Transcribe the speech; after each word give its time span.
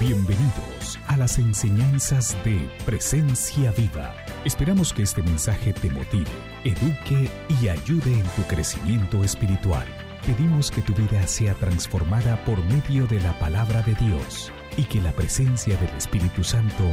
Bienvenidos 0.00 0.98
a 1.08 1.18
las 1.18 1.38
enseñanzas 1.38 2.34
de 2.42 2.70
Presencia 2.86 3.70
Viva. 3.72 4.14
Esperamos 4.46 4.94
que 4.94 5.02
este 5.02 5.22
mensaje 5.22 5.74
te 5.74 5.90
motive, 5.90 6.30
eduque 6.64 7.28
y 7.60 7.68
ayude 7.68 8.14
en 8.14 8.24
tu 8.34 8.42
crecimiento 8.48 9.22
espiritual. 9.22 9.86
Pedimos 10.24 10.70
que 10.70 10.80
tu 10.80 10.94
vida 10.94 11.26
sea 11.26 11.52
transformada 11.52 12.42
por 12.46 12.64
medio 12.64 13.06
de 13.08 13.20
la 13.20 13.38
palabra 13.38 13.82
de 13.82 13.94
Dios 13.96 14.50
y 14.78 14.84
que 14.84 15.02
la 15.02 15.12
presencia 15.12 15.76
del 15.76 15.90
Espíritu 15.90 16.44
Santo 16.44 16.84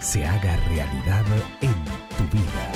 se 0.00 0.24
haga 0.24 0.56
realidad 0.68 1.26
en 1.60 1.84
tu 2.16 2.24
vida. 2.34 2.72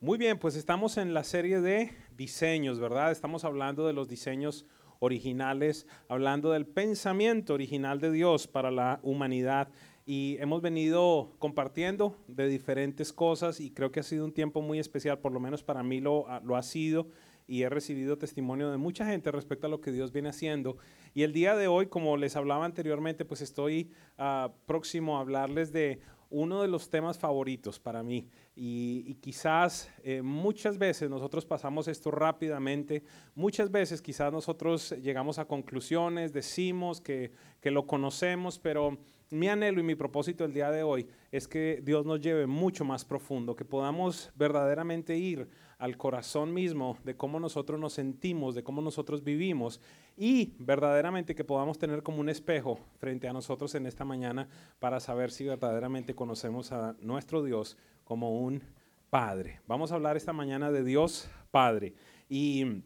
Muy 0.00 0.16
bien, 0.16 0.38
pues 0.38 0.54
estamos 0.54 0.96
en 0.96 1.12
la 1.12 1.24
serie 1.24 1.60
de 1.60 1.90
diseños, 2.16 2.78
¿verdad? 2.78 3.10
Estamos 3.10 3.44
hablando 3.44 3.84
de 3.84 3.94
los 3.94 4.08
diseños 4.08 4.64
originales, 5.00 5.86
hablando 6.08 6.52
del 6.52 6.66
pensamiento 6.66 7.54
original 7.54 8.00
de 8.00 8.12
Dios 8.12 8.46
para 8.46 8.70
la 8.70 9.00
humanidad. 9.02 9.68
Y 10.06 10.36
hemos 10.40 10.62
venido 10.62 11.32
compartiendo 11.38 12.16
de 12.28 12.48
diferentes 12.48 13.12
cosas 13.12 13.60
y 13.60 13.70
creo 13.70 13.90
que 13.90 14.00
ha 14.00 14.04
sido 14.04 14.24
un 14.24 14.32
tiempo 14.32 14.62
muy 14.62 14.78
especial, 14.78 15.18
por 15.18 15.32
lo 15.32 15.40
menos 15.40 15.62
para 15.62 15.82
mí 15.82 16.00
lo, 16.00 16.26
lo 16.44 16.56
ha 16.56 16.62
sido 16.62 17.08
y 17.50 17.64
he 17.64 17.68
recibido 17.68 18.16
testimonio 18.16 18.70
de 18.70 18.76
mucha 18.76 19.04
gente 19.04 19.32
respecto 19.32 19.66
a 19.66 19.70
lo 19.70 19.80
que 19.80 19.90
Dios 19.90 20.12
viene 20.12 20.28
haciendo. 20.28 20.76
Y 21.14 21.24
el 21.24 21.32
día 21.32 21.56
de 21.56 21.66
hoy, 21.66 21.86
como 21.86 22.16
les 22.16 22.36
hablaba 22.36 22.64
anteriormente, 22.64 23.24
pues 23.24 23.40
estoy 23.40 23.90
ah, 24.18 24.52
próximo 24.66 25.18
a 25.18 25.20
hablarles 25.20 25.72
de 25.72 26.00
uno 26.30 26.62
de 26.62 26.68
los 26.68 26.88
temas 26.88 27.18
favoritos 27.18 27.78
para 27.78 28.02
mí. 28.02 28.28
Y, 28.54 29.14
quizás 29.16 29.90
eh, 30.02 30.22
muchas 30.22 30.78
veces 30.78 31.10
nosotros 31.10 31.44
pasamos 31.44 31.88
esto 31.88 32.10
rápidamente, 32.10 33.02
muchas 33.34 33.70
veces 33.70 34.00
quizás 34.00 34.32
nosotros 34.32 34.92
llegamos 35.02 35.38
a 35.38 35.44
conclusiones, 35.44 36.32
decimos 36.32 37.00
que, 37.00 37.32
que 37.60 37.70
lo 37.70 37.86
conocemos, 37.86 38.58
pero 38.58 38.98
mi 39.30 39.48
anhelo 39.48 39.80
y 39.80 39.84
mi 39.84 39.94
propósito 39.94 40.44
el 40.44 40.52
día 40.52 40.70
de 40.70 40.82
hoy 40.82 41.06
es 41.30 41.46
que 41.46 41.80
Dios 41.84 42.04
nos 42.04 42.20
lleve 42.20 42.46
mucho 42.46 42.84
más 42.84 43.04
profundo, 43.04 43.54
que 43.54 43.64
podamos 43.64 44.32
verdaderamente 44.34 45.16
ir 45.16 45.48
al 45.80 45.96
corazón 45.96 46.52
mismo 46.52 46.98
de 47.04 47.16
cómo 47.16 47.40
nosotros 47.40 47.80
nos 47.80 47.94
sentimos, 47.94 48.54
de 48.54 48.62
cómo 48.62 48.82
nosotros 48.82 49.24
vivimos 49.24 49.80
y 50.14 50.52
verdaderamente 50.58 51.34
que 51.34 51.42
podamos 51.42 51.78
tener 51.78 52.02
como 52.02 52.20
un 52.20 52.28
espejo 52.28 52.78
frente 52.98 53.26
a 53.26 53.32
nosotros 53.32 53.74
en 53.74 53.86
esta 53.86 54.04
mañana 54.04 54.46
para 54.78 55.00
saber 55.00 55.30
si 55.30 55.46
verdaderamente 55.46 56.14
conocemos 56.14 56.70
a 56.70 56.94
nuestro 57.00 57.42
Dios 57.42 57.78
como 58.04 58.40
un 58.40 58.62
Padre. 59.08 59.60
Vamos 59.66 59.90
a 59.90 59.94
hablar 59.94 60.16
esta 60.18 60.34
mañana 60.34 60.70
de 60.70 60.84
Dios 60.84 61.30
Padre 61.50 61.94
y 62.28 62.82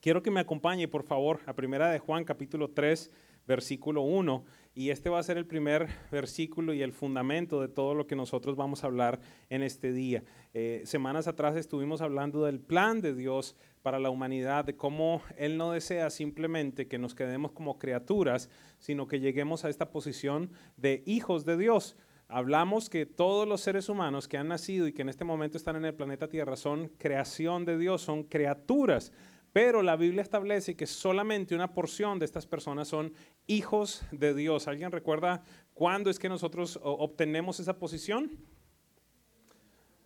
quiero 0.00 0.22
que 0.22 0.30
me 0.30 0.40
acompañe 0.40 0.86
por 0.86 1.02
favor 1.02 1.40
a 1.44 1.54
Primera 1.54 1.90
de 1.90 1.98
Juan 1.98 2.24
capítulo 2.24 2.70
3 2.70 3.10
versículo 3.48 4.02
1 4.02 4.44
y 4.74 4.90
este 4.90 5.10
va 5.10 5.18
a 5.18 5.22
ser 5.22 5.36
el 5.36 5.46
primer 5.46 5.88
versículo 6.10 6.72
y 6.72 6.82
el 6.82 6.92
fundamento 6.92 7.60
de 7.60 7.68
todo 7.68 7.94
lo 7.94 8.06
que 8.06 8.16
nosotros 8.16 8.56
vamos 8.56 8.82
a 8.82 8.86
hablar 8.86 9.20
en 9.50 9.62
este 9.62 9.92
día. 9.92 10.24
Eh, 10.54 10.82
semanas 10.86 11.28
atrás 11.28 11.56
estuvimos 11.56 12.00
hablando 12.00 12.44
del 12.44 12.58
plan 12.58 13.00
de 13.02 13.14
Dios 13.14 13.54
para 13.82 13.98
la 13.98 14.08
humanidad, 14.08 14.64
de 14.64 14.76
cómo 14.76 15.22
Él 15.36 15.58
no 15.58 15.72
desea 15.72 16.08
simplemente 16.08 16.88
que 16.88 16.98
nos 16.98 17.14
quedemos 17.14 17.52
como 17.52 17.78
criaturas, 17.78 18.48
sino 18.78 19.06
que 19.06 19.20
lleguemos 19.20 19.64
a 19.64 19.68
esta 19.68 19.90
posición 19.90 20.50
de 20.76 21.02
hijos 21.04 21.44
de 21.44 21.58
Dios. 21.58 21.96
Hablamos 22.28 22.88
que 22.88 23.04
todos 23.04 23.46
los 23.46 23.60
seres 23.60 23.90
humanos 23.90 24.26
que 24.26 24.38
han 24.38 24.48
nacido 24.48 24.86
y 24.86 24.94
que 24.94 25.02
en 25.02 25.10
este 25.10 25.24
momento 25.24 25.58
están 25.58 25.76
en 25.76 25.84
el 25.84 25.94
planeta 25.94 26.28
Tierra 26.28 26.56
son 26.56 26.88
creación 26.96 27.66
de 27.66 27.76
Dios, 27.76 28.00
son 28.00 28.22
criaturas 28.22 29.12
pero 29.52 29.82
la 29.82 29.96
Biblia 29.96 30.22
establece 30.22 30.76
que 30.76 30.86
solamente 30.86 31.54
una 31.54 31.74
porción 31.74 32.18
de 32.18 32.24
estas 32.24 32.46
personas 32.46 32.88
son 32.88 33.12
hijos 33.46 34.02
de 34.10 34.34
Dios. 34.34 34.66
¿Alguien 34.66 34.90
recuerda 34.90 35.44
cuándo 35.74 36.08
es 36.08 36.18
que 36.18 36.28
nosotros 36.28 36.80
obtenemos 36.82 37.60
esa 37.60 37.78
posición? 37.78 38.30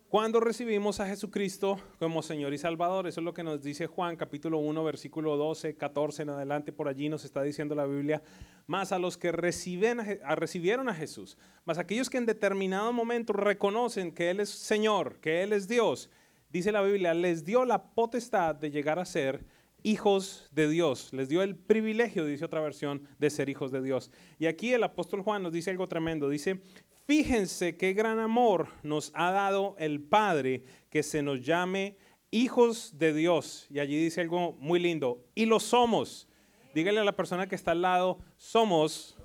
Cuando 0.09 0.39
recibimos 0.39 1.01
a 1.01 1.07
Jesucristo 1.07 1.79
como 1.99 2.21
Señor 2.21 2.53
y 2.53 2.57
Salvador. 2.57 3.07
Eso 3.07 3.19
es 3.19 3.25
lo 3.25 3.33
que 3.33 3.43
nos 3.43 3.61
dice 3.61 3.87
Juan 3.87 4.15
capítulo 4.15 4.57
1, 4.57 4.83
versículo 4.83 5.35
12, 5.35 5.75
14 5.75 6.23
en 6.23 6.29
adelante. 6.29 6.71
Por 6.71 6.87
allí 6.87 7.09
nos 7.09 7.25
está 7.25 7.41
diciendo 7.43 7.75
la 7.75 7.85
Biblia. 7.85 8.21
Más 8.67 8.93
a 8.93 8.99
los 8.99 9.17
que 9.17 9.33
reciben 9.33 9.99
recibieron 10.35 10.87
a 10.87 10.93
Jesús. 10.93 11.37
Más 11.65 11.77
aquellos 11.77 12.09
que 12.09 12.17
en 12.17 12.25
determinado 12.25 12.93
momento 12.93 13.33
reconocen 13.33 14.13
que 14.13 14.29
Él 14.29 14.39
es 14.39 14.49
Señor, 14.49 15.19
que 15.19 15.43
Él 15.43 15.51
es 15.51 15.67
Dios 15.67 16.09
dice 16.57 16.71
la 16.71 16.81
Biblia, 16.81 17.13
les 17.13 17.45
dio 17.45 17.65
la 17.65 17.91
potestad 17.91 18.55
de 18.55 18.71
llegar 18.71 18.99
a 18.99 19.05
ser 19.05 19.45
hijos 19.83 20.49
de 20.51 20.67
Dios. 20.67 21.13
Les 21.13 21.29
dio 21.29 21.41
el 21.41 21.55
privilegio, 21.55 22.25
dice 22.25 22.45
otra 22.45 22.61
versión, 22.61 23.07
de 23.19 23.29
ser 23.29 23.49
hijos 23.49 23.71
de 23.71 23.81
Dios. 23.81 24.11
Y 24.39 24.47
aquí 24.47 24.73
el 24.73 24.83
apóstol 24.83 25.21
Juan 25.21 25.43
nos 25.43 25.53
dice 25.53 25.71
algo 25.71 25.87
tremendo. 25.87 26.29
Dice, 26.29 26.61
fíjense 27.05 27.77
qué 27.77 27.93
gran 27.93 28.19
amor 28.19 28.67
nos 28.83 29.11
ha 29.13 29.31
dado 29.31 29.75
el 29.79 30.01
Padre 30.01 30.63
que 30.89 31.03
se 31.03 31.21
nos 31.21 31.41
llame 31.41 31.97
hijos 32.31 32.97
de 32.97 33.13
Dios. 33.13 33.67
Y 33.69 33.79
allí 33.79 34.01
dice 34.01 34.21
algo 34.21 34.53
muy 34.59 34.79
lindo. 34.79 35.23
Y 35.35 35.45
lo 35.45 35.59
somos. 35.59 36.27
Dígale 36.73 36.99
a 36.99 37.03
la 37.03 37.15
persona 37.15 37.47
que 37.47 37.55
está 37.55 37.71
al 37.71 37.81
lado, 37.81 38.19
somos 38.35 39.17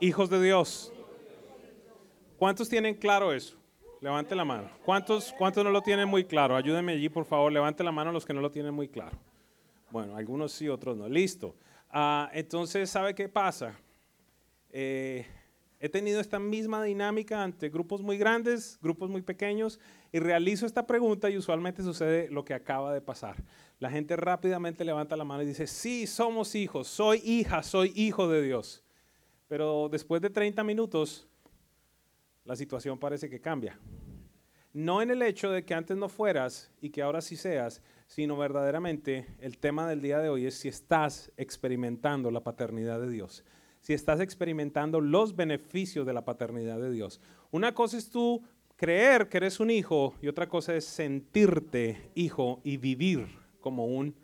hijos 0.00 0.30
de 0.30 0.42
Dios. 0.42 0.92
¿Cuántos 2.38 2.68
tienen 2.68 2.94
claro 2.94 3.32
eso? 3.32 3.59
Levante 4.00 4.34
la 4.34 4.46
mano. 4.46 4.70
¿Cuántos, 4.82 5.34
¿Cuántos 5.36 5.62
no 5.62 5.70
lo 5.70 5.82
tienen 5.82 6.08
muy 6.08 6.24
claro? 6.24 6.56
Ayúdenme 6.56 6.92
allí, 6.92 7.10
por 7.10 7.26
favor. 7.26 7.52
Levante 7.52 7.84
la 7.84 7.92
mano 7.92 8.10
los 8.10 8.24
que 8.24 8.32
no 8.32 8.40
lo 8.40 8.50
tienen 8.50 8.72
muy 8.72 8.88
claro. 8.88 9.18
Bueno, 9.90 10.16
algunos 10.16 10.52
sí, 10.52 10.70
otros 10.70 10.96
no. 10.96 11.06
Listo. 11.06 11.54
Ah, 11.90 12.30
entonces, 12.32 12.88
¿sabe 12.88 13.14
qué 13.14 13.28
pasa? 13.28 13.78
Eh, 14.70 15.26
he 15.78 15.90
tenido 15.90 16.18
esta 16.18 16.38
misma 16.38 16.82
dinámica 16.82 17.42
ante 17.42 17.68
grupos 17.68 18.00
muy 18.00 18.16
grandes, 18.16 18.78
grupos 18.80 19.10
muy 19.10 19.20
pequeños, 19.20 19.78
y 20.12 20.18
realizo 20.18 20.64
esta 20.64 20.86
pregunta 20.86 21.28
y 21.28 21.36
usualmente 21.36 21.82
sucede 21.82 22.30
lo 22.30 22.42
que 22.42 22.54
acaba 22.54 22.94
de 22.94 23.02
pasar. 23.02 23.36
La 23.80 23.90
gente 23.90 24.16
rápidamente 24.16 24.82
levanta 24.82 25.14
la 25.14 25.24
mano 25.24 25.42
y 25.42 25.46
dice, 25.46 25.66
sí, 25.66 26.06
somos 26.06 26.54
hijos, 26.54 26.88
soy 26.88 27.20
hija, 27.22 27.62
soy 27.62 27.92
hijo 27.94 28.28
de 28.28 28.40
Dios. 28.40 28.82
Pero 29.46 29.90
después 29.90 30.22
de 30.22 30.30
30 30.30 30.64
minutos 30.64 31.29
la 32.50 32.56
situación 32.56 32.98
parece 32.98 33.30
que 33.30 33.40
cambia. 33.40 33.78
No 34.72 35.02
en 35.02 35.12
el 35.12 35.22
hecho 35.22 35.52
de 35.52 35.64
que 35.64 35.72
antes 35.72 35.96
no 35.96 36.08
fueras 36.08 36.68
y 36.80 36.90
que 36.90 37.00
ahora 37.00 37.20
sí 37.20 37.36
seas, 37.36 37.80
sino 38.08 38.36
verdaderamente 38.36 39.28
el 39.38 39.56
tema 39.56 39.88
del 39.88 40.02
día 40.02 40.18
de 40.18 40.30
hoy 40.30 40.46
es 40.46 40.56
si 40.56 40.66
estás 40.66 41.30
experimentando 41.36 42.28
la 42.32 42.42
paternidad 42.42 43.00
de 43.00 43.08
Dios, 43.08 43.44
si 43.80 43.92
estás 43.94 44.18
experimentando 44.18 45.00
los 45.00 45.36
beneficios 45.36 46.04
de 46.04 46.12
la 46.12 46.24
paternidad 46.24 46.80
de 46.80 46.90
Dios. 46.90 47.20
Una 47.52 47.72
cosa 47.72 47.96
es 47.96 48.10
tú 48.10 48.42
creer 48.74 49.28
que 49.28 49.36
eres 49.36 49.60
un 49.60 49.70
hijo 49.70 50.16
y 50.20 50.26
otra 50.26 50.48
cosa 50.48 50.74
es 50.74 50.84
sentirte 50.84 52.10
hijo 52.16 52.60
y 52.64 52.78
vivir 52.78 53.28
como 53.60 53.86
un 53.86 54.16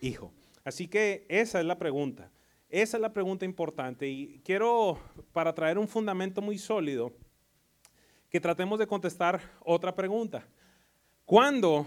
hijo. 0.00 0.32
Así 0.64 0.88
que 0.88 1.26
esa 1.28 1.60
es 1.60 1.66
la 1.66 1.76
pregunta. 1.76 2.30
Esa 2.70 2.96
es 2.96 3.00
la 3.02 3.12
pregunta 3.12 3.44
importante 3.44 4.08
y 4.08 4.40
quiero, 4.42 4.98
para 5.34 5.54
traer 5.54 5.78
un 5.78 5.86
fundamento 5.86 6.40
muy 6.40 6.56
sólido, 6.56 7.12
que 8.34 8.40
tratemos 8.40 8.80
de 8.80 8.88
contestar 8.88 9.40
otra 9.60 9.94
pregunta. 9.94 10.44
¿Cuándo, 11.24 11.86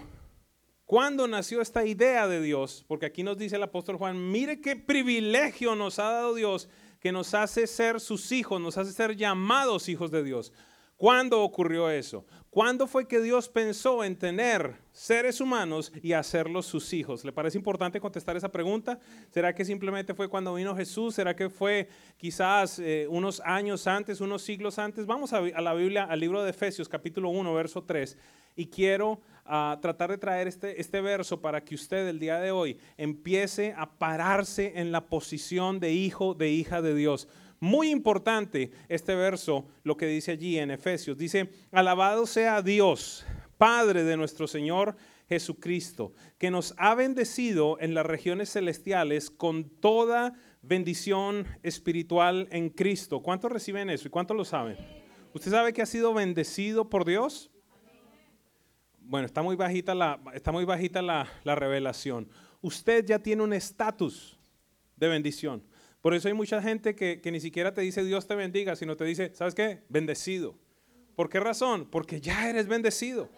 ¿Cuándo 0.86 1.28
nació 1.28 1.60
esta 1.60 1.84
idea 1.84 2.26
de 2.26 2.40
Dios? 2.40 2.86
Porque 2.88 3.04
aquí 3.04 3.22
nos 3.22 3.36
dice 3.36 3.56
el 3.56 3.62
apóstol 3.62 3.98
Juan, 3.98 4.30
mire 4.30 4.62
qué 4.62 4.74
privilegio 4.74 5.74
nos 5.74 5.98
ha 5.98 6.10
dado 6.10 6.34
Dios 6.34 6.70
que 7.00 7.12
nos 7.12 7.34
hace 7.34 7.66
ser 7.66 8.00
sus 8.00 8.32
hijos, 8.32 8.62
nos 8.62 8.78
hace 8.78 8.92
ser 8.92 9.14
llamados 9.14 9.90
hijos 9.90 10.10
de 10.10 10.24
Dios. 10.24 10.54
¿Cuándo 10.98 11.42
ocurrió 11.42 11.88
eso? 11.88 12.26
¿Cuándo 12.50 12.88
fue 12.88 13.06
que 13.06 13.20
Dios 13.20 13.48
pensó 13.48 14.02
en 14.02 14.16
tener 14.16 14.74
seres 14.90 15.40
humanos 15.40 15.92
y 16.02 16.12
hacerlos 16.12 16.66
sus 16.66 16.92
hijos? 16.92 17.24
¿Le 17.24 17.30
parece 17.30 17.56
importante 17.56 18.00
contestar 18.00 18.36
esa 18.36 18.50
pregunta? 18.50 18.98
¿Será 19.30 19.54
que 19.54 19.64
simplemente 19.64 20.12
fue 20.12 20.28
cuando 20.28 20.54
vino 20.54 20.74
Jesús? 20.74 21.14
¿Será 21.14 21.36
que 21.36 21.50
fue 21.50 21.88
quizás 22.16 22.80
eh, 22.80 23.06
unos 23.08 23.40
años 23.44 23.86
antes, 23.86 24.20
unos 24.20 24.42
siglos 24.42 24.76
antes? 24.80 25.06
Vamos 25.06 25.32
a, 25.32 25.40
la 25.40 25.72
Biblia, 25.72 26.02
al 26.02 26.18
libro 26.18 26.42
de 26.42 26.50
Efesios, 26.50 26.88
capítulo 26.88 27.28
1, 27.28 27.54
verso 27.54 27.84
3. 27.84 28.18
Y 28.56 28.66
quiero 28.66 29.20
ah, 29.44 29.78
tratar 29.80 30.10
de 30.10 30.18
traer 30.18 30.48
este, 30.48 30.80
este 30.80 31.00
verso 31.00 31.40
para 31.40 31.62
que 31.62 31.76
usted 31.76 32.08
el 32.08 32.18
día 32.18 32.40
de 32.40 32.50
hoy 32.50 32.76
empiece 32.96 33.72
a 33.76 33.88
pararse 33.88 34.72
en 34.74 34.90
la 34.90 35.06
posición 35.06 35.78
de 35.78 35.92
hijo, 35.92 36.34
de 36.34 36.50
hija 36.50 36.82
de 36.82 36.96
Dios. 36.96 37.28
Muy 37.60 37.90
importante 37.90 38.70
este 38.88 39.14
verso, 39.14 39.66
lo 39.82 39.96
que 39.96 40.06
dice 40.06 40.32
allí 40.32 40.58
en 40.58 40.70
Efesios. 40.70 41.18
Dice, 41.18 41.50
alabado 41.72 42.26
sea 42.26 42.62
Dios, 42.62 43.26
Padre 43.56 44.04
de 44.04 44.16
nuestro 44.16 44.46
Señor 44.46 44.96
Jesucristo, 45.28 46.12
que 46.38 46.50
nos 46.50 46.74
ha 46.78 46.94
bendecido 46.94 47.76
en 47.80 47.94
las 47.94 48.06
regiones 48.06 48.52
celestiales 48.52 49.30
con 49.30 49.68
toda 49.68 50.34
bendición 50.62 51.46
espiritual 51.62 52.48
en 52.52 52.70
Cristo. 52.70 53.20
¿Cuántos 53.20 53.50
reciben 53.50 53.90
eso 53.90 54.06
y 54.06 54.10
cuántos 54.10 54.36
lo 54.36 54.44
saben? 54.44 54.76
¿Usted 55.34 55.50
sabe 55.50 55.72
que 55.72 55.82
ha 55.82 55.86
sido 55.86 56.14
bendecido 56.14 56.88
por 56.88 57.04
Dios? 57.04 57.50
Bueno, 59.00 59.26
está 59.26 59.42
muy 59.42 59.56
bajita 59.56 59.94
la, 59.94 60.20
está 60.32 60.52
muy 60.52 60.64
bajita 60.64 61.02
la, 61.02 61.28
la 61.44 61.54
revelación. 61.54 62.28
Usted 62.60 63.04
ya 63.04 63.18
tiene 63.18 63.42
un 63.42 63.52
estatus 63.52 64.38
de 64.96 65.08
bendición. 65.08 65.62
Por 66.08 66.14
eso 66.14 66.26
hay 66.26 66.32
mucha 66.32 66.62
gente 66.62 66.94
que, 66.94 67.20
ni 67.30 67.38
siquiera 67.38 67.74
te 67.74 67.82
dice 67.82 68.02
Dios 68.02 68.26
te 68.26 68.34
bendiga, 68.34 68.74
sino 68.76 68.96
te 68.96 69.04
dice, 69.04 69.30
¿sabes 69.34 69.54
qué? 69.54 69.82
Bendecido. 69.90 70.56
¿Por 71.14 71.28
qué 71.28 71.38
razón? 71.38 71.86
Porque 71.90 72.18
ya 72.18 72.48
eres 72.48 72.66
bendecido. 72.66 73.28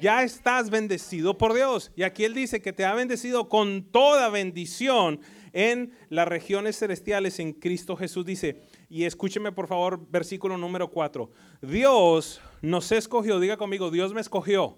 Ya 0.00 0.24
estás 0.24 0.70
bendecido 0.70 1.38
por 1.38 1.54
Dios. 1.54 1.92
Y 1.94 2.02
aquí 2.02 2.24
Él 2.24 2.34
dice 2.34 2.60
que 2.60 2.72
te 2.72 2.84
ha 2.84 2.94
bendecido 2.94 3.48
con 3.48 3.84
toda 3.92 4.28
bendición 4.28 5.20
en 5.52 5.92
las 6.08 6.26
regiones 6.26 6.76
celestiales 6.76 7.38
en 7.38 7.52
Cristo 7.52 7.94
Jesús. 7.94 8.26
Dice, 8.26 8.60
y 8.88 9.04
escúcheme 9.04 9.52
por 9.52 9.68
favor, 9.68 10.04
versículo 10.10 10.58
número 10.58 10.90
4. 10.90 11.30
Dios 11.62 12.40
nos 12.60 12.90
escogió, 12.90 13.38
diga 13.38 13.56
conmigo, 13.56 13.88
Dios 13.92 14.12
me 14.12 14.20
escogió. 14.20 14.76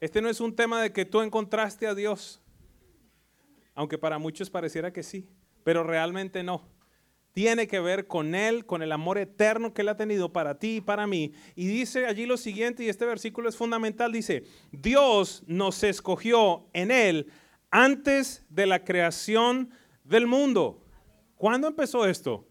Este 0.00 0.22
no 0.22 0.30
es 0.30 0.40
un 0.40 0.56
tema 0.56 0.80
de 0.80 0.94
que 0.94 1.04
tú 1.04 1.20
encontraste 1.20 1.86
a 1.86 1.94
Dios, 1.94 2.40
aunque 3.74 3.98
para 3.98 4.16
muchos 4.18 4.48
pareciera 4.48 4.90
que 4.90 5.02
sí, 5.02 5.28
pero 5.64 5.82
realmente 5.82 6.42
no 6.42 6.74
tiene 7.34 7.66
que 7.66 7.80
ver 7.80 8.06
con 8.06 8.36
Él, 8.36 8.64
con 8.64 8.80
el 8.80 8.92
amor 8.92 9.18
eterno 9.18 9.74
que 9.74 9.82
Él 9.82 9.88
ha 9.88 9.96
tenido 9.96 10.32
para 10.32 10.58
ti 10.58 10.76
y 10.76 10.80
para 10.80 11.06
mí. 11.08 11.32
Y 11.56 11.66
dice 11.66 12.06
allí 12.06 12.26
lo 12.26 12.36
siguiente, 12.36 12.84
y 12.84 12.88
este 12.88 13.04
versículo 13.04 13.48
es 13.48 13.56
fundamental, 13.56 14.12
dice, 14.12 14.44
Dios 14.70 15.42
nos 15.46 15.82
escogió 15.82 16.68
en 16.72 16.92
Él 16.92 17.26
antes 17.70 18.44
de 18.48 18.66
la 18.66 18.84
creación 18.84 19.70
del 20.04 20.28
mundo. 20.28 20.80
¿Cuándo 21.34 21.66
empezó 21.66 22.06
esto? 22.06 22.46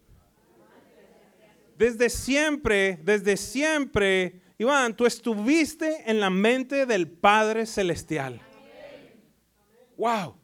Desde 1.78 2.10
siempre, 2.10 3.00
desde 3.04 3.38
siempre, 3.38 4.42
Iván, 4.58 4.96
tú 4.96 5.06
estuviste 5.06 6.04
en 6.12 6.20
la 6.20 6.30
mente 6.30 6.86
del 6.86 7.08
Padre 7.08 7.66
Celestial. 7.66 8.42
Wow. 9.98 10.43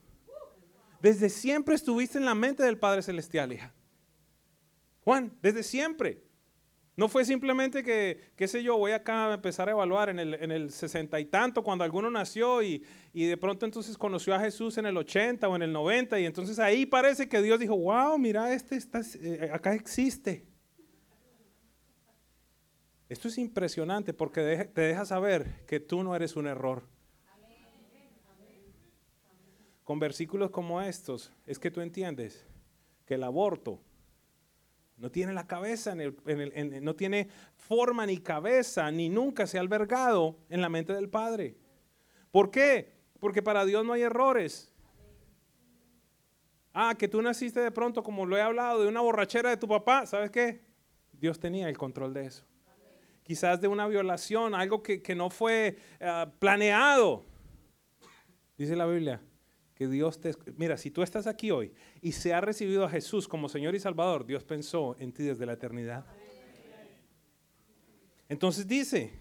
Desde 1.01 1.29
siempre 1.29 1.75
estuviste 1.75 2.17
en 2.17 2.25
la 2.25 2.35
mente 2.35 2.63
del 2.63 2.77
Padre 2.77 3.01
Celestial, 3.01 3.53
hija. 3.53 3.73
Juan, 5.01 5.37
desde 5.41 5.63
siempre. 5.63 6.23
No 6.99 7.07
fue 7.07 7.23
simplemente 7.23 7.81
que, 7.81 8.19
qué 8.35 8.45
sé 8.49 8.61
yo, 8.61 8.77
voy 8.77 8.91
acá 8.91 9.31
a 9.31 9.33
empezar 9.35 9.69
a 9.69 9.71
evaluar 9.71 10.09
en 10.09 10.19
el, 10.19 10.69
sesenta 10.69 11.17
y 11.17 11.23
tanto, 11.23 11.63
cuando 11.63 11.85
alguno 11.85 12.11
nació 12.11 12.61
y, 12.61 12.83
de 13.13 13.37
pronto 13.37 13.65
entonces 13.65 13.97
conoció 13.97 14.35
a 14.35 14.39
Jesús 14.41 14.77
en 14.77 14.85
el 14.85 14.97
80 14.97 15.47
o 15.47 15.55
en 15.55 15.61
el 15.61 15.71
90 15.71 16.19
y 16.19 16.25
entonces 16.25 16.59
ahí 16.59 16.85
parece 16.85 17.29
que 17.29 17.41
Dios 17.41 17.57
dijo, 17.57 17.77
wow, 17.77 18.17
mira, 18.17 18.53
este 18.53 18.75
está, 18.75 18.99
eh, 19.21 19.49
acá 19.53 19.73
existe. 19.73 20.45
Esto 23.07 23.29
es 23.29 23.37
impresionante 23.37 24.13
porque 24.13 24.69
te 24.73 24.81
deja 24.81 25.05
saber 25.05 25.65
que 25.67 25.79
tú 25.79 26.03
no 26.03 26.13
eres 26.17 26.35
un 26.35 26.47
error. 26.47 26.83
Con 29.89 29.97
versículos 29.97 30.51
como 30.51 30.79
estos 30.83 31.33
es 31.47 31.57
que 31.57 31.71
tú 31.71 31.81
entiendes 31.81 32.45
que 33.07 33.15
el 33.15 33.23
aborto 33.23 33.81
no 34.97 35.09
tiene 35.09 35.33
la 35.33 35.47
cabeza, 35.47 35.93
en 35.93 36.83
no 36.85 36.95
tiene 36.95 37.27
forma 37.55 38.05
ni 38.05 38.19
cabeza, 38.19 38.91
ni 38.91 39.09
nunca 39.09 39.47
se 39.47 39.57
ha 39.57 39.61
albergado 39.61 40.37
en 40.47 40.61
la 40.61 40.69
mente 40.69 40.93
del 40.93 41.09
Padre. 41.09 41.57
¿Por 42.29 42.51
qué? 42.51 42.99
Porque 43.19 43.41
para 43.41 43.65
Dios 43.65 43.83
no 43.83 43.93
hay 43.93 44.03
errores. 44.03 44.71
Ah, 46.71 46.93
que 46.95 47.07
tú 47.07 47.19
naciste 47.23 47.59
de 47.59 47.71
pronto, 47.71 48.03
como 48.03 48.27
lo 48.27 48.37
he 48.37 48.43
hablado, 48.43 48.83
de 48.83 48.89
una 48.89 49.01
borrachera 49.01 49.49
de 49.49 49.57
tu 49.57 49.67
papá, 49.67 50.05
¿sabes 50.05 50.29
qué? 50.29 50.61
Dios 51.13 51.39
tenía 51.39 51.67
el 51.67 51.79
control 51.79 52.13
de 52.13 52.27
eso. 52.27 52.45
Quizás 53.23 53.59
de 53.59 53.67
una 53.67 53.87
violación, 53.87 54.53
algo 54.53 54.83
que, 54.83 55.15
no 55.15 55.31
fue 55.31 55.79
ah, 55.99 56.31
planeado. 56.37 57.25
Dice 58.55 58.75
la 58.75 58.85
Biblia, 58.85 59.19
que 59.79 59.87
Dios 59.87 60.19
te... 60.19 60.35
Mira, 60.57 60.75
si 60.75 60.91
tú 60.91 61.03
estás 61.03 61.25
aquí 61.25 61.51
hoy 61.51 61.71
y 62.01 62.11
se 62.11 62.33
ha 62.33 62.41
recibido 62.41 62.83
a 62.83 62.89
Jesús 62.89 63.29
como 63.29 63.47
Señor 63.47 63.75
y 63.75 63.79
Salvador, 63.79 64.25
Dios 64.25 64.43
pensó 64.43 64.97
en 64.99 65.13
ti 65.13 65.23
desde 65.23 65.45
la 65.45 65.53
eternidad. 65.53 66.05
Entonces 68.27 68.67
dice, 68.67 69.13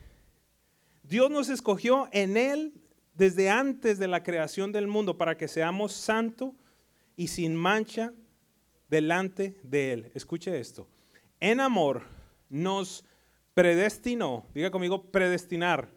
Dios 1.04 1.30
nos 1.30 1.48
escogió 1.48 2.08
en 2.10 2.36
Él 2.36 2.74
desde 3.14 3.50
antes 3.50 4.00
de 4.00 4.08
la 4.08 4.24
creación 4.24 4.72
del 4.72 4.88
mundo 4.88 5.16
para 5.16 5.36
que 5.36 5.46
seamos 5.46 5.92
santos 5.92 6.54
y 7.14 7.28
sin 7.28 7.54
mancha 7.54 8.12
delante 8.88 9.60
de 9.62 9.92
Él. 9.92 10.10
Escuche 10.12 10.58
esto. 10.58 10.88
En 11.38 11.60
amor 11.60 12.02
nos 12.48 13.04
predestinó, 13.54 14.44
diga 14.52 14.72
conmigo, 14.72 15.04
predestinar. 15.04 15.88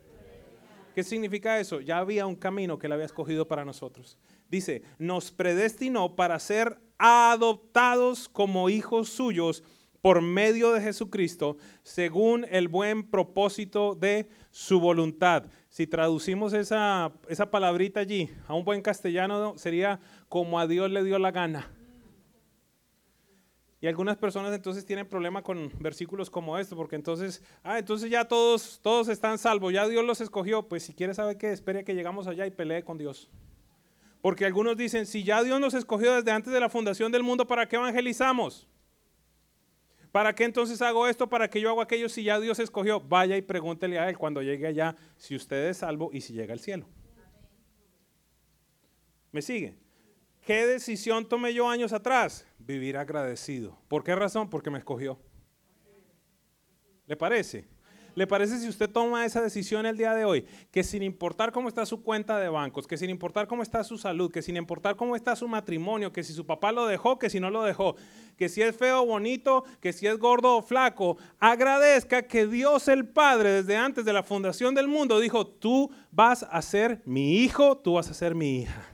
¿Qué 0.93 1.03
significa 1.03 1.59
eso? 1.59 1.81
Ya 1.81 1.97
había 1.97 2.27
un 2.27 2.35
camino 2.35 2.77
que 2.77 2.85
Él 2.85 2.93
había 2.93 3.05
escogido 3.05 3.47
para 3.47 3.65
nosotros 3.65 4.19
dice, 4.51 4.83
nos 4.99 5.31
predestinó 5.31 6.15
para 6.15 6.37
ser 6.37 6.77
adoptados 6.99 8.29
como 8.29 8.69
hijos 8.69 9.09
suyos 9.09 9.63
por 10.01 10.21
medio 10.21 10.73
de 10.73 10.81
Jesucristo, 10.81 11.57
según 11.83 12.45
el 12.49 12.67
buen 12.67 13.09
propósito 13.09 13.95
de 13.95 14.27
su 14.51 14.79
voluntad. 14.79 15.45
Si 15.69 15.87
traducimos 15.87 16.53
esa, 16.53 17.13
esa 17.29 17.49
palabrita 17.49 18.01
allí 18.01 18.29
a 18.47 18.53
un 18.53 18.65
buen 18.65 18.81
castellano, 18.81 19.57
sería 19.57 19.99
como 20.27 20.59
a 20.59 20.67
Dios 20.67 20.91
le 20.91 21.03
dio 21.03 21.17
la 21.17 21.31
gana. 21.31 21.71
Y 23.79 23.87
algunas 23.87 24.17
personas 24.17 24.53
entonces 24.53 24.85
tienen 24.85 25.07
problema 25.07 25.41
con 25.41 25.71
versículos 25.79 26.29
como 26.29 26.57
esto, 26.59 26.75
porque 26.75 26.95
entonces, 26.95 27.41
ah, 27.63 27.79
entonces 27.79 28.11
ya 28.11 28.25
todos, 28.25 28.79
todos 28.83 29.07
están 29.07 29.39
salvos, 29.39 29.73
ya 29.73 29.87
Dios 29.87 30.05
los 30.05 30.21
escogió. 30.21 30.67
Pues 30.67 30.83
si 30.83 30.93
quiere 30.93 31.15
saber 31.15 31.37
qué, 31.37 31.51
espere 31.51 31.83
que 31.83 31.95
llegamos 31.95 32.27
allá 32.27 32.45
y 32.45 32.51
pelee 32.51 32.83
con 32.83 32.99
Dios. 32.99 33.31
Porque 34.21 34.45
algunos 34.45 34.77
dicen, 34.77 35.05
si 35.05 35.23
ya 35.23 35.43
Dios 35.43 35.59
nos 35.59 35.73
escogió 35.73 36.13
desde 36.13 36.31
antes 36.31 36.53
de 36.53 36.59
la 36.59 36.69
fundación 36.69 37.11
del 37.11 37.23
mundo, 37.23 37.47
¿para 37.47 37.67
qué 37.67 37.75
evangelizamos? 37.75 38.67
¿Para 40.11 40.35
qué 40.35 40.43
entonces 40.43 40.81
hago 40.81 41.07
esto? 41.07 41.27
¿Para 41.27 41.49
qué 41.49 41.61
yo 41.61 41.69
hago 41.69 41.81
aquello 41.81 42.09
si 42.09 42.23
ya 42.23 42.39
Dios 42.39 42.59
escogió? 42.59 42.99
Vaya 42.99 43.37
y 43.37 43.41
pregúntele 43.41 43.97
a 43.97 44.09
Él 44.09 44.17
cuando 44.17 44.41
llegue 44.41 44.67
allá 44.67 44.95
si 45.17 45.35
usted 45.35 45.69
es 45.69 45.77
salvo 45.77 46.09
y 46.11 46.21
si 46.21 46.33
llega 46.33 46.53
al 46.53 46.59
cielo. 46.59 46.85
¿Me 49.31 49.41
sigue? 49.41 49.77
¿Qué 50.41 50.67
decisión 50.67 51.27
tomé 51.27 51.53
yo 51.53 51.69
años 51.69 51.93
atrás? 51.93 52.45
Vivir 52.59 52.97
agradecido. 52.97 53.79
¿Por 53.87 54.03
qué 54.03 54.13
razón? 54.13 54.49
Porque 54.49 54.69
me 54.69 54.79
escogió. 54.79 55.17
¿Le 57.07 57.15
parece? 57.15 57.67
¿Le 58.13 58.27
parece 58.27 58.59
si 58.59 58.67
usted 58.67 58.89
toma 58.89 59.25
esa 59.25 59.41
decisión 59.41 59.85
el 59.85 59.95
día 59.95 60.13
de 60.13 60.25
hoy? 60.25 60.45
Que 60.69 60.83
sin 60.83 61.01
importar 61.01 61.51
cómo 61.51 61.69
está 61.69 61.85
su 61.85 62.03
cuenta 62.03 62.39
de 62.39 62.49
bancos, 62.49 62.85
que 62.85 62.97
sin 62.97 63.09
importar 63.09 63.47
cómo 63.47 63.63
está 63.63 63.83
su 63.83 63.97
salud, 63.97 64.29
que 64.31 64.41
sin 64.41 64.57
importar 64.57 64.97
cómo 64.97 65.15
está 65.15 65.35
su 65.35 65.47
matrimonio, 65.47 66.11
que 66.11 66.23
si 66.23 66.33
su 66.33 66.45
papá 66.45 66.73
lo 66.73 66.85
dejó, 66.87 67.17
que 67.17 67.29
si 67.29 67.39
no 67.39 67.49
lo 67.49 67.63
dejó, 67.63 67.95
que 68.37 68.49
si 68.49 68.61
es 68.61 68.75
feo 68.75 69.03
o 69.03 69.05
bonito, 69.05 69.63
que 69.79 69.93
si 69.93 70.07
es 70.07 70.17
gordo 70.17 70.57
o 70.57 70.61
flaco, 70.61 71.17
agradezca 71.39 72.23
que 72.23 72.47
Dios 72.47 72.89
el 72.89 73.07
Padre 73.07 73.51
desde 73.51 73.77
antes 73.77 74.03
de 74.03 74.13
la 74.13 74.23
fundación 74.23 74.75
del 74.75 74.89
mundo 74.89 75.19
dijo, 75.19 75.47
tú 75.47 75.89
vas 76.11 76.45
a 76.49 76.61
ser 76.61 77.01
mi 77.05 77.37
hijo, 77.37 77.77
tú 77.77 77.93
vas 77.93 78.09
a 78.09 78.13
ser 78.13 78.35
mi 78.35 78.61
hija. 78.61 78.85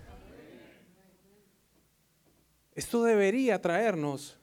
Esto 2.76 3.04
debería 3.04 3.60
traernos 3.60 4.38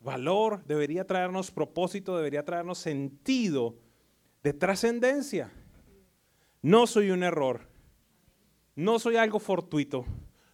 valor, 0.00 0.62
debería 0.66 1.06
traernos 1.06 1.50
propósito, 1.50 2.14
debería 2.14 2.44
traernos 2.44 2.76
sentido 2.76 3.76
de 4.42 4.52
trascendencia. 4.52 5.50
No 6.62 6.86
soy 6.86 7.10
un 7.10 7.22
error, 7.22 7.68
no 8.74 8.98
soy 8.98 9.16
algo 9.16 9.38
fortuito, 9.38 10.04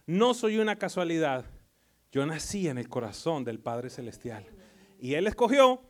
no 0.05 0.33
soy 0.33 0.57
una 0.57 0.77
casualidad. 0.77 1.45
Yo 2.11 2.25
nací 2.25 2.67
en 2.67 2.77
el 2.77 2.89
corazón 2.89 3.43
del 3.43 3.59
Padre 3.59 3.89
Celestial 3.89 4.45
y 4.99 5.13
Él 5.13 5.27
escogió 5.27 5.81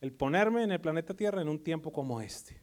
el 0.00 0.12
ponerme 0.12 0.64
en 0.64 0.72
el 0.72 0.80
planeta 0.80 1.14
Tierra 1.14 1.40
en 1.40 1.48
un 1.48 1.62
tiempo 1.62 1.92
como 1.92 2.20
este. 2.20 2.60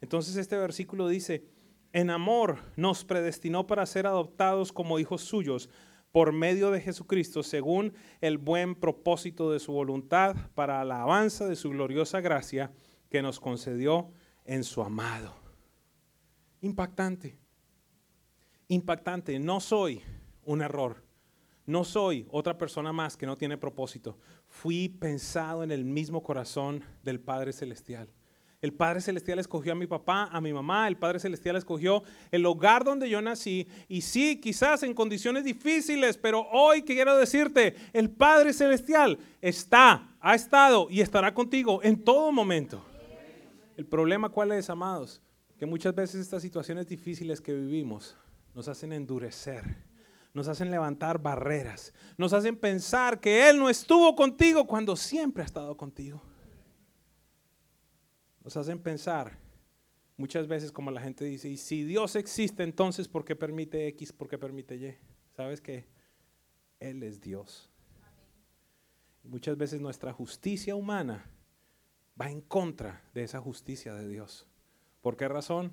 Entonces 0.00 0.36
este 0.36 0.56
versículo 0.56 1.08
dice, 1.08 1.44
en 1.92 2.10
amor 2.10 2.58
nos 2.76 3.04
predestinó 3.04 3.66
para 3.66 3.86
ser 3.86 4.06
adoptados 4.06 4.72
como 4.72 4.98
hijos 4.98 5.22
suyos 5.22 5.68
por 6.10 6.32
medio 6.32 6.72
de 6.72 6.80
Jesucristo, 6.80 7.42
según 7.44 7.94
el 8.20 8.38
buen 8.38 8.74
propósito 8.74 9.52
de 9.52 9.60
su 9.60 9.72
voluntad, 9.72 10.34
para 10.54 10.84
la 10.84 10.96
alabanza 10.96 11.46
de 11.46 11.54
su 11.54 11.70
gloriosa 11.70 12.20
gracia 12.20 12.72
que 13.10 13.22
nos 13.22 13.40
concedió 13.40 14.10
en 14.44 14.64
su 14.64 14.82
amado. 14.82 15.34
Impactante. 16.62 17.38
Impactante. 18.68 19.38
No 19.38 19.60
soy 19.60 20.00
un 20.44 20.62
error. 20.62 21.04
No 21.66 21.84
soy 21.84 22.26
otra 22.30 22.56
persona 22.56 22.92
más 22.92 23.16
que 23.16 23.26
no 23.26 23.36
tiene 23.36 23.58
propósito. 23.58 24.18
Fui 24.48 24.88
pensado 24.88 25.62
en 25.62 25.70
el 25.70 25.84
mismo 25.84 26.22
corazón 26.22 26.82
del 27.02 27.20
Padre 27.20 27.52
Celestial. 27.52 28.08
El 28.60 28.74
Padre 28.74 29.00
Celestial 29.00 29.38
escogió 29.38 29.72
a 29.72 29.76
mi 29.76 29.86
papá, 29.86 30.28
a 30.30 30.40
mi 30.40 30.52
mamá, 30.52 30.86
el 30.86 30.98
Padre 30.98 31.18
Celestial 31.18 31.56
escogió 31.56 32.02
el 32.30 32.44
hogar 32.44 32.84
donde 32.84 33.08
yo 33.08 33.22
nací. 33.22 33.66
Y 33.88 34.02
sí, 34.02 34.38
quizás 34.38 34.82
en 34.82 34.92
condiciones 34.92 35.44
difíciles, 35.44 36.18
pero 36.18 36.46
hoy 36.52 36.82
quiero 36.82 37.16
decirte, 37.16 37.74
el 37.94 38.10
Padre 38.10 38.52
Celestial 38.52 39.18
está, 39.40 40.14
ha 40.20 40.34
estado 40.34 40.88
y 40.90 41.00
estará 41.00 41.32
contigo 41.32 41.80
en 41.82 42.04
todo 42.04 42.32
momento. 42.32 42.84
El 43.80 43.86
problema 43.86 44.28
cuál 44.28 44.52
es, 44.52 44.68
amados, 44.68 45.22
que 45.58 45.64
muchas 45.64 45.94
veces 45.94 46.20
estas 46.20 46.42
situaciones 46.42 46.86
difíciles 46.86 47.40
que 47.40 47.54
vivimos 47.54 48.14
nos 48.54 48.68
hacen 48.68 48.92
endurecer, 48.92 49.64
nos 50.34 50.48
hacen 50.48 50.70
levantar 50.70 51.18
barreras, 51.18 51.94
nos 52.18 52.34
hacen 52.34 52.56
pensar 52.56 53.20
que 53.20 53.48
Él 53.48 53.58
no 53.58 53.70
estuvo 53.70 54.14
contigo 54.14 54.66
cuando 54.66 54.96
siempre 54.96 55.42
ha 55.42 55.46
estado 55.46 55.74
contigo. 55.78 56.20
Nos 58.44 58.54
hacen 58.58 58.78
pensar 58.78 59.38
muchas 60.18 60.46
veces 60.46 60.70
como 60.70 60.90
la 60.90 61.00
gente 61.00 61.24
dice, 61.24 61.48
y 61.48 61.56
si 61.56 61.82
Dios 61.82 62.16
existe, 62.16 62.62
entonces 62.64 63.08
¿por 63.08 63.24
qué 63.24 63.34
permite 63.34 63.86
X, 63.86 64.12
por 64.12 64.28
qué 64.28 64.36
permite 64.36 64.76
Y? 64.76 64.94
¿Sabes 65.34 65.62
que 65.62 65.86
Él 66.80 67.02
es 67.02 67.18
Dios. 67.18 67.70
muchas 69.24 69.56
veces 69.56 69.80
nuestra 69.80 70.12
justicia 70.12 70.76
humana 70.76 71.30
va 72.20 72.30
en 72.30 72.40
contra 72.40 73.02
de 73.14 73.22
esa 73.22 73.40
justicia 73.40 73.94
de 73.94 74.08
Dios. 74.08 74.46
¿Por 75.00 75.16
qué 75.16 75.28
razón? 75.28 75.72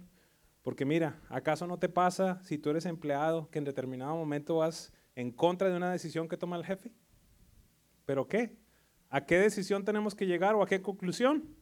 Porque 0.62 0.86
mira, 0.86 1.20
¿acaso 1.30 1.68
no 1.68 1.80
te 1.80 1.90
pasa 1.90 2.42
si 2.44 2.58
tú 2.58 2.70
eres 2.70 2.86
empleado 2.86 3.50
que 3.50 3.60
en 3.60 3.66
determinado 3.66 4.16
momento 4.16 4.58
vas 4.58 4.94
en 5.16 5.32
contra 5.32 5.70
de 5.70 5.76
una 5.76 5.92
decisión 5.92 6.28
que 6.28 6.38
toma 6.38 6.58
el 6.58 6.66
jefe? 6.66 6.92
¿Pero 8.06 8.28
qué? 8.28 8.56
¿A 9.10 9.26
qué 9.26 9.38
decisión 9.38 9.84
tenemos 9.84 10.16
que 10.16 10.26
llegar 10.26 10.56
o 10.56 10.62
a 10.62 10.68
qué 10.68 10.82
conclusión? 10.82 11.56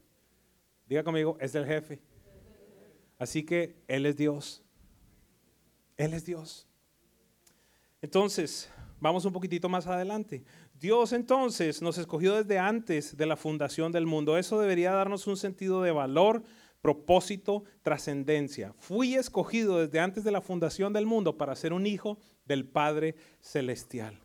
Diga 0.87 1.03
conmigo, 1.03 1.37
es 1.39 1.53
del 1.53 1.65
jefe. 1.65 2.01
Así 3.17 3.43
que 3.43 3.75
Él 3.87 4.05
es 4.05 4.17
Dios. 4.17 4.63
Él 5.97 6.13
es 6.13 6.25
Dios. 6.25 6.67
Entonces, 8.01 8.69
vamos 8.99 9.25
un 9.25 9.33
poquitito 9.33 9.69
más 9.69 9.87
adelante. 9.87 10.43
Dios 10.79 11.13
entonces 11.13 11.81
nos 11.81 11.97
escogió 11.97 12.35
desde 12.35 12.59
antes 12.59 13.15
de 13.15 13.25
la 13.25 13.37
fundación 13.37 13.93
del 13.93 14.05
mundo. 14.05 14.37
Eso 14.37 14.59
debería 14.59 14.91
darnos 14.91 15.25
un 15.25 15.37
sentido 15.37 15.81
de 15.81 15.91
valor, 15.91 16.43
propósito, 16.81 17.63
trascendencia. 17.81 18.73
Fui 18.77 19.15
escogido 19.15 19.79
desde 19.79 20.01
antes 20.01 20.25
de 20.25 20.31
la 20.31 20.41
fundación 20.41 20.91
del 20.91 21.05
mundo 21.05 21.37
para 21.37 21.55
ser 21.55 21.71
un 21.71 21.87
hijo 21.87 22.19
del 22.45 22.65
Padre 22.65 23.15
Celestial. 23.39 24.19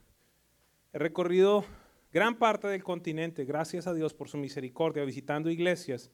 He 0.92 0.98
recorrido 0.98 1.64
gran 2.12 2.36
parte 2.36 2.66
del 2.66 2.82
continente, 2.82 3.44
gracias 3.44 3.86
a 3.86 3.94
Dios 3.94 4.12
por 4.12 4.28
su 4.28 4.36
misericordia, 4.36 5.04
visitando 5.04 5.50
iglesias. 5.50 6.10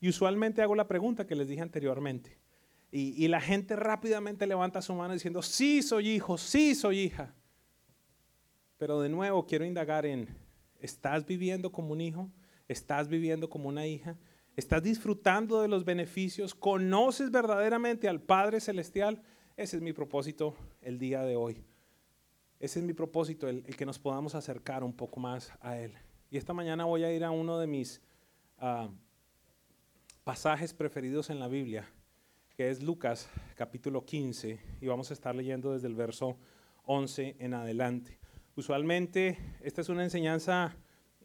Y 0.00 0.08
usualmente 0.08 0.62
hago 0.62 0.74
la 0.74 0.88
pregunta 0.88 1.28
que 1.28 1.36
les 1.36 1.46
dije 1.46 1.62
anteriormente. 1.62 2.38
Y, 2.90 3.24
y, 3.24 3.28
la 3.28 3.40
gente 3.40 3.76
rápidamente 3.76 4.46
levanta 4.46 4.82
su 4.82 4.94
mano 4.94 5.14
diciendo, 5.14 5.42
sí 5.42 5.82
soy 5.82 6.08
hijo, 6.10 6.38
sí 6.38 6.74
soy 6.74 7.00
hija. 7.00 7.34
Pero 8.78 9.00
de 9.00 9.08
nuevo 9.08 9.46
quiero 9.46 9.64
indagar 9.64 10.04
en, 10.06 10.28
¿estás 10.80 11.24
viviendo 11.24 11.72
como 11.72 11.92
un 11.92 12.00
hijo? 12.00 12.30
¿Estás 12.68 13.08
viviendo 13.08 13.48
como 13.48 13.68
una 13.68 13.86
hija? 13.86 14.18
¿Estás 14.56 14.82
disfrutando 14.82 15.60
de 15.60 15.68
los 15.68 15.84
beneficios? 15.84 16.54
¿Conoces 16.54 17.30
verdaderamente 17.30 18.08
al 18.08 18.20
Padre 18.20 18.60
Celestial? 18.60 19.22
Ese 19.56 19.76
es 19.76 19.82
mi 19.82 19.92
propósito 19.92 20.54
el 20.82 20.98
día 20.98 21.22
de 21.22 21.36
hoy. 21.36 21.64
Ese 22.58 22.80
es 22.80 22.84
mi 22.84 22.94
propósito, 22.94 23.48
el, 23.48 23.62
que 23.64 23.86
nos 23.86 23.98
podamos 23.98 24.34
acercar 24.34 24.82
un 24.82 24.94
poco 24.94 25.20
más 25.20 25.52
a 25.60 25.78
Él. 25.78 25.92
Y 26.30 26.38
esta 26.38 26.52
mañana 26.52 26.84
voy 26.84 27.04
a 27.04 27.12
ir 27.12 27.24
a 27.24 27.30
uno 27.30 27.58
de 27.58 27.66
mis 27.66 28.00
uh, 28.60 28.88
pasajes 30.24 30.72
preferidos 30.72 31.30
en 31.30 31.38
la 31.38 31.48
Biblia, 31.48 31.88
que 32.56 32.70
es 32.70 32.82
Lucas 32.82 33.28
capítulo 33.54 34.04
15, 34.04 34.58
y 34.80 34.86
vamos 34.86 35.10
a 35.10 35.14
estar 35.14 35.34
leyendo 35.34 35.72
desde 35.72 35.88
el 35.88 35.94
verso 35.94 36.38
11 36.84 37.36
en 37.38 37.54
adelante. 37.54 38.18
Usualmente 38.56 39.38
esta 39.60 39.82
es 39.82 39.90
una 39.90 40.02
enseñanza 40.02 40.74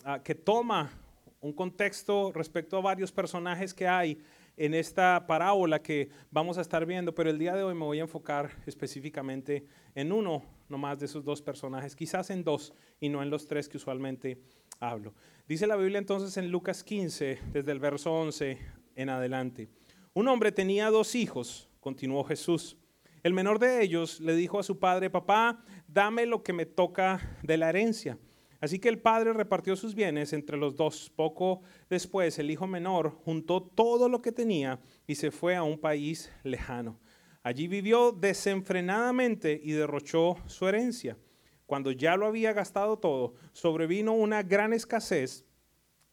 uh, 0.05 0.21
que 0.21 0.35
toma 0.35 0.91
un 1.39 1.53
contexto 1.53 2.33
respecto 2.33 2.77
a 2.77 2.81
varios 2.81 3.09
personajes 3.09 3.73
que 3.73 3.87
hay 3.87 4.21
en 4.57 4.73
esta 4.73 5.25
parábola 5.25 5.81
que 5.81 6.09
vamos 6.29 6.57
a 6.57 6.61
estar 6.61 6.85
viendo, 6.85 7.15
pero 7.15 7.29
el 7.29 7.39
día 7.39 7.55
de 7.55 7.63
hoy 7.63 7.73
me 7.73 7.85
voy 7.85 7.99
a 7.99 8.01
enfocar 8.01 8.51
específicamente 8.65 9.65
en 9.95 10.11
uno 10.11 10.43
nomás 10.67 10.99
de 10.99 11.05
esos 11.05 11.23
dos 11.23 11.41
personajes, 11.41 11.95
quizás 11.95 12.29
en 12.31 12.43
dos 12.43 12.73
y 12.99 13.07
no 13.07 13.23
en 13.23 13.29
los 13.29 13.47
tres 13.47 13.69
que 13.69 13.77
usualmente 13.77 14.37
hablo. 14.81 15.13
Dice 15.47 15.67
la 15.67 15.77
Biblia 15.77 15.99
entonces 15.99 16.35
en 16.35 16.51
Lucas 16.51 16.83
15, 16.83 17.39
desde 17.53 17.71
el 17.71 17.79
verso 17.79 18.11
11 18.11 18.57
en 18.97 19.09
adelante. 19.09 19.69
Un 20.13 20.27
hombre 20.27 20.51
tenía 20.51 20.89
dos 20.89 21.15
hijos, 21.15 21.69
continuó 21.79 22.25
Jesús. 22.25 22.75
El 23.23 23.33
menor 23.33 23.59
de 23.59 23.83
ellos 23.83 24.19
le 24.19 24.35
dijo 24.35 24.59
a 24.59 24.63
su 24.63 24.79
padre, 24.79 25.09
papá, 25.09 25.63
dame 25.87 26.25
lo 26.25 26.41
que 26.41 26.53
me 26.53 26.65
toca 26.65 27.37
de 27.43 27.57
la 27.57 27.69
herencia. 27.69 28.17
Así 28.59 28.79
que 28.79 28.89
el 28.89 28.99
padre 28.99 29.33
repartió 29.33 29.75
sus 29.75 29.95
bienes 29.95 30.33
entre 30.33 30.57
los 30.57 30.75
dos. 30.75 31.11
Poco 31.15 31.61
después 31.89 32.37
el 32.39 32.49
hijo 32.49 32.67
menor 32.67 33.11
juntó 33.23 33.61
todo 33.61 34.09
lo 34.09 34.21
que 34.21 34.31
tenía 34.31 34.79
y 35.07 35.15
se 35.15 35.31
fue 35.31 35.55
a 35.55 35.63
un 35.63 35.79
país 35.79 36.31
lejano. 36.43 36.99
Allí 37.43 37.67
vivió 37.67 38.11
desenfrenadamente 38.11 39.59
y 39.63 39.71
derrochó 39.71 40.37
su 40.45 40.67
herencia. 40.67 41.17
Cuando 41.65 41.91
ya 41.91 42.15
lo 42.15 42.27
había 42.27 42.53
gastado 42.53 42.99
todo, 42.99 43.33
sobrevino 43.51 44.13
una 44.13 44.43
gran 44.43 44.73
escasez 44.73 45.45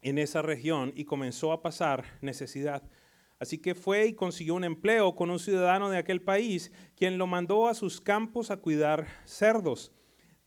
en 0.01 0.19
esa 0.19 0.41
región 0.41 0.93
y 0.95 1.05
comenzó 1.05 1.53
a 1.53 1.61
pasar 1.63 2.05
necesidad. 2.23 2.83
Así 3.39 3.59
que 3.59 3.75
fue 3.75 4.07
y 4.07 4.15
consiguió 4.15 4.55
un 4.55 4.65
empleo 4.65 5.15
con 5.15 5.31
un 5.31 5.39
ciudadano 5.39 5.91
de 5.91 5.99
aquel 5.99 6.21
país, 6.21 6.73
quien 6.97 7.19
lo 7.19 7.27
mandó 7.27 7.69
a 7.69 7.75
sus 7.75 8.01
campos 8.01 8.51
a 8.51 8.57
cuidar 8.57 9.07
cerdos. 9.25 9.93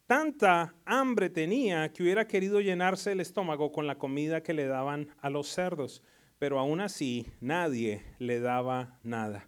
Tanta 0.06 0.76
hambre 0.84 1.30
tenía 1.30 1.94
que 1.94 2.04
hubiera 2.04 2.28
querido 2.28 2.60
llenarse 2.60 3.14
el 3.14 3.22
estómago 3.22 3.72
con 3.72 3.88
la 3.88 3.98
comida 3.98 4.44
que 4.44 4.54
le 4.54 4.66
daban 4.66 5.08
a 5.22 5.30
los 5.30 5.48
cerdos, 5.48 6.04
pero 6.38 6.60
aún 6.60 6.82
así 6.82 7.28
nadie 7.40 8.04
le 8.20 8.42
daba 8.42 9.00
nada. 9.04 9.48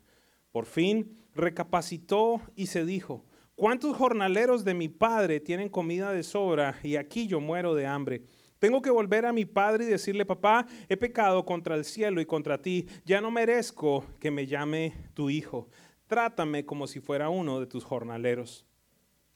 Por 0.52 0.66
fin 0.66 1.18
recapacitó 1.36 2.40
y 2.56 2.68
se 2.68 2.86
dijo, 2.86 3.26
¿cuántos 3.56 3.98
jornaleros 3.98 4.64
de 4.64 4.74
mi 4.74 4.88
padre 4.88 5.42
tienen 5.42 5.68
comida 5.68 6.14
de 6.14 6.24
sobra 6.24 6.80
y 6.82 6.96
aquí 6.96 7.28
yo 7.28 7.42
muero 7.42 7.76
de 7.76 7.88
hambre? 7.88 8.24
Tengo 8.64 8.82
que 8.82 8.92
volver 8.92 9.26
a 9.26 9.34
mi 9.34 9.44
padre 9.44 9.84
y 9.84 9.88
decirle, 9.90 10.26
papá, 10.26 10.66
he 10.88 10.96
pecado 10.96 11.44
contra 11.44 11.76
el 11.76 11.84
cielo 11.84 12.22
y 12.22 12.26
contra 12.26 12.62
ti, 12.62 12.88
ya 13.04 13.20
no 13.20 13.30
merezco 13.30 14.06
que 14.22 14.32
me 14.32 14.48
llame 14.48 14.94
tu 15.14 15.30
hijo. 15.30 15.68
Trátame 16.08 16.66
como 16.66 16.88
si 16.88 17.02
fuera 17.02 17.28
uno 17.28 17.60
de 17.60 17.68
tus 17.68 17.84
jornaleros. 17.84 18.66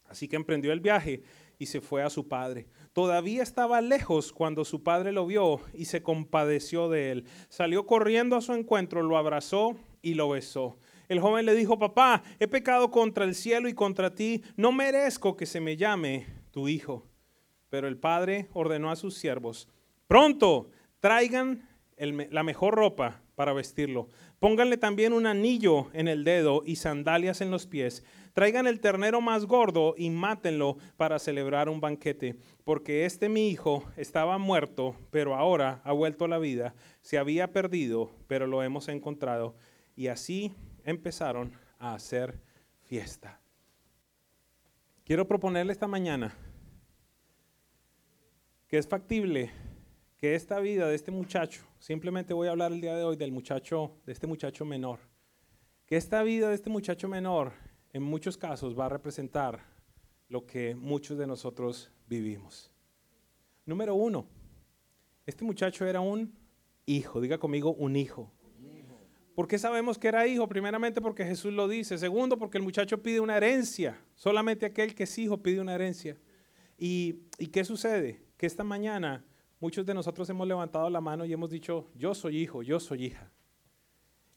Así 0.07 0.29
que 0.29 0.37
emprendió 0.37 0.71
el 0.71 0.79
viaje 0.79 1.23
y 1.59 1.65
se 1.65 1.81
fue 1.81 2.03
a 2.03 2.09
su 2.09 2.29
padre. 2.29 2.69
Todavía 2.93 3.43
estaba 3.43 3.81
lejos 3.81 4.31
cuando 4.31 4.63
su 4.63 4.81
padre 4.81 5.11
lo 5.11 5.25
vio 5.25 5.59
y 5.73 5.83
se 5.83 6.01
compadeció 6.01 6.87
de 6.87 7.11
él. 7.11 7.25
Salió 7.49 7.85
corriendo 7.85 8.37
a 8.37 8.41
su 8.41 8.53
encuentro, 8.53 9.03
lo 9.03 9.17
abrazó 9.17 9.75
y 10.01 10.13
lo 10.13 10.29
besó. 10.29 10.79
El 11.09 11.19
joven 11.19 11.45
le 11.45 11.53
dijo, 11.53 11.77
papá, 11.77 12.23
he 12.39 12.47
pecado 12.47 12.91
contra 12.91 13.25
el 13.25 13.35
cielo 13.35 13.67
y 13.67 13.73
contra 13.73 14.15
ti, 14.15 14.41
no 14.55 14.71
merezco 14.71 15.35
que 15.35 15.45
se 15.45 15.59
me 15.59 15.75
llame 15.75 16.27
tu 16.49 16.69
hijo. 16.69 17.06
Pero 17.69 17.87
el 17.87 17.97
padre 17.97 18.47
ordenó 18.53 18.91
a 18.91 18.95
sus 18.95 19.15
siervos, 19.15 19.67
pronto, 20.07 20.69
traigan 20.99 21.67
la 21.97 22.43
mejor 22.43 22.75
ropa 22.75 23.21
para 23.35 23.53
vestirlo. 23.53 24.07
Pónganle 24.39 24.77
también 24.77 25.13
un 25.13 25.25
anillo 25.25 25.87
en 25.93 26.07
el 26.07 26.23
dedo 26.23 26.63
y 26.65 26.75
sandalias 26.75 27.41
en 27.41 27.51
los 27.51 27.65
pies 27.67 28.03
Traigan 28.37 28.67
el 28.67 28.79
ternero 28.79 29.19
más 29.19 29.47
gordo 29.47 29.95
y 29.97 30.11
mátenlo 30.11 30.77
para 30.95 31.17
celebrar 31.17 31.69
un 31.69 31.81
banquete, 31.81 32.37
porque 32.63 33.03
este 33.03 33.29
mi 33.29 33.49
hijo 33.49 33.83
estaba 33.95 34.37
muerto, 34.37 34.95
pero 35.09 35.33
ahora 35.33 35.81
ha 35.83 35.91
vuelto 35.91 36.25
a 36.25 36.27
la 36.27 36.37
vida, 36.37 36.75
se 37.01 37.17
había 37.17 37.51
perdido, 37.51 38.11
pero 38.27 38.45
lo 38.45 38.61
hemos 38.61 38.89
encontrado. 38.89 39.55
Y 39.95 40.09
así 40.09 40.53
empezaron 40.83 41.51
a 41.79 41.95
hacer 41.95 42.39
fiesta. 42.83 43.41
Quiero 45.03 45.27
proponerle 45.27 45.73
esta 45.73 45.87
mañana 45.87 46.37
que 48.67 48.77
es 48.77 48.87
factible 48.87 49.49
que 50.17 50.35
esta 50.35 50.59
vida 50.59 50.87
de 50.87 50.95
este 50.95 51.11
muchacho, 51.11 51.63
simplemente 51.79 52.33
voy 52.33 52.47
a 52.47 52.51
hablar 52.51 52.71
el 52.73 52.81
día 52.81 52.95
de 52.95 53.03
hoy 53.03 53.15
del 53.15 53.31
muchacho, 53.31 53.91
de 54.05 54.11
este 54.11 54.27
muchacho 54.27 54.65
menor, 54.65 54.99
que 55.85 55.95
esta 55.95 56.21
vida 56.23 56.49
de 56.49 56.55
este 56.55 56.69
muchacho 56.69 57.07
menor 57.07 57.53
en 57.93 58.03
muchos 58.03 58.37
casos 58.37 58.77
va 58.77 58.87
a 58.87 58.89
representar 58.89 59.63
lo 60.27 60.45
que 60.45 60.75
muchos 60.75 61.17
de 61.17 61.27
nosotros 61.27 61.91
vivimos. 62.07 62.73
Número 63.65 63.95
uno, 63.95 64.27
este 65.25 65.45
muchacho 65.45 65.85
era 65.85 66.01
un 66.01 66.33
hijo, 66.85 67.21
diga 67.21 67.37
conmigo 67.37 67.73
un 67.73 67.95
hijo. 67.95 68.31
¿Por 69.33 69.47
qué 69.47 69.59
sabemos 69.59 69.99
que 69.99 70.07
era 70.07 70.25
hijo? 70.25 70.47
Primeramente 70.47 70.99
porque 70.99 71.23
Jesús 71.23 71.53
lo 71.53 71.67
dice. 71.67 71.99
Segundo, 71.99 72.39
porque 72.39 72.57
el 72.57 72.63
muchacho 72.63 73.03
pide 73.03 73.19
una 73.19 73.37
herencia. 73.37 74.01
Solamente 74.15 74.65
aquel 74.65 74.95
que 74.95 75.03
es 75.03 75.17
hijo 75.19 75.37
pide 75.37 75.61
una 75.61 75.75
herencia. 75.75 76.17
¿Y, 76.75 77.19
¿Y 77.37 77.47
qué 77.47 77.63
sucede? 77.63 78.26
Que 78.37 78.45
esta 78.45 78.63
mañana 78.63 79.25
muchos 79.59 79.85
de 79.85 79.93
nosotros 79.93 80.29
hemos 80.29 80.47
levantado 80.47 80.89
la 80.89 81.01
mano 81.01 81.25
y 81.25 81.33
hemos 81.33 81.49
dicho, 81.49 81.89
yo 81.95 82.13
soy 82.13 82.37
hijo, 82.37 82.61
yo 82.63 82.79
soy 82.79 83.05
hija. 83.05 83.31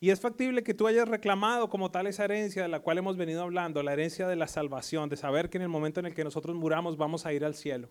Y 0.03 0.09
es 0.09 0.21
factible 0.21 0.63
que 0.63 0.73
tú 0.73 0.87
hayas 0.87 1.07
reclamado 1.07 1.69
como 1.69 1.91
tal 1.91 2.07
esa 2.07 2.25
herencia 2.25 2.63
de 2.63 2.69
la 2.69 2.81
cual 2.81 2.97
hemos 2.97 3.19
venido 3.19 3.43
hablando, 3.43 3.83
la 3.83 3.93
herencia 3.93 4.27
de 4.27 4.37
la 4.37 4.49
salvación, 4.49 5.11
de 5.11 5.17
saber 5.17 5.51
que 5.51 5.59
en 5.59 5.63
el 5.63 5.69
momento 5.69 6.01
en 6.01 6.07
el 6.07 6.15
que 6.15 6.25
nosotros 6.25 6.57
muramos 6.57 6.97
vamos 6.97 7.27
a 7.27 7.35
ir 7.35 7.45
al 7.45 7.55
cielo. 7.55 7.91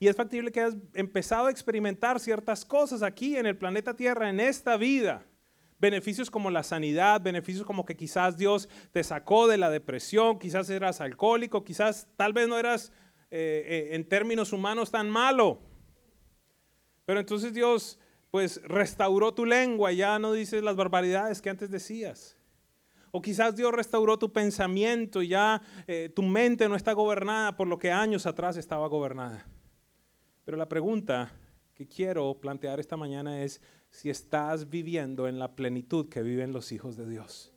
Y 0.00 0.08
es 0.08 0.16
factible 0.16 0.50
que 0.50 0.60
hayas 0.60 0.76
empezado 0.94 1.46
a 1.46 1.50
experimentar 1.50 2.18
ciertas 2.18 2.64
cosas 2.64 3.02
aquí 3.02 3.36
en 3.36 3.44
el 3.44 3.58
planeta 3.58 3.94
Tierra, 3.94 4.30
en 4.30 4.40
esta 4.40 4.76
vida, 4.78 5.26
Beneficios 5.84 6.30
como 6.30 6.50
la 6.50 6.62
sanidad, 6.62 7.20
beneficios 7.20 7.66
como 7.66 7.84
que 7.84 7.94
quizás 7.94 8.38
Dios 8.38 8.70
te 8.92 9.04
sacó 9.04 9.48
de 9.48 9.58
la 9.58 9.68
depresión, 9.68 10.38
quizás 10.38 10.70
eras 10.70 11.02
alcohólico, 11.02 11.64
quizás 11.64 12.08
tal 12.16 12.32
vez 12.32 12.48
no 12.48 12.58
eras 12.58 12.92
eh, 13.36 13.66
eh, 13.66 13.96
en 13.96 14.08
términos 14.08 14.52
humanos 14.52 14.92
tan 14.92 15.10
malo. 15.10 15.58
Pero 17.04 17.18
entonces 17.18 17.52
Dios 17.52 17.98
pues 18.30 18.62
restauró 18.62 19.34
tu 19.34 19.44
lengua 19.44 19.90
y 19.90 19.96
ya 19.96 20.20
no 20.20 20.32
dices 20.32 20.62
las 20.62 20.76
barbaridades 20.76 21.42
que 21.42 21.50
antes 21.50 21.68
decías. 21.68 22.36
O 23.10 23.20
quizás 23.20 23.56
Dios 23.56 23.72
restauró 23.72 24.20
tu 24.20 24.32
pensamiento 24.32 25.20
y 25.20 25.28
ya 25.28 25.60
eh, 25.88 26.12
tu 26.14 26.22
mente 26.22 26.68
no 26.68 26.76
está 26.76 26.92
gobernada 26.92 27.56
por 27.56 27.66
lo 27.66 27.76
que 27.76 27.90
años 27.90 28.24
atrás 28.24 28.56
estaba 28.56 28.86
gobernada. 28.86 29.44
Pero 30.44 30.56
la 30.56 30.68
pregunta 30.68 31.32
que 31.74 31.88
quiero 31.88 32.38
plantear 32.40 32.78
esta 32.78 32.96
mañana 32.96 33.42
es 33.42 33.60
si 33.90 34.10
estás 34.10 34.70
viviendo 34.70 35.26
en 35.26 35.40
la 35.40 35.56
plenitud 35.56 36.08
que 36.08 36.22
viven 36.22 36.52
los 36.52 36.70
hijos 36.70 36.96
de 36.96 37.08
Dios. 37.08 37.52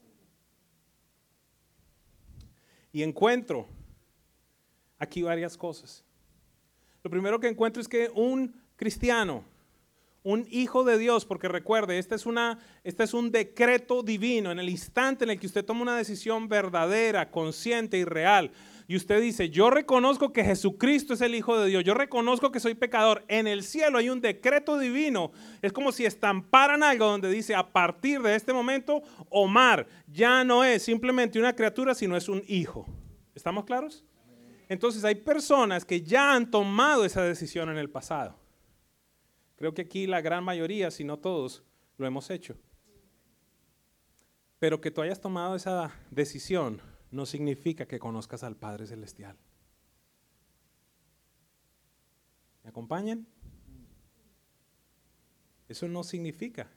Y 2.90 3.04
encuentro 3.04 3.77
aquí 4.98 5.22
varias 5.22 5.56
cosas. 5.56 6.04
Lo 7.02 7.10
primero 7.10 7.40
que 7.40 7.48
encuentro 7.48 7.80
es 7.80 7.88
que 7.88 8.10
un 8.14 8.54
cristiano, 8.76 9.44
un 10.22 10.46
hijo 10.50 10.84
de 10.84 10.98
Dios, 10.98 11.24
porque 11.24 11.48
recuerde, 11.48 11.98
este 11.98 12.14
es, 12.14 12.26
una, 12.26 12.58
este 12.84 13.04
es 13.04 13.14
un 13.14 13.30
decreto 13.30 14.02
divino 14.02 14.50
en 14.50 14.58
el 14.58 14.68
instante 14.68 15.24
en 15.24 15.30
el 15.30 15.38
que 15.38 15.46
usted 15.46 15.64
toma 15.64 15.82
una 15.82 15.96
decisión 15.96 16.48
verdadera, 16.48 17.30
consciente 17.30 17.98
y 17.98 18.04
real. 18.04 18.50
Y 18.90 18.96
usted 18.96 19.20
dice, 19.20 19.50
yo 19.50 19.68
reconozco 19.68 20.32
que 20.32 20.42
Jesucristo 20.42 21.12
es 21.12 21.20
el 21.20 21.34
Hijo 21.34 21.58
de 21.60 21.68
Dios, 21.68 21.84
yo 21.84 21.92
reconozco 21.92 22.50
que 22.50 22.58
soy 22.58 22.74
pecador. 22.74 23.22
En 23.28 23.46
el 23.46 23.62
cielo 23.62 23.98
hay 23.98 24.08
un 24.08 24.22
decreto 24.22 24.78
divino. 24.78 25.30
Es 25.60 25.74
como 25.74 25.92
si 25.92 26.06
estamparan 26.06 26.82
algo 26.82 27.04
donde 27.04 27.30
dice, 27.30 27.54
a 27.54 27.70
partir 27.70 28.22
de 28.22 28.34
este 28.34 28.54
momento, 28.54 29.02
Omar 29.28 29.86
ya 30.06 30.42
no 30.42 30.64
es 30.64 30.82
simplemente 30.82 31.38
una 31.38 31.54
criatura, 31.54 31.94
sino 31.94 32.16
es 32.16 32.30
un 32.30 32.42
hijo. 32.48 32.86
¿Estamos 33.34 33.66
claros? 33.66 34.07
Entonces 34.68 35.04
hay 35.04 35.14
personas 35.14 35.84
que 35.84 36.02
ya 36.02 36.34
han 36.34 36.50
tomado 36.50 37.04
esa 37.04 37.22
decisión 37.22 37.70
en 37.70 37.78
el 37.78 37.90
pasado. 37.90 38.38
Creo 39.56 39.74
que 39.74 39.82
aquí 39.82 40.06
la 40.06 40.20
gran 40.20 40.44
mayoría, 40.44 40.90
si 40.90 41.04
no 41.04 41.18
todos, 41.18 41.64
lo 41.96 42.06
hemos 42.06 42.30
hecho. 42.30 42.56
Pero 44.58 44.80
que 44.80 44.90
tú 44.90 45.00
hayas 45.00 45.20
tomado 45.20 45.56
esa 45.56 45.92
decisión 46.10 46.80
no 47.10 47.26
significa 47.26 47.86
que 47.86 47.98
conozcas 47.98 48.42
al 48.42 48.56
Padre 48.56 48.86
Celestial. 48.86 49.36
¿Me 52.62 52.70
acompañan? 52.70 53.26
Eso 55.68 55.88
no 55.88 56.02
significa. 56.02 56.70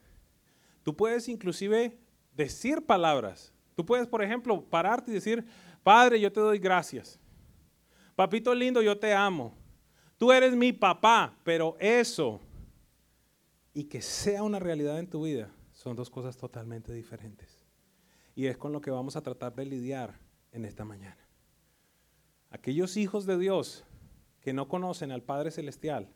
Tú 0.83 0.95
puedes 0.95 1.27
inclusive 1.27 1.99
decir 2.33 2.85
palabras. 2.85 3.53
Tú 3.75 3.85
puedes, 3.85 4.07
por 4.07 4.23
ejemplo, 4.23 4.63
pararte 4.63 5.11
y 5.11 5.13
decir, 5.13 5.45
Padre, 5.83 6.19
yo 6.19 6.31
te 6.31 6.39
doy 6.39 6.59
gracias. 6.59 7.19
Papito 8.21 8.53
lindo, 8.53 8.83
yo 8.83 8.99
te 8.99 9.15
amo. 9.15 9.51
Tú 10.15 10.31
eres 10.31 10.55
mi 10.55 10.73
papá, 10.73 11.35
pero 11.43 11.75
eso 11.79 12.39
y 13.73 13.85
que 13.85 13.99
sea 14.03 14.43
una 14.43 14.59
realidad 14.59 14.99
en 14.99 15.09
tu 15.09 15.23
vida 15.23 15.51
son 15.73 15.95
dos 15.95 16.11
cosas 16.11 16.37
totalmente 16.37 16.93
diferentes. 16.93 17.65
Y 18.35 18.45
es 18.45 18.59
con 18.59 18.73
lo 18.73 18.79
que 18.79 18.91
vamos 18.91 19.15
a 19.15 19.23
tratar 19.23 19.55
de 19.55 19.65
lidiar 19.65 20.19
en 20.51 20.65
esta 20.65 20.85
mañana. 20.85 21.17
Aquellos 22.51 22.95
hijos 22.95 23.25
de 23.25 23.39
Dios 23.39 23.85
que 24.39 24.53
no 24.53 24.67
conocen 24.67 25.11
al 25.11 25.23
Padre 25.23 25.49
Celestial 25.49 26.07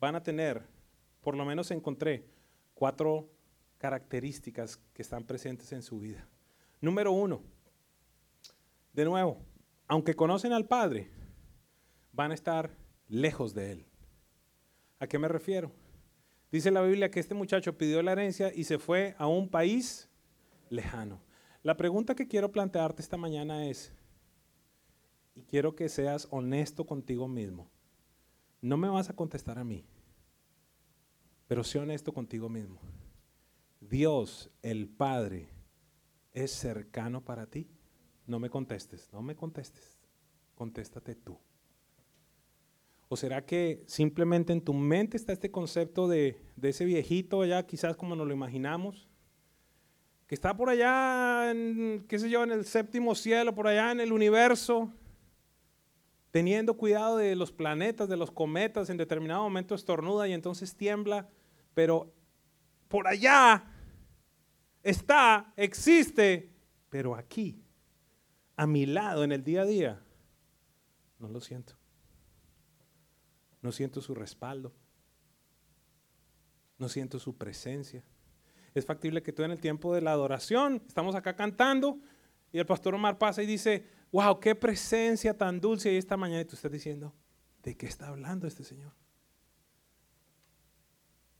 van 0.00 0.16
a 0.16 0.24
tener, 0.24 0.64
por 1.20 1.36
lo 1.36 1.44
menos 1.44 1.70
encontré, 1.70 2.26
cuatro 2.74 3.30
características 3.78 4.80
que 4.92 5.02
están 5.02 5.22
presentes 5.22 5.70
en 5.70 5.82
su 5.82 6.00
vida. 6.00 6.26
Número 6.80 7.12
uno, 7.12 7.40
de 8.92 9.04
nuevo, 9.04 9.38
aunque 9.88 10.14
conocen 10.14 10.52
al 10.52 10.66
Padre, 10.66 11.10
van 12.12 12.30
a 12.30 12.34
estar 12.34 12.76
lejos 13.08 13.54
de 13.54 13.72
Él. 13.72 13.86
¿A 14.98 15.06
qué 15.06 15.18
me 15.18 15.28
refiero? 15.28 15.72
Dice 16.50 16.70
la 16.70 16.82
Biblia 16.82 17.10
que 17.10 17.20
este 17.20 17.34
muchacho 17.34 17.76
pidió 17.76 18.02
la 18.02 18.12
herencia 18.12 18.52
y 18.54 18.64
se 18.64 18.78
fue 18.78 19.14
a 19.18 19.26
un 19.26 19.48
país 19.48 20.08
lejano. 20.70 21.20
La 21.62 21.76
pregunta 21.76 22.14
que 22.14 22.28
quiero 22.28 22.52
plantearte 22.52 23.02
esta 23.02 23.16
mañana 23.16 23.66
es, 23.66 23.92
y 25.34 25.42
quiero 25.42 25.74
que 25.74 25.88
seas 25.88 26.28
honesto 26.30 26.86
contigo 26.86 27.28
mismo, 27.28 27.70
no 28.60 28.76
me 28.76 28.88
vas 28.88 29.10
a 29.10 29.16
contestar 29.16 29.58
a 29.58 29.64
mí, 29.64 29.84
pero 31.46 31.62
sé 31.62 31.78
honesto 31.78 32.14
contigo 32.14 32.48
mismo. 32.48 32.80
Dios, 33.80 34.50
el 34.62 34.88
Padre, 34.88 35.48
es 36.32 36.50
cercano 36.50 37.24
para 37.24 37.46
ti. 37.46 37.68
No 38.26 38.38
me 38.38 38.50
contestes, 38.50 39.08
no 39.12 39.22
me 39.22 39.36
contestes, 39.36 39.98
contéstate 40.54 41.14
tú. 41.14 41.38
¿O 43.08 43.16
será 43.16 43.46
que 43.46 43.84
simplemente 43.86 44.52
en 44.52 44.60
tu 44.60 44.74
mente 44.74 45.16
está 45.16 45.32
este 45.32 45.50
concepto 45.50 46.08
de, 46.08 46.36
ese 46.60 46.84
viejito 46.84 47.42
allá, 47.42 47.64
quizás 47.64 47.96
como 47.96 48.16
nos 48.16 48.26
lo 48.26 48.34
imaginamos? 48.34 49.08
Que 50.26 50.34
está 50.34 50.56
por 50.56 50.68
allá, 50.68 51.52
en, 51.52 52.04
qué 52.08 52.18
sé 52.18 52.28
yo, 52.28 52.42
en 52.42 52.50
el 52.50 52.64
séptimo 52.64 53.14
cielo, 53.14 53.54
por 53.54 53.68
allá 53.68 53.92
en 53.92 54.00
el 54.00 54.12
universo, 54.12 54.92
teniendo 56.32 56.76
cuidado 56.76 57.16
de 57.16 57.36
los 57.36 57.52
planetas, 57.52 58.08
de 58.08 58.16
los 58.16 58.32
cometas, 58.32 58.90
en 58.90 58.96
determinado 58.96 59.44
momento 59.44 59.76
estornuda 59.76 60.26
y 60.26 60.32
entonces 60.32 60.74
tiembla, 60.74 61.28
pero 61.74 62.12
por 62.88 63.06
allá 63.06 63.70
está, 64.82 65.52
existe, 65.56 66.50
pero 66.90 67.14
aquí, 67.14 67.62
a 68.56 68.66
mi 68.66 68.86
lado, 68.86 69.24
en 69.24 69.32
el 69.32 69.44
día 69.44 69.62
a 69.62 69.66
día, 69.66 70.02
no 71.18 71.28
lo 71.28 71.40
siento 71.40 71.76
no 73.66 73.72
siento 73.72 74.00
su 74.00 74.14
respaldo, 74.14 74.72
no 76.78 76.88
siento 76.88 77.18
su 77.18 77.36
presencia. 77.36 78.04
Es 78.74 78.86
factible 78.86 79.24
que 79.24 79.32
tú 79.32 79.42
en 79.42 79.50
el 79.50 79.60
tiempo 79.60 79.92
de 79.92 80.02
la 80.02 80.12
adoración, 80.12 80.82
estamos 80.86 81.16
acá 81.16 81.34
cantando 81.34 81.98
y 82.52 82.58
el 82.58 82.66
pastor 82.66 82.94
Omar 82.94 83.18
pasa 83.18 83.42
y 83.42 83.46
dice, 83.46 83.84
wow, 84.12 84.38
qué 84.38 84.54
presencia 84.54 85.36
tan 85.36 85.60
dulce 85.60 85.92
y 85.92 85.96
esta 85.96 86.16
mañana 86.16 86.42
y 86.42 86.44
tú 86.44 86.54
estás 86.54 86.70
diciendo, 86.70 87.12
¿de 87.64 87.76
qué 87.76 87.86
está 87.86 88.06
hablando 88.06 88.46
este 88.46 88.62
Señor? 88.62 88.92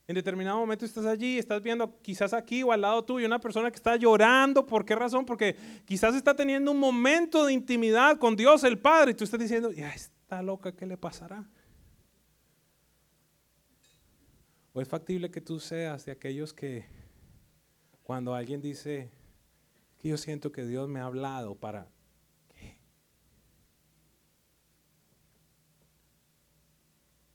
En 0.09 0.15
determinado 0.15 0.59
momento 0.59 0.85
estás 0.85 1.05
allí, 1.05 1.37
estás 1.37 1.61
viendo 1.61 2.01
quizás 2.01 2.33
aquí 2.33 2.63
o 2.63 2.71
al 2.71 2.81
lado 2.81 3.05
tuyo 3.05 3.27
una 3.27 3.41
persona 3.41 3.71
que 3.71 3.77
está 3.77 3.97
llorando. 3.97 4.65
¿Por 4.65 4.85
qué 4.85 4.95
razón? 4.95 5.27
Porque 5.27 5.57
quizás 5.85 6.15
está 6.15 6.35
teniendo 6.35 6.71
un 6.71 6.79
momento 6.79 7.45
de 7.45 7.53
intimidad 7.53 8.17
con 8.19 8.37
Dios 8.37 8.63
el 8.63 8.79
Padre 8.79 9.13
y 9.13 9.15
tú 9.15 9.25
estás 9.25 9.41
diciendo, 9.41 9.73
ya 9.73 9.91
está 9.93 10.43
loca, 10.43 10.71
¿qué 10.73 10.87
le 10.87 10.97
pasará? 10.97 11.45
¿O 14.73 14.81
es 14.81 14.87
factible 14.87 15.31
que 15.31 15.41
tú 15.41 15.59
seas 15.59 16.05
de 16.05 16.13
aquellos 16.13 16.55
que 16.55 16.87
cuando 18.05 18.35
alguien 18.35 18.61
dice 18.61 19.11
que 19.99 20.09
yo 20.09 20.17
siento 20.19 20.53
que 20.53 20.65
Dios 20.65 20.89
me 20.89 21.01
ha 21.01 21.07
hablado 21.07 21.57
para... 21.57 21.89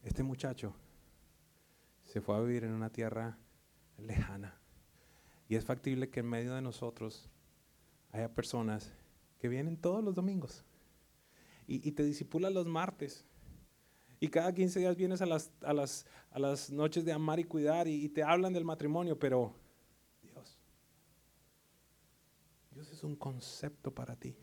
Este 0.03 0.23
muchacho 0.23 0.73
se 2.11 2.19
fue 2.19 2.35
a 2.35 2.41
vivir 2.41 2.65
en 2.65 2.73
una 2.73 2.89
tierra 2.89 3.37
lejana. 3.97 4.59
Y 5.47 5.55
es 5.55 5.63
factible 5.63 6.09
que 6.09 6.19
en 6.19 6.29
medio 6.29 6.53
de 6.53 6.61
nosotros 6.61 7.29
haya 8.11 8.33
personas 8.33 8.91
que 9.39 9.47
vienen 9.47 9.77
todos 9.77 10.03
los 10.03 10.15
domingos 10.15 10.65
y, 11.67 11.87
y 11.87 11.93
te 11.93 12.03
disipulan 12.03 12.53
los 12.53 12.67
martes 12.67 13.25
y 14.19 14.27
cada 14.27 14.53
15 14.53 14.79
días 14.81 14.97
vienes 14.97 15.21
a 15.21 15.25
las, 15.25 15.51
a 15.61 15.73
las, 15.73 16.05
a 16.31 16.39
las 16.39 16.69
noches 16.69 17.05
de 17.05 17.13
amar 17.13 17.39
y 17.39 17.45
cuidar 17.45 17.87
y, 17.87 18.09
te 18.09 18.23
hablan 18.23 18.51
del 18.51 18.65
matrimonio, 18.65 19.17
pero 19.17 19.55
Dios, 20.21 20.59
Dios 22.71 22.91
es 22.91 23.03
un 23.05 23.15
concepto 23.15 23.95
para 23.95 24.17
ti. 24.17 24.35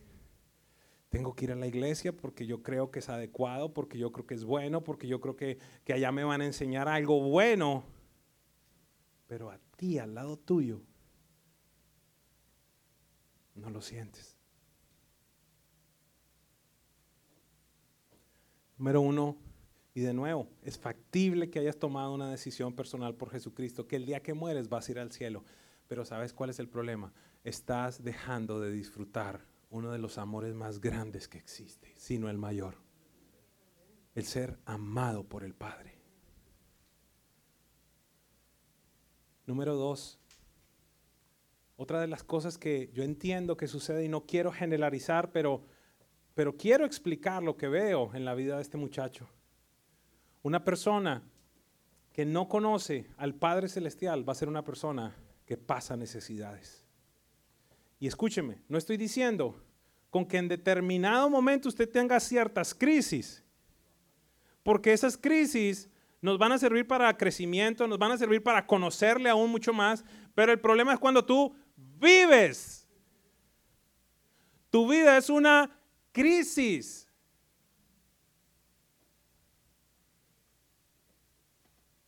Tengo 1.09 1.35
que 1.35 1.45
ir 1.45 1.51
a 1.51 1.55
la 1.55 1.65
iglesia 1.65 2.15
porque 2.15 2.45
yo 2.45 2.61
creo 2.61 2.91
que 2.91 2.99
es 2.99 3.09
adecuado, 3.09 3.73
porque 3.73 3.97
yo 3.97 4.11
creo 4.11 4.27
que 4.27 4.35
es 4.35 4.45
bueno, 4.45 4.83
porque 4.83 5.07
yo 5.07 5.19
creo 5.19 5.35
que, 5.35 5.57
que 5.83 5.93
allá 5.93 6.11
me 6.11 6.23
van 6.23 6.41
a 6.41 6.45
enseñar 6.45 6.87
algo 6.87 7.19
bueno. 7.21 7.83
Pero 9.27 9.49
a 9.49 9.59
ti, 9.75 9.97
al 9.97 10.13
lado 10.13 10.37
tuyo, 10.37 10.81
no 13.55 13.69
lo 13.71 13.81
sientes. 13.81 14.37
Número 18.77 19.01
uno, 19.01 19.35
y 19.93 20.01
de 20.01 20.13
nuevo, 20.13 20.47
es 20.63 20.77
factible 20.77 21.49
que 21.49 21.59
hayas 21.59 21.77
tomado 21.77 22.13
una 22.13 22.29
decisión 22.29 22.73
personal 22.73 23.15
por 23.15 23.31
Jesucristo, 23.31 23.87
que 23.87 23.97
el 23.97 24.05
día 24.05 24.21
que 24.21 24.33
mueres 24.33 24.69
vas 24.69 24.87
a 24.87 24.91
ir 24.91 24.99
al 24.99 25.11
cielo. 25.11 25.43
Pero 25.87 26.05
¿sabes 26.05 26.33
cuál 26.33 26.51
es 26.51 26.59
el 26.59 26.69
problema? 26.69 27.11
Estás 27.43 28.03
dejando 28.03 28.61
de 28.61 28.71
disfrutar 28.71 29.48
uno 29.69 29.91
de 29.91 29.99
los 29.99 30.17
amores 30.17 30.53
más 30.55 30.81
grandes 30.81 31.27
que 31.27 31.37
existe, 31.37 31.93
sino 31.97 32.29
el 32.29 32.37
mayor. 32.37 32.75
El 34.15 34.25
ser 34.25 34.57
amado 34.65 35.23
por 35.23 35.43
el 35.43 35.53
Padre. 35.53 35.99
Número 39.45 39.75
dos, 39.75 40.19
Otra 41.81 42.01
de 42.01 42.07
las 42.07 42.23
cosas 42.23 42.57
que 42.57 42.91
yo 42.93 43.03
entiendo 43.03 43.55
que 43.55 43.67
sucede 43.69 44.03
y 44.03 44.09
no 44.09 44.25
quiero 44.25 44.51
generalizar, 44.51 45.31
pero, 45.31 45.63
pero 46.35 46.57
quiero 46.57 46.83
explicar 46.85 47.41
lo 47.41 47.55
que 47.55 47.69
veo 47.69 48.13
en 48.13 48.25
la 48.25 48.35
vida 48.35 48.57
de 48.57 48.61
este 48.61 48.75
muchacho. 48.75 49.29
Una 50.43 50.65
persona 50.65 51.23
que 52.11 52.25
no 52.25 52.49
conoce 52.49 53.07
al 53.15 53.33
Padre 53.33 53.69
Celestial 53.69 54.27
va 54.27 54.33
a 54.33 54.35
ser 54.35 54.49
una 54.49 54.65
persona 54.65 55.15
que 55.45 55.55
pasa 55.55 55.95
necesidades. 55.95 56.85
Y 57.99 58.07
escúcheme, 58.07 58.61
no 58.67 58.77
estoy 58.77 58.97
diciendo 58.97 59.61
con 60.09 60.25
que 60.25 60.37
en 60.37 60.47
determinado 60.47 61.29
momento 61.29 61.69
usted 61.69 61.89
tenga 61.89 62.19
ciertas 62.19 62.73
crisis, 62.73 63.43
porque 64.63 64.93
esas 64.93 65.17
crisis 65.17 65.89
nos 66.21 66.37
van 66.37 66.51
a 66.51 66.57
servir 66.57 66.87
para 66.87 67.15
crecimiento, 67.15 67.87
nos 67.87 67.99
van 67.99 68.11
a 68.11 68.17
servir 68.17 68.41
para 68.41 68.65
conocerle 68.65 69.29
aún 69.29 69.51
mucho 69.51 69.73
más, 69.73 70.03
pero 70.33 70.51
el 70.51 70.59
problema 70.59 70.93
es 70.93 70.99
cuando 70.99 71.23
tú 71.23 71.55
vives. 71.75 72.87
Tu 74.69 74.87
vida 74.87 75.17
es 75.17 75.29
una 75.29 75.79
crisis. 76.11 77.07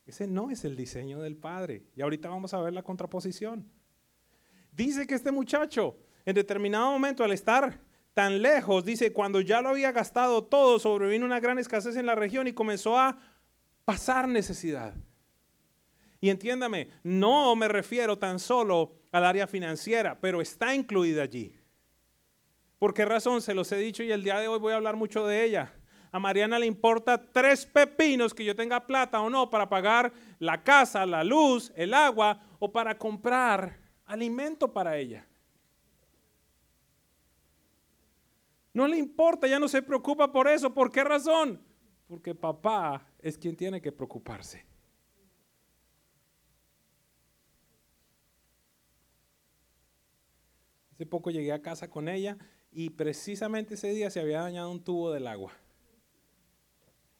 Ese 0.06 0.26
no 0.26 0.50
es 0.50 0.64
el 0.64 0.76
diseño 0.76 1.20
del 1.20 1.36
Padre. 1.36 1.86
Y 1.96 2.02
ahorita 2.02 2.28
vamos 2.28 2.52
a 2.54 2.60
ver 2.60 2.74
la 2.74 2.82
contraposición. 2.82 3.66
Dice 4.72 5.06
que 5.06 5.14
este 5.14 5.30
muchacho, 5.30 5.96
en 6.24 6.34
determinado 6.34 6.90
momento, 6.90 7.22
al 7.22 7.32
estar 7.32 7.78
tan 8.14 8.40
lejos, 8.40 8.84
dice, 8.84 9.12
cuando 9.12 9.40
ya 9.40 9.60
lo 9.60 9.68
había 9.68 9.92
gastado 9.92 10.44
todo, 10.44 10.78
sobrevino 10.78 11.26
una 11.26 11.40
gran 11.40 11.58
escasez 11.58 11.96
en 11.96 12.06
la 12.06 12.14
región 12.14 12.46
y 12.46 12.52
comenzó 12.52 12.98
a 12.98 13.18
pasar 13.84 14.26
necesidad. 14.26 14.94
Y 16.20 16.30
entiéndame, 16.30 16.88
no 17.02 17.54
me 17.54 17.68
refiero 17.68 18.16
tan 18.16 18.38
solo 18.38 18.94
al 19.10 19.24
área 19.24 19.46
financiera, 19.46 20.18
pero 20.20 20.40
está 20.40 20.74
incluida 20.74 21.22
allí. 21.22 21.54
¿Por 22.78 22.94
qué 22.94 23.04
razón? 23.04 23.42
Se 23.42 23.54
los 23.54 23.70
he 23.72 23.76
dicho 23.76 24.02
y 24.02 24.10
el 24.10 24.24
día 24.24 24.40
de 24.40 24.48
hoy 24.48 24.58
voy 24.58 24.72
a 24.72 24.76
hablar 24.76 24.96
mucho 24.96 25.26
de 25.26 25.44
ella. 25.44 25.74
A 26.10 26.18
Mariana 26.18 26.58
le 26.58 26.66
importa 26.66 27.30
tres 27.30 27.66
pepinos 27.66 28.34
que 28.34 28.44
yo 28.44 28.54
tenga 28.54 28.86
plata 28.86 29.20
o 29.20 29.30
no 29.30 29.50
para 29.50 29.68
pagar 29.68 30.12
la 30.38 30.62
casa, 30.62 31.06
la 31.06 31.24
luz, 31.24 31.72
el 31.74 31.94
agua 31.94 32.40
o 32.58 32.70
para 32.70 32.96
comprar 32.96 33.81
alimento 34.06 34.72
para 34.72 34.96
ella. 34.96 35.26
No 38.74 38.88
le 38.88 38.96
importa, 38.96 39.46
ya 39.46 39.58
no 39.58 39.68
se 39.68 39.82
preocupa 39.82 40.32
por 40.32 40.48
eso. 40.48 40.72
¿Por 40.72 40.90
qué 40.90 41.04
razón? 41.04 41.60
Porque 42.08 42.34
papá 42.34 43.06
es 43.18 43.36
quien 43.36 43.56
tiene 43.56 43.80
que 43.80 43.92
preocuparse. 43.92 44.64
Hace 50.92 51.06
poco 51.06 51.30
llegué 51.30 51.52
a 51.52 51.62
casa 51.62 51.90
con 51.90 52.08
ella 52.08 52.38
y 52.70 52.90
precisamente 52.90 53.74
ese 53.74 53.92
día 53.92 54.10
se 54.10 54.20
había 54.20 54.40
dañado 54.40 54.70
un 54.70 54.82
tubo 54.82 55.10
del 55.12 55.26
agua. 55.26 55.52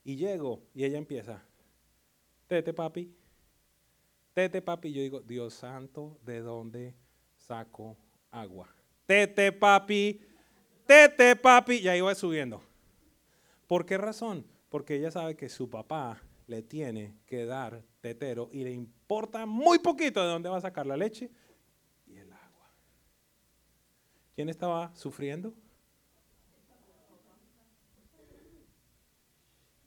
Y 0.04 0.16
llego 0.16 0.62
y 0.74 0.84
ella 0.84 0.98
empieza, 0.98 1.44
tete 2.48 2.72
papi, 2.72 3.14
tete 4.34 4.62
papi. 4.62 4.92
Yo 4.92 5.02
digo, 5.02 5.20
Dios 5.20 5.54
santo, 5.54 6.18
¿de 6.24 6.40
dónde 6.40 6.94
saco 7.36 7.96
agua? 8.30 8.68
Tete 9.06 9.52
papi, 9.52 10.20
tete 10.86 11.36
papi. 11.36 11.76
Y 11.76 11.88
ahí 11.88 12.00
va 12.00 12.14
subiendo. 12.14 12.62
¿Por 13.66 13.86
qué 13.86 13.98
razón? 13.98 14.46
porque 14.72 14.96
ella 14.96 15.10
sabe 15.10 15.36
que 15.36 15.50
su 15.50 15.68
papá 15.68 16.22
le 16.46 16.62
tiene 16.62 17.14
que 17.26 17.44
dar 17.44 17.84
tetero 18.00 18.48
y 18.52 18.64
le 18.64 18.72
importa 18.72 19.44
muy 19.44 19.78
poquito 19.80 20.22
de 20.22 20.28
dónde 20.28 20.48
va 20.48 20.56
a 20.56 20.62
sacar 20.62 20.86
la 20.86 20.96
leche 20.96 21.30
y 22.06 22.16
el 22.16 22.32
agua. 22.32 22.70
¿Quién 24.34 24.48
estaba 24.48 24.90
sufriendo? 24.96 25.52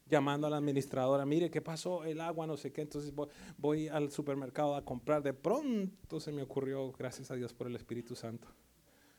Llamando 0.08 0.46
a 0.46 0.50
la 0.52 0.58
administradora, 0.58 1.26
mire, 1.26 1.50
¿qué 1.50 1.62
pasó? 1.62 2.04
El 2.04 2.22
agua, 2.22 2.46
no 2.46 2.58
sé 2.58 2.72
qué. 2.72 2.82
Entonces 2.82 3.14
voy, 3.14 3.28
voy 3.58 3.88
al 3.88 4.12
supermercado 4.12 4.76
a 4.76 4.86
comprar. 4.86 5.24
De 5.24 5.34
pronto 5.34 6.20
se 6.20 6.32
me 6.32 6.44
ocurrió, 6.44 6.92
gracias 6.92 7.32
a 7.32 7.36
Dios 7.36 7.54
por 7.54 7.68
el 7.68 7.76
Espíritu 7.76 8.16
Santo. 8.16 8.48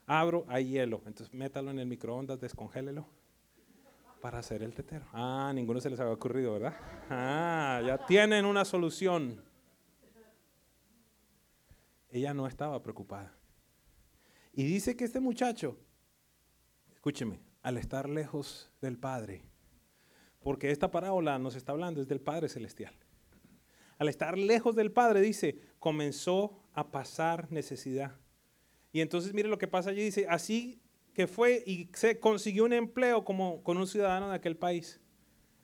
Abro, 0.07 0.45
hay 0.49 0.69
hielo. 0.69 1.03
Entonces 1.07 1.35
métalo 1.35 1.71
en 1.73 1.81
el 1.81 1.87
microondas, 1.87 2.41
descongélelo 2.41 3.07
para 4.21 4.39
hacer 4.39 4.63
el 4.63 4.75
tetero. 4.75 5.05
Ah, 5.13 5.53
ninguno 5.55 5.81
se 5.81 5.91
les 5.91 6.01
había 6.01 6.13
ocurrido, 6.13 6.53
¿verdad? 6.55 6.75
Ah, 7.11 7.83
ya 7.85 7.99
tienen 8.07 8.45
una 8.45 8.65
solución. 8.65 9.43
Ella 12.11 12.33
no 12.33 12.47
estaba 12.47 12.83
preocupada. 12.83 13.35
Y 14.53 14.65
dice 14.65 14.97
que 14.97 15.05
este 15.05 15.21
muchacho, 15.21 15.77
escúcheme, 16.93 17.41
al 17.63 17.77
estar 17.77 18.09
lejos 18.09 18.71
del 18.81 18.97
Padre, 18.97 19.43
porque 20.47 20.71
esta 20.71 20.93
parábola 20.93 21.41
nos 21.41 21.57
está 21.57 21.73
hablando 21.73 22.01
es 22.01 22.07
del 22.07 22.21
Padre 22.21 22.49
Celestial. 22.49 22.95
Al 23.99 24.09
estar 24.09 24.39
lejos 24.39 24.77
del 24.77 24.93
Padre, 24.93 25.21
dice, 25.21 25.59
comenzó 25.81 26.63
a 26.73 26.93
pasar 26.93 27.51
necesidad. 27.51 28.13
Y 28.93 29.01
entonces 29.01 29.35
mire 29.35 29.49
lo 29.49 29.59
que 29.59 29.67
pasa 29.67 29.91
allí, 29.91 30.05
dice, 30.05 30.29
así 30.29 30.81
que 31.15 31.27
fue 31.27 31.65
y 31.67 31.91
se 31.95 32.21
consiguió 32.21 32.65
un 32.65 32.75
empleo 32.75 33.25
como 33.25 33.65
con 33.65 33.77
un 33.77 33.89
ciudadano 33.89 34.29
de 34.29 34.37
aquel 34.37 34.57
país. 34.57 35.01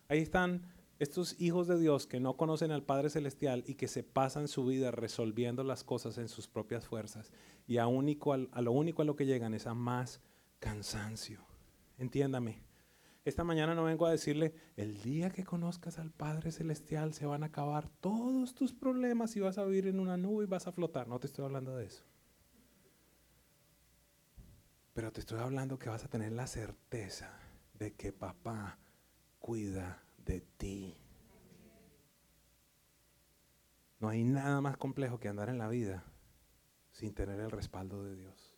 Ahí 0.08 0.18
están 0.18 0.66
estos 0.98 1.40
hijos 1.40 1.68
de 1.68 1.78
Dios 1.78 2.08
que 2.08 2.18
no 2.18 2.36
conocen 2.36 2.72
al 2.72 2.82
Padre 2.82 3.08
Celestial 3.08 3.62
y 3.68 3.76
que 3.76 3.86
se 3.86 4.02
pasan 4.02 4.48
su 4.48 4.64
vida 4.66 4.90
resolviendo 4.90 5.62
las 5.62 5.84
cosas 5.84 6.18
en 6.18 6.26
sus 6.26 6.48
propias 6.48 6.88
fuerzas. 6.88 7.30
Y 7.68 7.78
a, 7.78 7.86
único, 7.86 8.32
a 8.32 8.62
lo 8.62 8.72
único 8.72 9.02
a 9.02 9.04
lo 9.04 9.14
que 9.14 9.26
llegan 9.26 9.54
es 9.54 9.68
a 9.68 9.74
más 9.74 10.20
cansancio. 10.58 11.38
Entiéndame. 11.98 12.71
Esta 13.24 13.44
mañana 13.44 13.74
no 13.74 13.84
vengo 13.84 14.06
a 14.06 14.10
decirle, 14.10 14.52
el 14.76 15.00
día 15.00 15.30
que 15.30 15.44
conozcas 15.44 15.98
al 15.98 16.10
Padre 16.10 16.50
Celestial 16.50 17.14
se 17.14 17.24
van 17.24 17.44
a 17.44 17.46
acabar 17.46 17.88
todos 18.00 18.54
tus 18.54 18.72
problemas 18.72 19.36
y 19.36 19.40
vas 19.40 19.58
a 19.58 19.64
vivir 19.64 19.86
en 19.86 20.00
una 20.00 20.16
nube 20.16 20.44
y 20.44 20.48
vas 20.48 20.66
a 20.66 20.72
flotar. 20.72 21.06
No 21.06 21.20
te 21.20 21.28
estoy 21.28 21.44
hablando 21.44 21.76
de 21.76 21.86
eso. 21.86 22.04
Pero 24.92 25.12
te 25.12 25.20
estoy 25.20 25.38
hablando 25.38 25.78
que 25.78 25.88
vas 25.88 26.04
a 26.04 26.08
tener 26.08 26.32
la 26.32 26.48
certeza 26.48 27.38
de 27.74 27.94
que 27.94 28.12
papá 28.12 28.78
cuida 29.38 30.02
de 30.18 30.40
ti. 30.40 30.96
No 34.00 34.08
hay 34.08 34.24
nada 34.24 34.60
más 34.60 34.76
complejo 34.76 35.20
que 35.20 35.28
andar 35.28 35.48
en 35.48 35.58
la 35.58 35.68
vida 35.68 36.04
sin 36.90 37.14
tener 37.14 37.38
el 37.38 37.52
respaldo 37.52 38.02
de 38.02 38.16
Dios. 38.16 38.51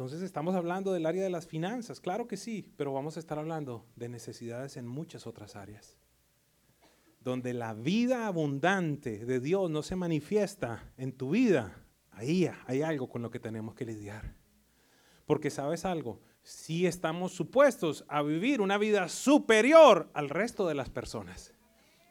Entonces 0.00 0.22
estamos 0.22 0.54
hablando 0.54 0.94
del 0.94 1.04
área 1.04 1.22
de 1.22 1.28
las 1.28 1.46
finanzas, 1.46 2.00
claro 2.00 2.26
que 2.26 2.38
sí, 2.38 2.72
pero 2.78 2.94
vamos 2.94 3.18
a 3.18 3.20
estar 3.20 3.38
hablando 3.38 3.84
de 3.96 4.08
necesidades 4.08 4.78
en 4.78 4.86
muchas 4.86 5.26
otras 5.26 5.56
áreas. 5.56 5.98
Donde 7.20 7.52
la 7.52 7.74
vida 7.74 8.26
abundante 8.26 9.26
de 9.26 9.40
Dios 9.40 9.68
no 9.70 9.82
se 9.82 9.96
manifiesta 9.96 10.90
en 10.96 11.12
tu 11.12 11.28
vida, 11.28 11.84
Ahí 12.12 12.50
hay 12.66 12.80
algo 12.80 13.10
con 13.10 13.20
lo 13.20 13.30
que 13.30 13.40
tenemos 13.40 13.74
que 13.74 13.84
lidiar. 13.84 14.34
Porque 15.26 15.50
sabes 15.50 15.84
algo, 15.84 16.22
si 16.42 16.86
estamos 16.86 17.32
supuestos 17.32 18.06
a 18.08 18.22
vivir 18.22 18.62
una 18.62 18.78
vida 18.78 19.06
superior 19.10 20.08
al 20.14 20.30
resto 20.30 20.66
de 20.66 20.76
las 20.76 20.88
personas. 20.88 21.52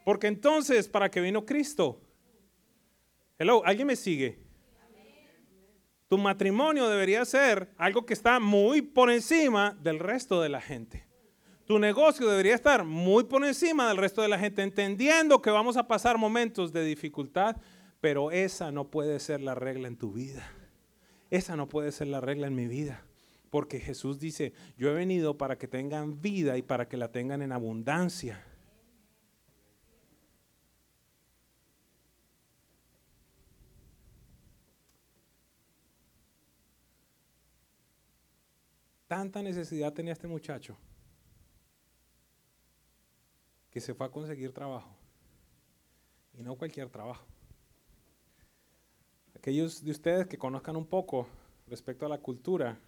Porque 0.04 0.28
entonces, 0.28 0.88
¿para 0.88 1.10
qué 1.10 1.20
vino 1.20 1.44
Cristo? 1.44 2.00
Hello, 3.36 3.64
¿alguien 3.64 3.88
me 3.88 3.96
sigue? 3.96 4.49
Tu 6.10 6.18
matrimonio 6.18 6.88
debería 6.88 7.24
ser 7.24 7.68
algo 7.76 8.04
que 8.04 8.14
está 8.14 8.40
muy 8.40 8.82
por 8.82 9.12
encima 9.12 9.78
del 9.80 10.00
resto 10.00 10.42
de 10.42 10.48
la 10.48 10.60
gente. 10.60 11.06
Tu 11.66 11.78
negocio 11.78 12.28
debería 12.28 12.56
estar 12.56 12.82
muy 12.82 13.22
por 13.22 13.44
encima 13.44 13.86
del 13.86 13.96
resto 13.96 14.20
de 14.20 14.26
la 14.26 14.36
gente, 14.36 14.64
entendiendo 14.64 15.40
que 15.40 15.50
vamos 15.50 15.76
a 15.76 15.86
pasar 15.86 16.18
momentos 16.18 16.72
de 16.72 16.84
dificultad, 16.84 17.58
pero 18.00 18.32
esa 18.32 18.72
no 18.72 18.90
puede 18.90 19.20
ser 19.20 19.40
la 19.40 19.54
regla 19.54 19.86
en 19.86 19.96
tu 19.96 20.12
vida. 20.12 20.50
Esa 21.30 21.54
no 21.54 21.68
puede 21.68 21.92
ser 21.92 22.08
la 22.08 22.20
regla 22.20 22.48
en 22.48 22.56
mi 22.56 22.66
vida. 22.66 23.04
Porque 23.48 23.78
Jesús 23.78 24.18
dice, 24.18 24.52
yo 24.76 24.90
he 24.90 24.94
venido 24.94 25.38
para 25.38 25.58
que 25.58 25.68
tengan 25.68 26.20
vida 26.20 26.58
y 26.58 26.62
para 26.62 26.88
que 26.88 26.96
la 26.96 27.12
tengan 27.12 27.40
en 27.40 27.52
abundancia. 27.52 28.44
Tanta 39.10 39.42
necesidad 39.42 39.92
tenía 39.92 40.12
este 40.12 40.28
muchacho 40.28 40.76
que 43.68 43.80
se 43.80 43.92
fue 43.92 44.06
a 44.06 44.08
conseguir 44.08 44.52
trabajo. 44.52 44.96
Y 46.32 46.44
no 46.44 46.54
cualquier 46.54 46.88
trabajo. 46.88 47.26
Aquellos 49.34 49.82
de 49.82 49.90
ustedes 49.90 50.28
que 50.28 50.38
conozcan 50.38 50.76
un 50.76 50.86
poco 50.86 51.26
respecto 51.66 52.06
a 52.06 52.08
la 52.08 52.18
cultura 52.18 52.78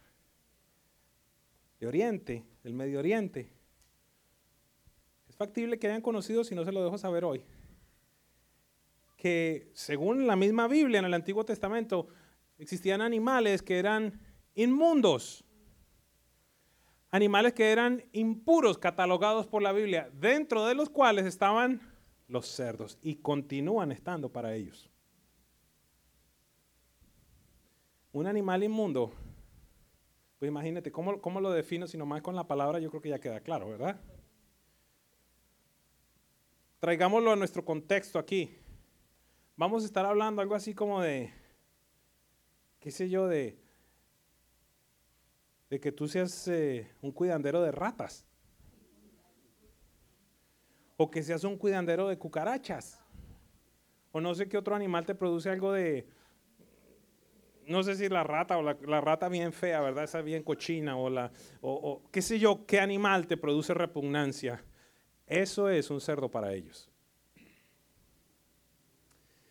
de 1.81 1.89
Oriente, 1.89 2.47
del 2.63 2.75
Medio 2.75 3.01
Oriente, 3.01 3.51
es 5.29 5.35
factible 5.35 5.77
que 5.77 5.89
hayan 5.89 6.03
conocido, 6.03 6.45
si 6.45 6.55
no 6.55 6.65
se 6.65 6.71
lo 6.71 6.85
dejo 6.85 6.99
saber 6.99 7.25
hoy, 7.25 7.45
que 9.17 9.73
según 9.75 10.29
la 10.29 10.37
misma 10.37 10.69
Biblia 10.69 11.01
en 11.01 11.05
el 11.05 11.15
Antiguo 11.15 11.45
Testamento 11.45 12.07
existían 12.59 13.01
animales 13.01 13.61
que 13.61 13.81
eran 13.81 14.21
inmundos, 14.55 15.45
animales 17.13 17.53
que 17.53 17.71
eran 17.71 18.03
impuros, 18.13 18.79
catalogados 18.79 19.47
por 19.47 19.63
la 19.63 19.73
Biblia, 19.73 20.11
dentro 20.15 20.67
de 20.67 20.75
los 20.75 20.89
cuales 20.89 21.27
estaban 21.27 21.81
los 22.27 22.47
cerdos 22.47 22.99
y 23.03 23.17
continúan 23.17 23.93
estando 23.93 24.33
para 24.33 24.55
ellos. 24.55 24.91
Un 28.13 28.27
animal 28.27 28.65
inmundo, 28.65 29.13
pues 30.39 30.49
imagínate, 30.49 30.91
¿cómo, 30.91 31.21
cómo 31.21 31.41
lo 31.41 31.51
defino 31.51 31.87
si 31.87 31.99
nomás 31.99 32.23
con 32.23 32.35
la 32.35 32.49
palabra? 32.49 32.79
Yo 32.79 32.89
creo 32.89 33.03
que 33.03 33.11
ya 33.11 33.21
queda 33.21 33.41
claro, 33.41 33.69
¿verdad? 33.69 34.01
Traigámoslo 36.81 37.31
a 37.31 37.37
nuestro 37.37 37.65
contexto 37.65 38.19
aquí. 38.19 38.59
Vamos 39.57 39.83
a 39.83 39.87
estar 39.87 40.07
hablando 40.07 40.41
algo 40.41 40.55
así 40.55 40.75
como 40.75 41.03
de, 41.03 41.31
qué 42.81 42.91
sé 42.91 43.11
yo, 43.11 43.29
de, 43.29 43.62
de 45.73 45.81
que 45.81 45.91
tú 45.91 46.07
seas 46.07 46.49
eh, 46.49 46.87
un 47.01 47.13
cuidandero 47.13 47.63
de 47.63 47.73
ratas. 47.73 48.27
O 50.99 51.11
que 51.11 51.23
seas 51.23 51.45
un 51.45 51.57
cuidandero 51.57 52.09
de 52.09 52.19
cucarachas. 52.19 53.03
O 54.11 54.21
no 54.21 54.35
sé 54.35 54.51
qué 54.51 54.59
otro 54.59 54.75
animal 54.75 55.07
te 55.07 55.15
produce 55.15 55.49
algo 55.49 55.73
de, 55.73 56.07
no 57.67 57.83
sé 57.83 57.95
si 57.95 58.07
la 58.11 58.23
rata 58.23 58.59
o 58.59 58.63
la, 58.63 59.01
rata 59.01 59.31
bien 59.31 59.51
fea, 59.51 59.81
¿verdad? 59.81 60.05
Esa 60.05 60.21
bien 60.21 60.43
cochina 60.43 60.99
o 60.99 61.09
la, 61.09 61.33
o, 61.63 62.03
qué 62.11 62.21
sé 62.21 62.39
yo, 62.39 62.67
qué 62.67 62.79
animal 62.79 63.27
te 63.27 63.39
produce 63.39 63.73
repugnancia. 63.73 64.63
Eso 65.27 65.71
es 65.71 65.91
un 65.91 66.03
cerdo 66.03 66.31
para 66.31 66.53
ellos. 66.53 66.91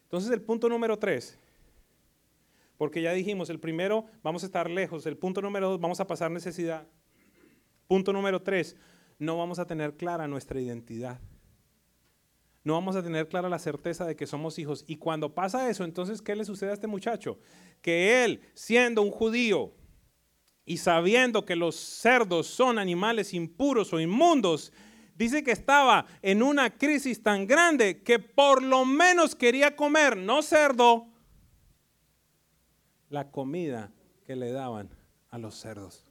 Entonces 0.04 0.30
el 0.30 0.44
punto 0.44 0.70
número 0.70 1.00
tres, 1.00 1.40
porque 2.82 3.04
ya 3.04 3.14
dijimos, 3.14 3.52
el 3.52 3.60
primero 3.60 4.06
vamos 4.24 4.42
a 4.42 4.48
estar 4.48 4.68
lejos, 4.68 5.06
el 5.06 5.16
punto 5.16 5.40
número 5.40 5.70
dos 5.70 5.80
vamos 5.80 6.00
a 6.00 6.08
pasar 6.08 6.32
necesidad. 6.32 6.88
Punto 7.88 8.12
número 8.12 8.42
tres, 8.42 8.76
no 9.20 9.38
vamos 9.38 9.60
a 9.60 9.68
tener 9.68 9.98
clara 9.98 10.28
nuestra 10.28 10.60
identidad 10.60 11.22
no 12.64 12.74
vamos 12.74 12.96
a 12.96 13.04
tener 13.04 13.28
clara 13.28 13.50
la 13.50 13.60
certeza 13.60 14.06
de 14.06 14.16
que 14.16 14.26
somos 14.26 14.58
hijos. 14.58 14.84
Y 14.88 14.96
cuando 14.98 15.36
pasa 15.36 15.70
eso, 15.70 15.84
entonces, 15.84 16.24
¿qué 16.24 16.36
le 16.36 16.44
sucede 16.44 16.72
a 16.72 16.74
este 16.74 16.88
muchacho? 16.88 17.38
Que 17.84 18.24
él, 18.24 18.42
siendo 18.56 19.04
un 19.04 19.12
judío 19.12 19.76
y 20.66 20.78
sabiendo 20.78 21.46
que 21.46 21.56
los 21.56 21.76
cerdos 21.76 22.48
son 22.48 22.80
animales 22.80 23.36
impuros 23.36 23.94
o 23.94 24.00
inmundos, 24.00 24.74
dice 25.16 25.44
que 25.44 25.52
estaba 25.52 26.08
en 26.24 26.42
una 26.42 26.72
crisis 26.72 27.22
tan 27.22 27.46
grande 27.46 28.02
que 28.02 28.18
por 28.18 28.64
lo 28.64 28.86
menos 28.86 29.36
quería 29.36 29.76
comer, 29.76 30.18
no 30.18 30.42
cerdo, 30.42 31.11
la 33.12 33.30
comida 33.30 33.92
que 34.26 34.36
le 34.36 34.52
daban 34.52 34.90
a 35.30 35.38
los 35.38 35.56
cerdos. 35.56 36.10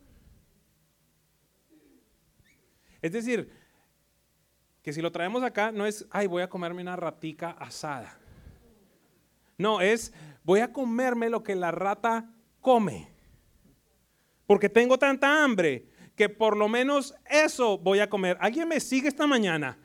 Es 3.02 3.12
decir, 3.12 3.50
que 4.82 4.92
si 4.92 5.00
lo 5.00 5.10
traemos 5.10 5.42
acá 5.42 5.72
no 5.72 5.86
es, 5.86 6.06
ay, 6.10 6.26
voy 6.26 6.42
a 6.42 6.48
comerme 6.48 6.82
una 6.82 6.96
ratica 6.96 7.50
asada. 7.52 8.18
No, 9.56 9.80
es, 9.80 10.12
voy 10.44 10.60
a 10.60 10.72
comerme 10.72 11.30
lo 11.30 11.42
que 11.42 11.54
la 11.54 11.70
rata 11.70 12.30
come. 12.60 13.08
Porque 14.46 14.68
tengo 14.68 14.98
tanta 14.98 15.42
hambre 15.42 15.88
que 16.14 16.28
por 16.28 16.56
lo 16.56 16.68
menos 16.68 17.14
eso 17.30 17.78
voy 17.78 18.00
a 18.00 18.10
comer. 18.10 18.36
¿Alguien 18.40 18.68
me 18.68 18.78
sigue 18.78 19.08
esta 19.08 19.26
mañana? 19.26 19.78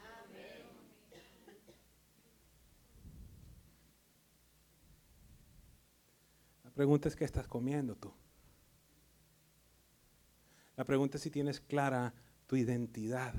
Pregunta 6.75 7.07
es 7.07 7.15
qué 7.15 7.25
estás 7.25 7.47
comiendo 7.47 7.95
tú. 7.95 8.13
La 10.75 10.83
pregunta 10.83 11.17
es 11.17 11.23
si 11.23 11.31
tienes 11.31 11.59
clara 11.59 12.13
tu 12.45 12.55
identidad 12.55 13.33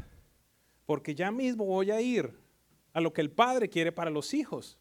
porque 0.86 1.14
ya 1.14 1.30
mismo 1.30 1.66
voy 1.66 1.90
a 1.90 2.00
ir 2.00 2.32
a 2.92 3.00
lo 3.00 3.12
que 3.12 3.20
el 3.20 3.30
padre 3.30 3.68
quiere 3.68 3.92
para 3.92 4.10
los 4.10 4.32
hijos. 4.32 4.78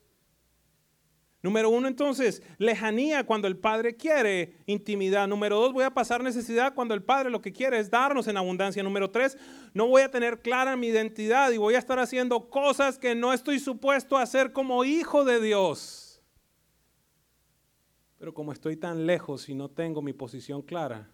Número 1.42 1.70
uno, 1.70 1.88
entonces, 1.88 2.42
lejanía 2.58 3.24
cuando 3.24 3.48
el 3.48 3.56
Padre 3.56 3.96
quiere 3.96 4.56
intimidad. 4.66 5.28
Número 5.28 5.58
dos, 5.60 5.74
voy 5.74 5.84
a 5.84 5.94
pasar 5.94 6.24
necesidad 6.24 6.74
cuando 6.74 6.96
el 6.96 7.04
Padre 7.04 7.30
lo 7.30 7.40
que 7.40 7.54
quiere 7.54 7.78
es 7.78 7.92
darnos 7.92 8.28
en 8.28 8.36
abundancia. 8.36 8.82
Número 8.82 9.12
tres, 9.12 9.38
no 9.72 9.86
voy 9.88 10.02
a 10.02 10.10
tener 10.10 10.40
clara 10.40 10.76
mi 10.76 10.88
identidad 10.88 11.52
y 11.52 11.58
voy 11.58 11.76
a 11.76 11.78
estar 11.78 12.00
haciendo 12.00 12.50
cosas 12.50 12.98
que 12.98 13.14
no 13.14 13.32
estoy 13.32 13.60
supuesto 13.60 14.18
a 14.18 14.24
hacer 14.24 14.54
como 14.54 14.86
hijo 14.86 15.24
de 15.24 15.40
Dios. 15.40 16.05
Pero 18.18 18.34
como 18.34 18.52
estoy 18.52 18.78
tan 18.78 19.06
lejos 19.06 19.50
y 19.50 19.56
no 19.56 19.70
tengo 19.70 20.02
mi 20.02 20.14
posición 20.14 20.62
clara, 20.62 21.10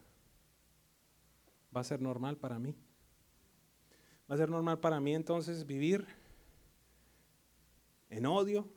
va 1.75 1.81
a 1.81 1.85
ser 1.85 2.01
normal 2.01 2.37
para 2.37 2.59
mí. 2.59 2.75
Va 4.29 4.35
a 4.35 4.37
ser 4.37 4.49
normal 4.49 4.79
para 4.79 4.99
mí 4.99 5.13
entonces 5.13 5.65
vivir 5.65 6.05
en 8.09 8.25
odio, 8.25 8.67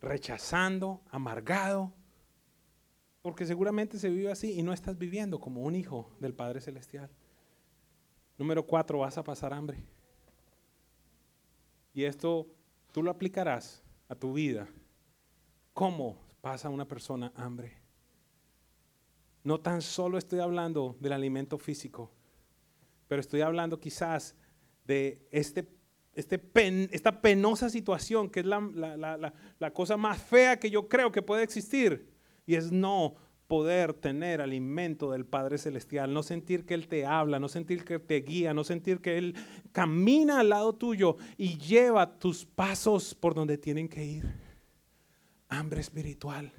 rechazando, 0.00 1.02
amargado, 1.10 1.92
porque 3.22 3.46
seguramente 3.46 3.98
se 3.98 4.10
vive 4.10 4.30
así 4.30 4.52
y 4.52 4.62
no 4.62 4.72
estás 4.72 4.96
viviendo 4.96 5.40
como 5.40 5.62
un 5.62 5.74
hijo 5.74 6.14
del 6.20 6.34
Padre 6.34 6.60
Celestial. 6.60 7.10
Número 8.38 8.64
cuatro, 8.64 9.00
vas 9.00 9.18
a 9.18 9.24
pasar 9.24 9.52
hambre. 9.52 9.84
Y 11.92 12.04
esto 12.04 12.46
tú 12.92 13.02
lo 13.02 13.10
aplicarás 13.10 13.82
a 14.08 14.14
tu 14.14 14.32
vida. 14.32 14.68
¿Cómo 15.72 16.27
pasa 16.40 16.68
una 16.68 16.86
persona 16.86 17.32
hambre? 17.36 17.72
No 19.44 19.60
tan 19.60 19.82
solo 19.82 20.18
estoy 20.18 20.40
hablando 20.40 20.96
del 21.00 21.12
alimento 21.12 21.58
físico, 21.58 22.10
pero 23.06 23.20
estoy 23.20 23.40
hablando 23.40 23.80
quizás 23.80 24.34
de 24.84 25.26
este, 25.30 25.68
este 26.14 26.42
esta 26.90 27.20
penosa 27.20 27.70
situación 27.70 28.28
que 28.28 28.40
es 28.40 28.46
la, 28.46 29.32
la 29.58 29.72
cosa 29.72 29.96
más 29.96 30.20
fea 30.20 30.58
que 30.58 30.70
yo 30.70 30.88
creo 30.88 31.12
que 31.12 31.22
puede 31.22 31.42
existir, 31.42 32.10
y 32.46 32.54
es 32.54 32.72
no 32.72 33.16
poder 33.48 33.94
tener 33.94 34.42
alimento 34.42 35.10
del 35.10 35.24
Padre 35.24 35.56
Celestial, 35.56 36.12
no 36.12 36.22
sentir 36.22 36.66
que 36.66 36.74
Él 36.74 36.86
te 36.86 37.06
habla, 37.06 37.40
no 37.40 37.48
sentir 37.48 37.82
que 37.84 37.98
te 37.98 38.20
guía, 38.20 38.52
no 38.52 38.62
sentir 38.62 39.00
que 39.00 39.16
Él 39.16 39.34
camina 39.72 40.40
al 40.40 40.50
lado 40.50 40.74
tuyo 40.74 41.16
y 41.38 41.56
lleva 41.56 42.18
tus 42.18 42.44
pasos 42.44 43.14
por 43.14 43.34
donde 43.34 43.56
tienen 43.56 43.88
que 43.88 44.04
ir. 44.04 44.47
Hambre 45.48 45.80
espiritual. 45.80 46.52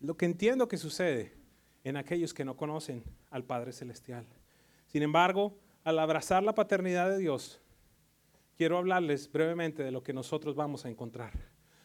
Lo 0.00 0.16
que 0.16 0.26
entiendo 0.26 0.68
que 0.68 0.76
sucede 0.76 1.34
en 1.84 1.96
aquellos 1.96 2.34
que 2.34 2.44
no 2.44 2.56
conocen 2.56 3.04
al 3.30 3.44
Padre 3.44 3.72
Celestial. 3.72 4.26
Sin 4.86 5.02
embargo, 5.02 5.58
al 5.84 5.98
abrazar 5.98 6.42
la 6.42 6.54
paternidad 6.54 7.10
de 7.10 7.18
Dios, 7.18 7.60
quiero 8.56 8.78
hablarles 8.78 9.30
brevemente 9.30 9.82
de 9.82 9.90
lo 9.90 10.02
que 10.02 10.12
nosotros 10.12 10.54
vamos 10.54 10.84
a 10.84 10.88
encontrar. 10.88 11.32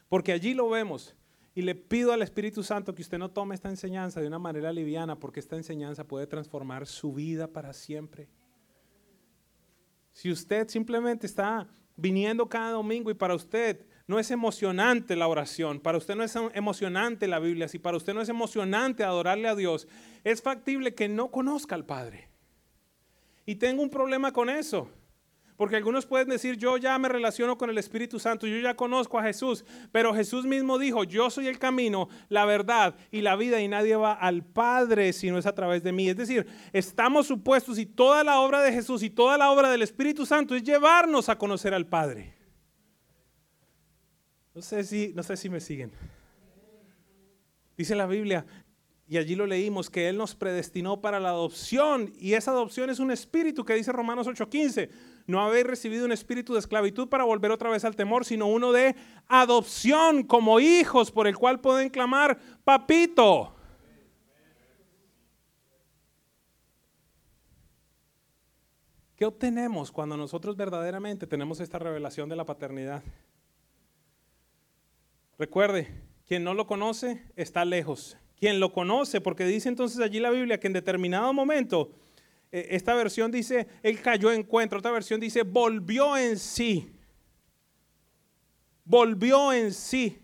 Porque 0.08 0.32
allí 0.32 0.54
lo 0.54 0.68
vemos. 0.68 1.14
Y 1.54 1.62
le 1.62 1.74
pido 1.74 2.12
al 2.12 2.22
Espíritu 2.22 2.62
Santo 2.62 2.94
que 2.94 3.02
usted 3.02 3.18
no 3.18 3.30
tome 3.30 3.54
esta 3.54 3.68
enseñanza 3.68 4.20
de 4.20 4.26
una 4.26 4.38
manera 4.38 4.72
liviana, 4.72 5.18
porque 5.18 5.40
esta 5.40 5.56
enseñanza 5.56 6.06
puede 6.06 6.26
transformar 6.26 6.86
su 6.86 7.12
vida 7.12 7.48
para 7.48 7.72
siempre. 7.72 8.28
Si 10.12 10.30
usted 10.30 10.68
simplemente 10.68 11.26
está 11.26 11.68
viniendo 12.00 12.48
cada 12.48 12.72
domingo 12.72 13.10
y 13.10 13.14
para 13.14 13.34
usted 13.34 13.84
no 14.06 14.18
es 14.18 14.30
emocionante 14.30 15.14
la 15.14 15.28
oración, 15.28 15.78
para 15.78 15.98
usted 15.98 16.16
no 16.16 16.24
es 16.24 16.34
emocionante 16.54 17.28
la 17.28 17.38
Biblia, 17.38 17.68
si 17.68 17.78
para 17.78 17.96
usted 17.96 18.12
no 18.12 18.20
es 18.20 18.28
emocionante 18.28 19.04
adorarle 19.04 19.48
a 19.48 19.54
Dios, 19.54 19.86
es 20.24 20.42
factible 20.42 20.94
que 20.94 21.08
no 21.08 21.30
conozca 21.30 21.76
al 21.76 21.84
Padre. 21.84 22.28
Y 23.46 23.56
tengo 23.56 23.82
un 23.82 23.90
problema 23.90 24.32
con 24.32 24.48
eso. 24.48 24.90
Porque 25.60 25.76
algunos 25.76 26.06
pueden 26.06 26.30
decir, 26.30 26.56
yo 26.56 26.78
ya 26.78 26.98
me 26.98 27.06
relaciono 27.06 27.58
con 27.58 27.68
el 27.68 27.76
Espíritu 27.76 28.18
Santo, 28.18 28.46
yo 28.46 28.58
ya 28.60 28.74
conozco 28.74 29.18
a 29.18 29.24
Jesús, 29.24 29.62
pero 29.92 30.14
Jesús 30.14 30.46
mismo 30.46 30.78
dijo, 30.78 31.04
yo 31.04 31.28
soy 31.28 31.48
el 31.48 31.58
camino, 31.58 32.08
la 32.30 32.46
verdad 32.46 32.94
y 33.10 33.20
la 33.20 33.36
vida 33.36 33.60
y 33.60 33.68
nadie 33.68 33.94
va 33.94 34.14
al 34.14 34.42
Padre 34.42 35.12
si 35.12 35.30
no 35.30 35.36
es 35.36 35.44
a 35.44 35.54
través 35.54 35.82
de 35.82 35.92
mí. 35.92 36.08
Es 36.08 36.16
decir, 36.16 36.46
estamos 36.72 37.26
supuestos 37.26 37.78
y 37.78 37.84
toda 37.84 38.24
la 38.24 38.40
obra 38.40 38.62
de 38.62 38.72
Jesús 38.72 39.02
y 39.02 39.10
toda 39.10 39.36
la 39.36 39.50
obra 39.50 39.70
del 39.70 39.82
Espíritu 39.82 40.24
Santo 40.24 40.54
es 40.54 40.62
llevarnos 40.62 41.28
a 41.28 41.36
conocer 41.36 41.74
al 41.74 41.86
Padre. 41.86 42.32
No 44.54 44.62
sé 44.62 44.82
si, 44.82 45.12
no 45.14 45.22
sé 45.22 45.36
si 45.36 45.50
me 45.50 45.60
siguen. 45.60 45.92
Dice 47.76 47.94
la 47.94 48.06
Biblia, 48.06 48.46
y 49.10 49.18
allí 49.18 49.34
lo 49.34 49.44
leímos, 49.44 49.90
que 49.90 50.08
Él 50.08 50.16
nos 50.16 50.36
predestinó 50.36 51.00
para 51.00 51.18
la 51.18 51.30
adopción. 51.30 52.12
Y 52.16 52.34
esa 52.34 52.52
adopción 52.52 52.90
es 52.90 53.00
un 53.00 53.10
espíritu 53.10 53.64
que 53.64 53.74
dice 53.74 53.90
Romanos 53.90 54.28
8:15. 54.28 54.88
No 55.30 55.40
habéis 55.40 55.64
recibido 55.64 56.04
un 56.04 56.10
espíritu 56.10 56.54
de 56.54 56.58
esclavitud 56.58 57.08
para 57.08 57.22
volver 57.22 57.52
otra 57.52 57.70
vez 57.70 57.84
al 57.84 57.94
temor, 57.94 58.24
sino 58.24 58.46
uno 58.48 58.72
de 58.72 58.96
adopción 59.28 60.24
como 60.24 60.58
hijos 60.58 61.12
por 61.12 61.28
el 61.28 61.36
cual 61.38 61.60
pueden 61.60 61.88
clamar, 61.88 62.36
papito. 62.64 63.54
¿Qué 69.14 69.24
obtenemos 69.24 69.92
cuando 69.92 70.16
nosotros 70.16 70.56
verdaderamente 70.56 71.28
tenemos 71.28 71.60
esta 71.60 71.78
revelación 71.78 72.28
de 72.28 72.34
la 72.36 72.44
paternidad? 72.44 73.04
Recuerde, 75.38 75.94
quien 76.26 76.42
no 76.42 76.54
lo 76.54 76.66
conoce 76.66 77.22
está 77.36 77.64
lejos. 77.64 78.16
Quien 78.36 78.58
lo 78.58 78.72
conoce, 78.72 79.20
porque 79.20 79.44
dice 79.44 79.68
entonces 79.68 80.00
allí 80.00 80.18
la 80.18 80.30
Biblia 80.30 80.58
que 80.58 80.66
en 80.66 80.72
determinado 80.72 81.32
momento, 81.32 81.92
esta 82.52 82.94
versión 82.94 83.30
dice, 83.30 83.66
él 83.82 84.00
cayó 84.00 84.32
en 84.32 84.40
encuentro, 84.40 84.78
otra 84.78 84.90
versión 84.90 85.20
dice, 85.20 85.42
volvió 85.42 86.16
en 86.16 86.38
sí. 86.38 86.90
Volvió 88.84 89.52
en 89.52 89.72
sí. 89.72 90.18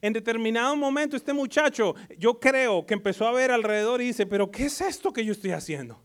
En 0.00 0.12
determinado 0.12 0.76
momento 0.76 1.16
este 1.16 1.32
muchacho, 1.32 1.94
yo 2.18 2.38
creo 2.38 2.84
que 2.84 2.94
empezó 2.94 3.26
a 3.26 3.32
ver 3.32 3.50
alrededor 3.50 4.02
y 4.02 4.06
dice, 4.06 4.26
pero 4.26 4.50
¿qué 4.50 4.66
es 4.66 4.80
esto 4.80 5.12
que 5.12 5.24
yo 5.24 5.32
estoy 5.32 5.52
haciendo? 5.52 6.02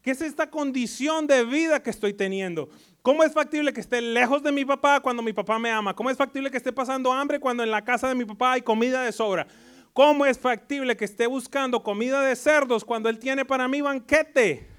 ¿Qué 0.00 0.12
es 0.12 0.22
esta 0.22 0.48
condición 0.50 1.26
de 1.26 1.44
vida 1.44 1.82
que 1.82 1.90
estoy 1.90 2.14
teniendo? 2.14 2.68
¿Cómo 3.02 3.24
es 3.24 3.32
factible 3.32 3.72
que 3.72 3.80
esté 3.80 4.00
lejos 4.00 4.42
de 4.42 4.52
mi 4.52 4.64
papá 4.64 5.00
cuando 5.00 5.22
mi 5.22 5.32
papá 5.32 5.58
me 5.58 5.70
ama? 5.70 5.94
¿Cómo 5.94 6.10
es 6.10 6.16
factible 6.16 6.50
que 6.50 6.56
esté 6.56 6.72
pasando 6.72 7.12
hambre 7.12 7.38
cuando 7.40 7.62
en 7.62 7.70
la 7.70 7.84
casa 7.84 8.08
de 8.08 8.14
mi 8.14 8.24
papá 8.24 8.52
hay 8.52 8.62
comida 8.62 9.02
de 9.02 9.12
sobra? 9.12 9.46
¿Cómo 9.92 10.24
es 10.24 10.38
factible 10.38 10.96
que 10.96 11.04
esté 11.04 11.26
buscando 11.26 11.82
comida 11.82 12.22
de 12.22 12.34
cerdos 12.34 12.84
cuando 12.84 13.08
él 13.08 13.18
tiene 13.18 13.44
para 13.44 13.68
mí 13.68 13.80
banquete? 13.80 14.71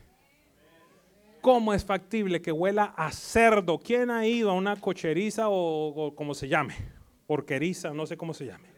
¿Cómo 1.43 1.75
es 1.75 1.85
factible 1.85 2.41
que 2.41 2.51
huela 2.51 2.95
a 2.97 3.11
cerdo? 3.11 3.77
¿Quién 3.77 4.09
ha 4.09 4.25
ido 4.25 4.49
a 4.49 4.53
una 4.53 4.75
cocheriza 4.77 5.49
o, 5.49 5.89
o 5.89 6.15
como 6.15 6.33
se 6.33 6.47
llame? 6.47 6.73
Porqueriza, 7.27 7.93
no 7.93 8.07
sé 8.07 8.17
cómo 8.17 8.33
se 8.33 8.47
llame. 8.47 8.69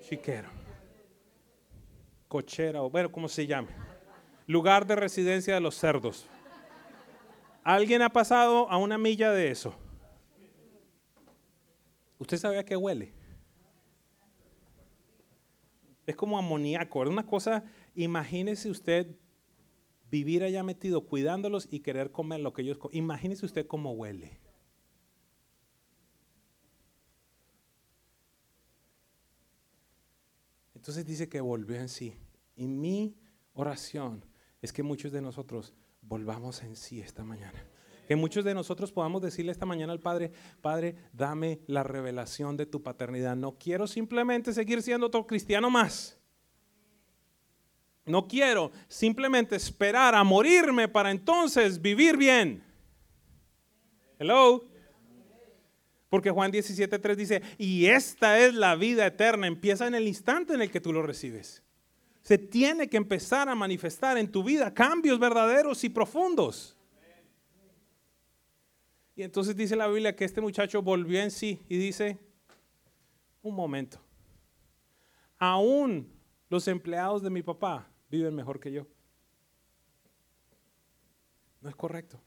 Chiquero 0.00 0.64
cochera 2.34 2.82
o 2.82 2.90
bueno, 2.90 3.12
como 3.12 3.28
se 3.28 3.46
llame. 3.46 3.68
Lugar 4.48 4.88
de 4.88 4.96
residencia 4.96 5.54
de 5.54 5.60
los 5.60 5.76
cerdos. 5.76 6.26
¿Alguien 7.62 8.02
ha 8.02 8.08
pasado 8.08 8.68
a 8.68 8.76
una 8.76 8.98
milla 8.98 9.30
de 9.30 9.52
eso? 9.52 9.72
¿Usted 12.18 12.36
sabe 12.36 12.58
a 12.58 12.64
qué 12.64 12.76
huele? 12.76 13.12
Es 16.04 16.16
como 16.16 16.36
amoníaco, 16.36 17.04
es 17.04 17.08
una 17.08 17.24
cosa, 17.24 17.62
imagínese 17.94 18.68
usted 18.68 19.06
vivir 20.14 20.44
allá 20.44 20.62
metido 20.62 21.06
cuidándolos 21.06 21.66
y 21.68 21.80
querer 21.80 22.12
comer 22.12 22.38
lo 22.38 22.52
que 22.52 22.62
ellos 22.62 22.78
comen. 22.78 22.96
Imagínese 22.96 23.44
usted 23.44 23.66
cómo 23.66 23.90
huele. 23.94 24.38
Entonces 30.76 31.04
dice 31.04 31.28
que 31.28 31.40
volvió 31.40 31.80
en 31.80 31.88
sí. 31.88 32.16
Y 32.54 32.68
mi 32.68 33.16
oración 33.54 34.24
es 34.62 34.72
que 34.72 34.84
muchos 34.84 35.10
de 35.10 35.20
nosotros 35.20 35.74
volvamos 36.00 36.62
en 36.62 36.76
sí 36.76 37.00
esta 37.00 37.24
mañana. 37.24 37.66
Que 38.06 38.14
muchos 38.14 38.44
de 38.44 38.54
nosotros 38.54 38.92
podamos 38.92 39.20
decirle 39.20 39.50
esta 39.50 39.66
mañana 39.66 39.92
al 39.92 40.00
Padre, 40.00 40.30
Padre, 40.60 40.94
dame 41.12 41.58
la 41.66 41.82
revelación 41.82 42.56
de 42.56 42.66
tu 42.66 42.84
paternidad. 42.84 43.34
No 43.34 43.58
quiero 43.58 43.88
simplemente 43.88 44.52
seguir 44.52 44.80
siendo 44.80 45.08
otro 45.08 45.26
cristiano 45.26 45.70
más. 45.70 46.20
No 48.06 48.28
quiero 48.28 48.70
simplemente 48.88 49.56
esperar 49.56 50.14
a 50.14 50.24
morirme 50.24 50.88
para 50.88 51.10
entonces 51.10 51.80
vivir 51.80 52.16
bien. 52.16 52.62
Hello. 54.18 54.64
Porque 56.08 56.30
Juan 56.30 56.52
17.3 56.52 57.16
dice, 57.16 57.42
y 57.58 57.86
esta 57.86 58.38
es 58.38 58.54
la 58.54 58.76
vida 58.76 59.06
eterna, 59.06 59.46
empieza 59.46 59.86
en 59.86 59.94
el 59.94 60.06
instante 60.06 60.54
en 60.54 60.62
el 60.62 60.70
que 60.70 60.80
tú 60.80 60.92
lo 60.92 61.02
recibes 61.02 61.64
se 62.24 62.38
tiene 62.38 62.88
que 62.88 62.96
empezar 62.96 63.50
a 63.50 63.54
manifestar 63.54 64.16
en 64.16 64.32
tu 64.32 64.42
vida 64.42 64.72
cambios 64.72 65.18
verdaderos 65.18 65.84
y 65.84 65.90
profundos. 65.90 66.74
Y 69.14 69.22
entonces 69.22 69.54
dice 69.54 69.76
la 69.76 69.86
Biblia 69.86 70.16
que 70.16 70.24
este 70.24 70.40
muchacho 70.40 70.80
volvió 70.80 71.20
en 71.20 71.30
sí 71.30 71.60
y 71.68 71.76
dice, 71.76 72.18
un 73.42 73.54
momento, 73.54 74.00
aún 75.38 76.10
los 76.48 76.66
empleados 76.66 77.22
de 77.22 77.28
mi 77.28 77.42
papá 77.42 77.86
viven 78.14 78.34
mejor 78.34 78.60
que 78.60 78.72
yo. 78.72 78.86
No 81.60 81.68
es 81.68 81.76
correcto. 81.76 82.20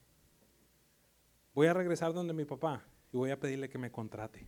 Voy 1.53 1.67
a 1.67 1.73
regresar 1.73 2.13
donde 2.13 2.33
mi 2.33 2.45
papá 2.45 2.85
y 3.11 3.17
voy 3.17 3.31
a 3.31 3.39
pedirle 3.39 3.69
que 3.69 3.77
me 3.77 3.91
contrate. 3.91 4.47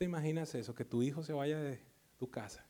te 0.00 0.06
imaginas 0.06 0.54
eso? 0.54 0.74
Que 0.74 0.86
tu 0.86 1.02
hijo 1.02 1.22
se 1.22 1.34
vaya 1.34 1.60
de 1.60 1.78
tu 2.16 2.30
casa, 2.30 2.64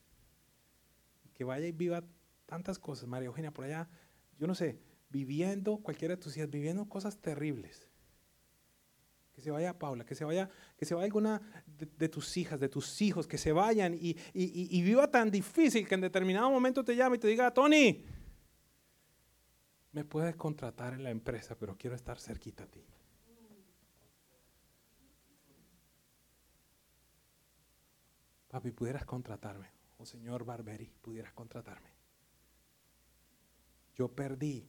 que 1.33 1.45
vaya 1.45 1.65
y 1.69 1.71
viva 1.71 2.03
tantas 2.45 2.81
cosas, 2.81 3.09
María 3.09 3.27
Eugenia, 3.27 3.53
por 3.53 3.67
allá, 3.67 3.89
yo 4.37 4.49
no 4.49 4.57
sé, 4.57 4.81
viviendo, 5.11 5.77
cualquiera 5.79 6.17
de 6.17 6.21
tus 6.21 6.37
hijas, 6.37 6.51
viviendo 6.51 6.89
cosas 6.89 7.19
terribles. 7.19 7.89
Que 9.41 9.45
se 9.45 9.51
vaya 9.51 9.79
Paula, 9.79 10.05
que 10.05 10.15
se 10.15 10.25
vaya, 10.25 10.49
que 10.77 10.85
se 10.85 10.95
vaya 10.95 11.07
alguna 11.07 11.41
de, 11.67 12.09
tus 12.09 12.37
hijas, 12.37 12.61
de 12.61 12.69
tus 12.69 13.01
hijos, 13.01 13.27
que 13.27 13.39
se 13.39 13.53
vayan 13.53 13.95
y, 13.95 14.17
y 14.35 14.83
viva 14.83 15.11
tan 15.11 15.31
difícil 15.31 15.89
que 15.89 15.95
en 15.95 16.03
determinado 16.03 16.51
momento 16.51 16.85
te 16.85 16.95
llame 16.95 17.17
y 17.17 17.19
te 17.19 17.29
diga, 17.29 17.51
Tony, 17.51 18.05
me 19.93 20.05
puedes 20.05 20.37
contratar 20.37 20.93
en 20.95 21.03
la 21.03 21.11
empresa, 21.11 21.57
pero 21.59 21.77
quiero 21.77 21.97
estar 21.97 22.19
cerquita 22.21 22.65
a 22.65 22.67
ti. 22.67 22.85
Papi, 28.49 28.73
pudieras 28.73 29.05
contratarme. 29.05 29.71
O 29.99 30.05
señor 30.07 30.45
Barberi, 30.45 30.91
pudieras 31.01 31.33
contratarme. 31.33 31.91
Yo 33.95 34.09
perdí. 34.09 34.69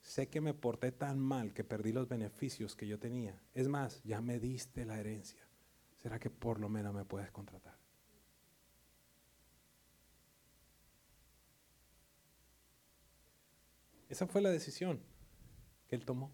Sé 0.00 0.28
que 0.28 0.40
me 0.40 0.54
porté 0.54 0.92
tan 0.92 1.18
mal 1.18 1.52
que 1.52 1.64
perdí 1.64 1.92
los 1.92 2.08
beneficios 2.08 2.74
que 2.74 2.86
yo 2.86 2.98
tenía. 2.98 3.40
Es 3.54 3.68
más, 3.68 4.02
ya 4.02 4.20
me 4.20 4.38
diste 4.38 4.84
la 4.84 4.98
herencia. 4.98 5.40
¿Será 5.98 6.18
que 6.18 6.30
por 6.30 6.58
lo 6.58 6.68
menos 6.68 6.94
me 6.94 7.04
puedes 7.04 7.30
contratar? 7.30 7.78
Esa 14.08 14.26
fue 14.26 14.40
la 14.40 14.50
decisión 14.50 15.00
que 15.86 15.94
él 15.94 16.04
tomó. 16.04 16.32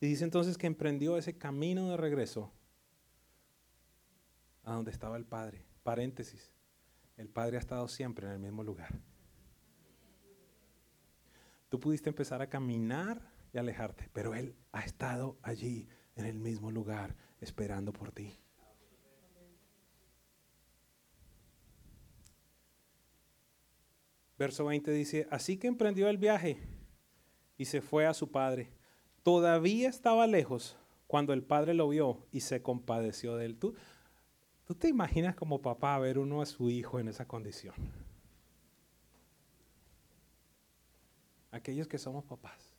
Y 0.00 0.06
dice 0.08 0.24
entonces 0.24 0.58
que 0.58 0.66
emprendió 0.66 1.16
ese 1.16 1.38
camino 1.38 1.90
de 1.90 1.96
regreso 1.96 2.52
a 4.64 4.72
donde 4.72 4.90
estaba 4.90 5.16
el 5.16 5.24
Padre. 5.24 5.64
Paréntesis, 5.84 6.50
el 7.16 7.28
Padre 7.28 7.56
ha 7.56 7.60
estado 7.60 7.86
siempre 7.86 8.26
en 8.26 8.32
el 8.32 8.38
mismo 8.40 8.64
lugar. 8.64 9.00
Tú 11.72 11.80
pudiste 11.80 12.10
empezar 12.10 12.42
a 12.42 12.50
caminar 12.50 13.32
y 13.50 13.56
alejarte, 13.56 14.10
pero 14.12 14.34
Él 14.34 14.54
ha 14.72 14.82
estado 14.82 15.38
allí 15.40 15.88
en 16.16 16.26
el 16.26 16.38
mismo 16.38 16.70
lugar 16.70 17.16
esperando 17.40 17.94
por 17.94 18.12
ti. 18.12 18.38
Verso 24.36 24.66
20 24.66 24.90
dice, 24.90 25.26
así 25.30 25.56
que 25.56 25.66
emprendió 25.66 26.10
el 26.10 26.18
viaje 26.18 26.58
y 27.56 27.64
se 27.64 27.80
fue 27.80 28.04
a 28.04 28.12
su 28.12 28.30
padre. 28.30 28.68
Todavía 29.22 29.88
estaba 29.88 30.26
lejos 30.26 30.76
cuando 31.06 31.32
el 31.32 31.42
padre 31.42 31.72
lo 31.72 31.88
vio 31.88 32.26
y 32.32 32.40
se 32.40 32.60
compadeció 32.60 33.38
de 33.38 33.46
él. 33.46 33.56
¿Tú, 33.56 33.74
¿Tú 34.66 34.74
te 34.74 34.88
imaginas 34.88 35.34
como 35.36 35.62
papá 35.62 35.98
ver 35.98 36.18
uno 36.18 36.42
a 36.42 36.44
su 36.44 36.68
hijo 36.68 37.00
en 37.00 37.08
esa 37.08 37.26
condición? 37.26 37.74
Aquellos 41.52 41.86
que 41.86 41.98
somos 41.98 42.24
papás. 42.24 42.74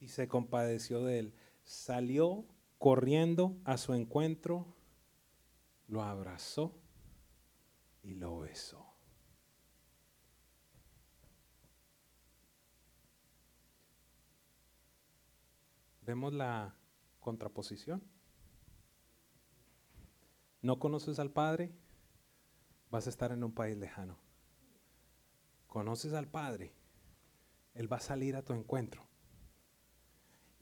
Y 0.00 0.08
se 0.08 0.26
compadeció 0.26 1.04
de 1.04 1.20
él. 1.20 1.34
Salió 1.62 2.44
corriendo 2.78 3.56
a 3.64 3.76
su 3.76 3.94
encuentro, 3.94 4.74
lo 5.86 6.02
abrazó 6.02 6.74
y 8.02 8.14
lo 8.14 8.40
besó. 8.40 8.88
vemos 16.08 16.32
la 16.32 16.74
contraposición. 17.20 18.02
No 20.60 20.78
conoces 20.78 21.18
al 21.18 21.30
Padre, 21.30 21.72
vas 22.90 23.06
a 23.06 23.10
estar 23.10 23.32
en 23.32 23.44
un 23.44 23.52
país 23.52 23.76
lejano. 23.76 24.18
Conoces 25.66 26.12
al 26.14 26.28
Padre, 26.28 26.74
Él 27.74 27.90
va 27.92 27.98
a 27.98 28.00
salir 28.00 28.36
a 28.36 28.42
tu 28.42 28.52
encuentro. 28.52 29.06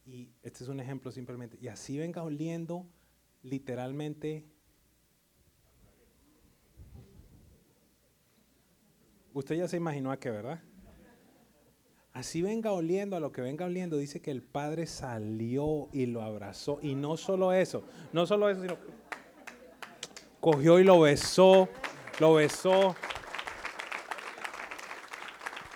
Y 0.04 0.30
este 0.42 0.62
es 0.62 0.68
un 0.68 0.80
ejemplo 0.80 1.10
simplemente. 1.10 1.58
Y 1.60 1.68
así 1.68 1.98
venga 1.98 2.22
oliendo 2.22 2.86
literalmente. 3.42 4.44
Usted 9.32 9.56
ya 9.56 9.68
se 9.68 9.76
imaginó 9.76 10.12
a 10.12 10.18
qué, 10.18 10.30
¿verdad? 10.30 10.62
Así 12.12 12.40
venga 12.40 12.72
oliendo 12.72 13.16
a 13.16 13.20
lo 13.20 13.30
que 13.30 13.42
venga 13.42 13.66
oliendo, 13.66 13.98
dice 13.98 14.22
que 14.22 14.30
el 14.30 14.42
padre 14.42 14.86
salió 14.86 15.90
y 15.92 16.06
lo 16.06 16.22
abrazó. 16.22 16.78
Y 16.80 16.94
no 16.94 17.18
solo 17.18 17.52
eso, 17.52 17.84
no 18.14 18.26
solo 18.26 18.48
eso, 18.48 18.62
sino 18.62 18.78
cogió 20.46 20.78
y 20.78 20.84
lo 20.84 21.00
besó, 21.00 21.68
lo 22.20 22.34
besó. 22.34 22.94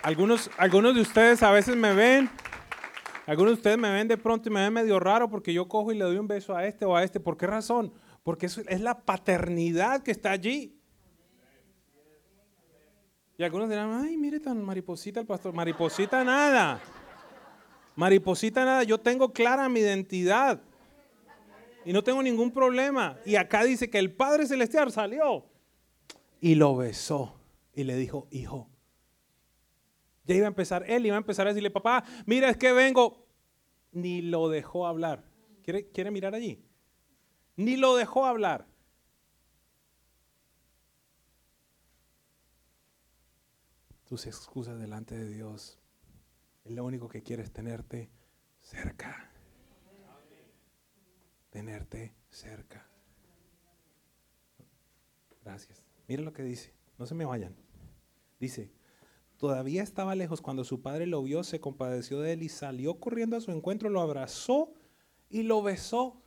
Algunos, 0.00 0.48
algunos 0.58 0.94
de 0.94 1.00
ustedes 1.00 1.42
a 1.42 1.50
veces 1.50 1.74
me 1.74 1.92
ven, 1.92 2.30
algunos 3.26 3.50
de 3.50 3.54
ustedes 3.54 3.78
me 3.78 3.90
ven 3.90 4.06
de 4.06 4.16
pronto 4.16 4.48
y 4.48 4.52
me 4.52 4.60
ven 4.60 4.72
medio 4.72 5.00
raro 5.00 5.28
porque 5.28 5.52
yo 5.52 5.66
cojo 5.66 5.90
y 5.90 5.98
le 5.98 6.04
doy 6.04 6.18
un 6.18 6.28
beso 6.28 6.54
a 6.54 6.64
este 6.66 6.84
o 6.84 6.94
a 6.94 7.02
este. 7.02 7.18
¿Por 7.18 7.36
qué 7.36 7.48
razón? 7.48 7.92
Porque 8.22 8.46
es, 8.46 8.80
la 8.80 9.00
paternidad 9.00 10.04
que 10.04 10.12
está 10.12 10.30
allí. 10.30 10.78
Y 13.38 13.42
algunos 13.42 13.68
dirán, 13.68 14.04
ay, 14.04 14.16
mire 14.16 14.38
tan 14.38 14.62
mariposita 14.64 15.18
el 15.18 15.26
pastor. 15.26 15.52
Mariposita 15.52 16.22
nada. 16.22 16.80
Mariposita 17.96 18.64
nada. 18.64 18.84
Yo 18.84 18.98
tengo 18.98 19.32
clara 19.32 19.68
mi 19.68 19.80
identidad. 19.80 20.62
Y 21.84 21.92
no 21.92 22.04
tengo 22.04 22.22
ningún 22.22 22.52
problema. 22.52 23.18
Y 23.24 23.36
acá 23.36 23.64
dice 23.64 23.90
que 23.90 23.98
el 23.98 24.12
Padre 24.12 24.46
Celestial 24.46 24.92
salió 24.92 25.46
y 26.40 26.54
lo 26.54 26.76
besó. 26.76 27.36
Y 27.74 27.84
le 27.84 27.96
dijo, 27.96 28.26
hijo. 28.30 28.68
Ya 30.24 30.34
iba 30.34 30.46
a 30.46 30.48
empezar, 30.48 30.84
él 30.88 31.06
iba 31.06 31.16
a 31.16 31.18
empezar 31.18 31.46
a 31.46 31.50
decirle, 31.50 31.70
papá, 31.70 32.04
mira, 32.26 32.50
es 32.50 32.56
que 32.56 32.72
vengo. 32.72 33.26
Ni 33.92 34.22
lo 34.22 34.48
dejó 34.48 34.86
hablar. 34.86 35.24
¿Quiere, 35.62 36.10
mirar 36.10 36.34
allí? 36.34 36.64
Ni 37.56 37.76
lo 37.76 37.96
dejó 37.96 38.26
hablar. 38.26 38.66
tus 44.04 44.26
excusas 44.26 44.76
delante 44.80 45.16
de 45.16 45.28
Dios. 45.28 45.78
Él 46.64 46.74
lo 46.74 46.84
único 46.84 47.08
que 47.08 47.22
quiere 47.22 47.44
es 47.44 47.52
tenerte 47.52 48.10
cerca. 48.60 49.29
Tenerte 51.50 52.14
cerca. 52.30 52.86
Gracias. 55.44 55.82
Miren 56.06 56.24
lo 56.24 56.32
que 56.32 56.42
dice. 56.42 56.72
No 56.98 57.06
se 57.06 57.14
me 57.14 57.24
vayan. 57.24 57.54
Dice, 58.38 58.70
todavía 59.36 59.82
estaba 59.82 60.14
lejos 60.14 60.40
cuando 60.40 60.64
su 60.64 60.80
padre 60.80 61.06
lo 61.06 61.22
vio, 61.22 61.44
se 61.44 61.60
compadeció 61.60 62.20
de 62.20 62.32
él 62.32 62.42
y 62.42 62.48
salió 62.48 63.00
corriendo 63.00 63.36
a 63.36 63.40
su 63.40 63.50
encuentro, 63.50 63.90
lo 63.90 64.00
abrazó 64.00 64.72
y 65.28 65.42
lo 65.42 65.62
besó. 65.62 66.20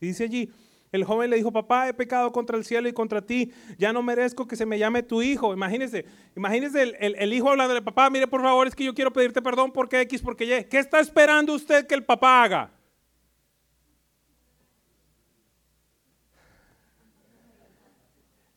dice 0.00 0.24
allí, 0.24 0.52
el 0.92 1.04
joven 1.04 1.30
le 1.30 1.36
dijo, 1.36 1.52
papá, 1.52 1.88
he 1.88 1.94
pecado 1.94 2.32
contra 2.32 2.56
el 2.56 2.64
cielo 2.64 2.88
y 2.88 2.92
contra 2.92 3.20
ti, 3.20 3.52
ya 3.78 3.92
no 3.92 4.02
merezco 4.02 4.46
que 4.46 4.56
se 4.56 4.66
me 4.66 4.78
llame 4.78 5.02
tu 5.02 5.22
hijo. 5.22 5.52
Imagínese, 5.52 6.06
imagínese 6.36 6.82
el, 6.98 7.32
hijo 7.32 7.50
hablando 7.50 7.74
de 7.74 7.82
papá, 7.82 8.08
mire 8.10 8.26
por 8.26 8.42
favor, 8.42 8.66
es 8.66 8.74
que 8.74 8.84
yo 8.84 8.94
quiero 8.94 9.12
pedirte 9.12 9.42
perdón 9.42 9.72
porque 9.72 10.00
X, 10.02 10.22
porque 10.22 10.44
Y. 10.44 10.64
¿Qué 10.64 10.78
está 10.78 11.00
esperando 11.00 11.54
usted 11.54 11.86
que 11.86 11.94
el 11.94 12.04
papá 12.04 12.42
haga? 12.42 12.75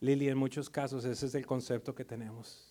Lili, 0.02 0.30
en 0.30 0.38
muchos 0.38 0.70
casos 0.70 1.04
ese 1.06 1.26
es 1.26 1.36
el 1.36 1.45
concepto 1.45 1.93
que 1.93 2.06
tenemos. 2.06 2.70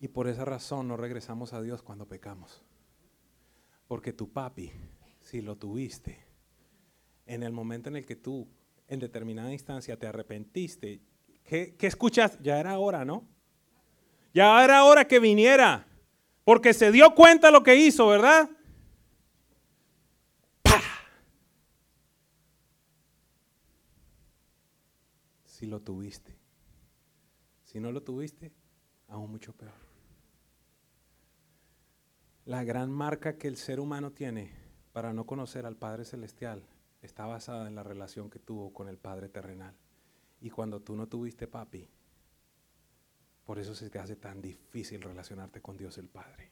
Y 0.00 0.08
por 0.08 0.28
esa 0.28 0.44
razón 0.44 0.88
no 0.88 0.96
regresamos 0.96 1.52
a 1.52 1.60
Dios 1.60 1.82
cuando 1.82 2.06
pecamos. 2.06 2.62
Porque 3.86 4.12
tu 4.12 4.30
papi, 4.32 4.70
si 5.20 5.42
lo 5.42 5.56
tuviste, 5.56 6.24
en 7.26 7.42
el 7.42 7.52
momento 7.52 7.88
en 7.88 7.96
el 7.96 8.06
que 8.06 8.16
tú, 8.16 8.48
en 8.86 9.00
determinada 9.00 9.52
instancia, 9.52 9.98
te 9.98 10.06
arrepentiste, 10.06 11.02
¿qué, 11.44 11.76
escuchas? 11.80 12.38
Ya 12.40 12.58
era 12.58 12.78
hora, 12.78 13.04
¿no? 13.04 13.26
Ya 14.32 14.62
era 14.64 14.84
hora 14.84 15.06
que 15.06 15.18
viniera, 15.18 15.86
porque 16.44 16.72
se 16.72 16.92
dio 16.92 17.14
cuenta 17.14 17.50
lo 17.50 17.62
que 17.62 17.76
hizo, 17.76 18.06
¿verdad? 18.06 18.48
Lo 25.68 25.80
tuviste. 25.80 26.36
Si 27.64 27.80
no 27.80 27.92
lo 27.92 28.02
tuviste, 28.02 28.52
aún 29.08 29.30
mucho 29.30 29.52
peor. 29.52 29.88
La 32.44 32.64
gran 32.64 32.90
marca 32.90 33.36
que 33.36 33.46
el 33.46 33.56
ser 33.56 33.78
humano 33.78 34.12
tiene 34.12 34.52
para 34.92 35.12
no 35.12 35.26
conocer 35.26 35.66
al 35.66 35.76
Padre 35.76 36.04
Celestial 36.04 36.66
está 37.02 37.26
basada 37.26 37.68
en 37.68 37.74
la 37.74 37.82
relación 37.82 38.30
que 38.30 38.38
tuvo 38.38 38.72
con 38.72 38.88
el 38.88 38.98
Padre 38.98 39.28
terrenal. 39.28 39.76
Y 40.40 40.50
cuando 40.50 40.80
tú 40.80 40.96
no 40.96 41.08
tuviste 41.08 41.46
papi, 41.46 41.88
por 43.44 43.58
eso 43.58 43.74
se 43.74 43.90
te 43.90 43.98
hace 43.98 44.16
tan 44.16 44.40
difícil 44.40 45.02
relacionarte 45.02 45.60
con 45.60 45.76
Dios 45.76 45.98
el 45.98 46.08
Padre. 46.08 46.50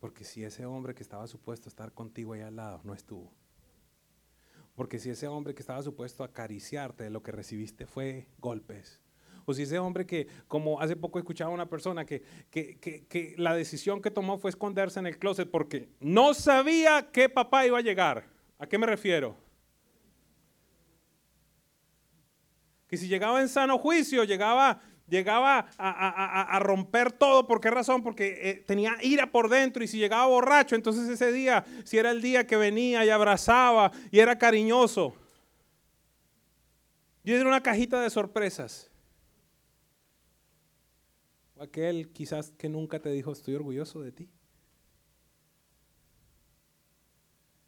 Porque 0.00 0.24
si 0.24 0.44
ese 0.44 0.66
hombre 0.66 0.94
que 0.94 1.02
estaba 1.02 1.26
supuesto 1.26 1.68
a 1.68 1.70
estar 1.70 1.92
contigo 1.92 2.32
ahí 2.32 2.40
al 2.40 2.56
lado 2.56 2.80
no 2.84 2.92
estuvo. 2.92 3.32
Porque 4.82 4.98
si 4.98 5.10
ese 5.10 5.28
hombre 5.28 5.54
que 5.54 5.62
estaba 5.62 5.80
supuesto 5.80 6.24
a 6.24 6.26
acariciarte, 6.26 7.08
lo 7.08 7.22
que 7.22 7.30
recibiste 7.30 7.86
fue 7.86 8.26
golpes, 8.40 9.00
o 9.44 9.54
si 9.54 9.62
ese 9.62 9.78
hombre 9.78 10.06
que, 10.06 10.26
como 10.48 10.80
hace 10.80 10.96
poco 10.96 11.20
escuchaba 11.20 11.52
una 11.52 11.68
persona, 11.68 12.04
que, 12.04 12.24
que, 12.50 13.34
la 13.38 13.54
decisión 13.54 14.02
que 14.02 14.10
tomó 14.10 14.38
fue 14.38 14.50
esconderse 14.50 14.98
en 14.98 15.06
el 15.06 15.20
closet 15.20 15.48
porque 15.48 15.88
no 16.00 16.34
sabía 16.34 17.12
que 17.12 17.28
papá 17.28 17.64
iba 17.64 17.78
a 17.78 17.80
llegar. 17.80 18.24
¿A 18.58 18.66
qué 18.66 18.76
me 18.76 18.88
refiero? 18.88 19.36
Que 22.88 22.96
si 22.96 23.06
llegaba 23.06 23.40
en 23.40 23.48
sano 23.48 23.78
juicio, 23.78 24.24
llegaba, 24.24 24.82
llegaba 25.08 25.66
a, 25.78 26.58
romper 26.60 27.12
todo. 27.12 27.46
¿Por 27.46 27.60
qué 27.60 27.70
razón? 27.70 28.02
Porque 28.02 28.38
eh, 28.42 28.54
tenía 28.66 28.96
ira 29.02 29.30
por 29.30 29.48
dentro 29.48 29.82
y 29.82 29.88
si 29.88 29.98
llegaba 29.98 30.26
borracho, 30.26 30.74
entonces 30.74 31.08
ese 31.08 31.32
día, 31.32 31.64
si 31.84 31.98
era 31.98 32.10
el 32.10 32.22
día 32.22 32.46
que 32.46 32.56
venía 32.56 33.04
y 33.04 33.10
abrazaba 33.10 33.92
y 34.10 34.18
era 34.18 34.38
cariñoso. 34.38 35.14
Y 37.24 37.32
era 37.32 37.46
una 37.46 37.62
cajita 37.62 38.00
de 38.00 38.10
sorpresas 38.10 38.92
aquel 41.62 42.10
quizás 42.10 42.50
que 42.50 42.68
nunca 42.68 43.00
te 43.00 43.10
dijo 43.10 43.32
estoy 43.32 43.54
orgulloso 43.54 44.00
de 44.00 44.12
ti. 44.12 44.28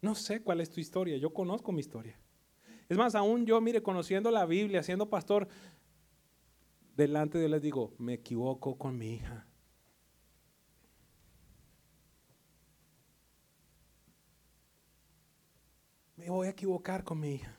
No 0.01 0.13
sé 0.13 0.41
cuál 0.41 0.61
es 0.61 0.69
tu 0.69 0.79
historia, 0.79 1.17
yo 1.17 1.33
conozco 1.33 1.71
mi 1.71 1.79
historia. 1.79 2.19
Es 2.87 2.97
más, 2.97 3.15
aún 3.15 3.45
yo, 3.45 3.59
mire, 3.61 3.81
conociendo 3.81 4.29
la 4.29 4.45
Biblia, 4.45 4.83
siendo 4.83 5.09
pastor, 5.09 5.47
delante 6.95 7.37
de 7.37 7.43
Dios 7.43 7.51
les 7.51 7.61
digo, 7.61 7.93
me 7.97 8.13
equivoco 8.13 8.77
con 8.77 8.97
mi 8.97 9.15
hija. 9.15 9.45
Me 16.15 16.29
voy 16.29 16.47
a 16.47 16.51
equivocar 16.51 17.03
con 17.03 17.19
mi 17.19 17.35
hija. 17.35 17.55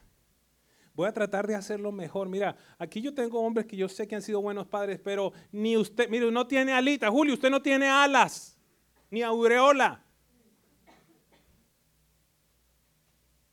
Voy 0.95 1.07
a 1.07 1.13
tratar 1.13 1.47
de 1.47 1.55
hacerlo 1.55 1.93
mejor. 1.93 2.29
Mira, 2.29 2.57
aquí 2.79 3.03
yo 3.03 3.13
tengo 3.13 3.41
hombres 3.41 3.67
que 3.67 3.77
yo 3.77 3.87
sé 3.87 4.09
que 4.09 4.15
han 4.15 4.23
sido 4.23 4.41
buenos 4.41 4.67
padres, 4.67 4.99
pero 4.99 5.33
ni 5.53 5.77
usted, 5.77 6.09
mire, 6.09 6.31
no 6.31 6.47
tiene 6.47 6.73
alita. 6.73 7.11
Julio, 7.11 7.35
usted 7.35 7.51
no 7.51 7.61
tiene 7.61 7.87
alas, 7.87 8.59
ni 9.11 9.21
aureola. 9.21 10.03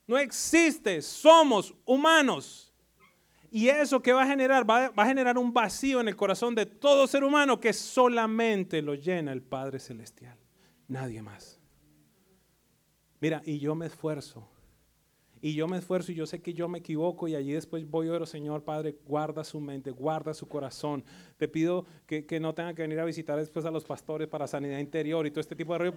No 0.07 0.17
existe, 0.17 1.01
somos 1.01 1.75
humanos. 1.85 2.72
Y 3.53 3.69
eso 3.69 4.01
que 4.01 4.11
va 4.11 4.23
a 4.23 4.27
generar, 4.27 4.67
va, 4.69 4.89
va, 4.89 5.03
a 5.03 5.07
generar 5.07 5.37
un 5.37 5.53
vacío 5.53 6.01
en 6.01 6.07
el 6.07 6.15
corazón 6.15 6.55
de 6.55 6.65
todo 6.65 7.05
ser 7.07 7.23
humano 7.23 7.59
que 7.59 7.71
solamente 7.71 8.81
lo 8.81 8.95
llena 8.95 9.31
el 9.31 9.43
Padre 9.43 9.79
Celestial. 9.79 10.37
Nadie 10.87 11.21
más. 11.21 11.61
Mira, 13.21 13.41
y 13.45 13.59
yo 13.59 13.75
me 13.75 13.85
esfuerzo 13.85 14.49
y 15.43 15.55
yo 15.55 15.67
me 15.67 15.77
esfuerzo 15.77 16.13
y 16.13 16.15
yo 16.15 16.25
sé 16.25 16.41
que 16.41 16.53
yo 16.53 16.69
me 16.69 16.77
equivoco 16.77 17.27
y 17.27 17.35
allí 17.35 17.51
después 17.51 17.85
voy 17.89 18.07
y 18.07 18.09
oro, 18.09 18.25
Señor 18.25 18.63
Padre, 18.63 18.95
guarda 19.05 19.43
su 19.43 19.59
mente, 19.59 19.91
guarda 19.91 20.33
su 20.33 20.47
corazón. 20.47 21.03
Te 21.35 21.49
pido 21.49 21.85
que, 22.07 22.39
no 22.39 22.53
tenga 22.53 22.73
que 22.73 22.83
venir 22.83 22.97
a 23.01 23.03
visitar 23.03 23.37
después 23.37 23.65
a 23.65 23.71
los 23.71 23.83
pastores 23.83 24.29
para 24.29 24.47
sanidad 24.47 24.79
interior 24.79 25.27
y 25.27 25.31
todo 25.31 25.41
este 25.41 25.57
tipo 25.57 25.73
de 25.73 25.79
rollo, 25.79 25.93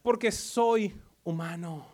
porque 0.00 0.32
soy 0.32 0.94
humano. 1.22 1.86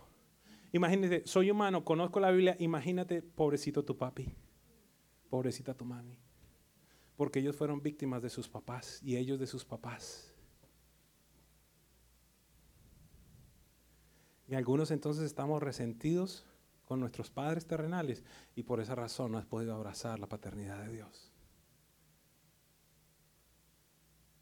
Imagínate, 0.72 1.22
soy 1.26 1.51
humano, 1.51 1.84
conozco 1.84 2.20
la 2.20 2.30
Biblia, 2.30 2.55
imagínate, 2.61 3.20
pobrecito 3.20 3.84
tu 3.84 3.97
papi, 3.97 4.32
pobrecita 5.28 5.74
tu 5.74 5.84
mami, 5.84 6.16
porque 7.16 7.40
ellos 7.40 7.56
fueron 7.56 7.82
víctimas 7.82 8.22
de 8.22 8.30
sus 8.30 8.48
papás 8.48 9.00
y 9.02 9.16
ellos 9.16 9.38
de 9.38 9.46
sus 9.46 9.64
papás. 9.64 10.32
Y 14.48 14.54
algunos 14.54 14.90
entonces 14.90 15.24
estamos 15.24 15.62
resentidos 15.62 16.44
con 16.84 17.00
nuestros 17.00 17.30
padres 17.30 17.66
terrenales 17.66 18.22
y 18.54 18.62
por 18.62 18.80
esa 18.80 18.94
razón 18.94 19.32
no 19.32 19.38
has 19.38 19.46
podido 19.46 19.74
abrazar 19.74 20.20
la 20.20 20.28
paternidad 20.28 20.84
de 20.84 20.92
Dios. 20.92 21.32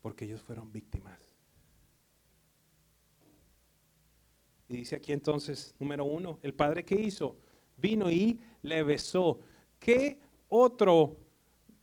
Porque 0.03 0.26
ellos 0.26 0.43
fueron 0.43 0.70
víctimas. 0.70 1.18
Y 4.68 4.76
dice 4.76 4.97
aquí 4.97 5.12
entonces, 5.12 5.74
número 5.78 6.05
uno, 6.05 6.39
el 6.43 6.53
padre 6.53 6.85
que 6.85 7.01
hizo, 7.01 7.37
vino 7.78 8.11
y 8.11 8.41
le 8.62 8.82
besó. 8.82 9.41
¿Qué 9.78 10.18
otro 10.63 11.25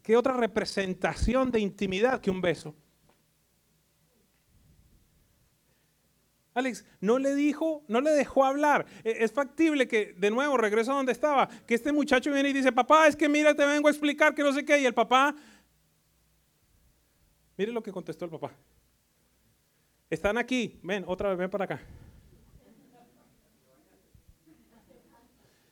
¿Qué 0.04 0.18
otra 0.18 0.34
representación 0.34 1.52
de 1.52 1.60
intimidad 1.60 2.22
que 2.22 2.32
un 2.32 2.42
beso? 2.42 2.76
Alex, 6.54 6.84
no 7.00 7.18
le 7.18 7.34
dijo, 7.34 7.84
no 7.88 8.02
le 8.02 8.12
dejó 8.12 8.44
hablar. 8.44 8.86
E, 9.04 9.24
es 9.24 9.32
factible 9.32 9.88
que, 9.88 10.14
de 10.14 10.32
nuevo, 10.32 10.58
regreso 10.58 10.92
a 10.92 10.96
donde 10.96 11.14
estaba, 11.14 11.48
que 11.66 11.76
este 11.76 11.94
muchacho 11.94 12.32
viene 12.34 12.50
y 12.50 12.54
dice, 12.54 12.72
papá, 12.72 13.08
es 13.08 13.16
que 13.16 13.30
mira, 13.30 13.56
te 13.56 13.66
vengo 13.66 13.88
a 13.88 13.92
explicar 13.92 14.36
que 14.36 14.44
no 14.44 14.52
sé 14.52 14.66
qué. 14.66 14.82
Y 14.82 14.86
el 14.86 14.94
papá, 14.94 15.34
mire 17.56 17.72
lo 17.72 17.82
que 17.82 17.92
contestó 17.92 18.26
el 18.26 18.32
papá. 18.32 18.52
Están 20.10 20.38
aquí, 20.38 20.78
ven, 20.84 21.06
otra 21.08 21.30
vez, 21.30 21.38
ven 21.38 21.50
para 21.50 21.66
acá. 21.66 21.82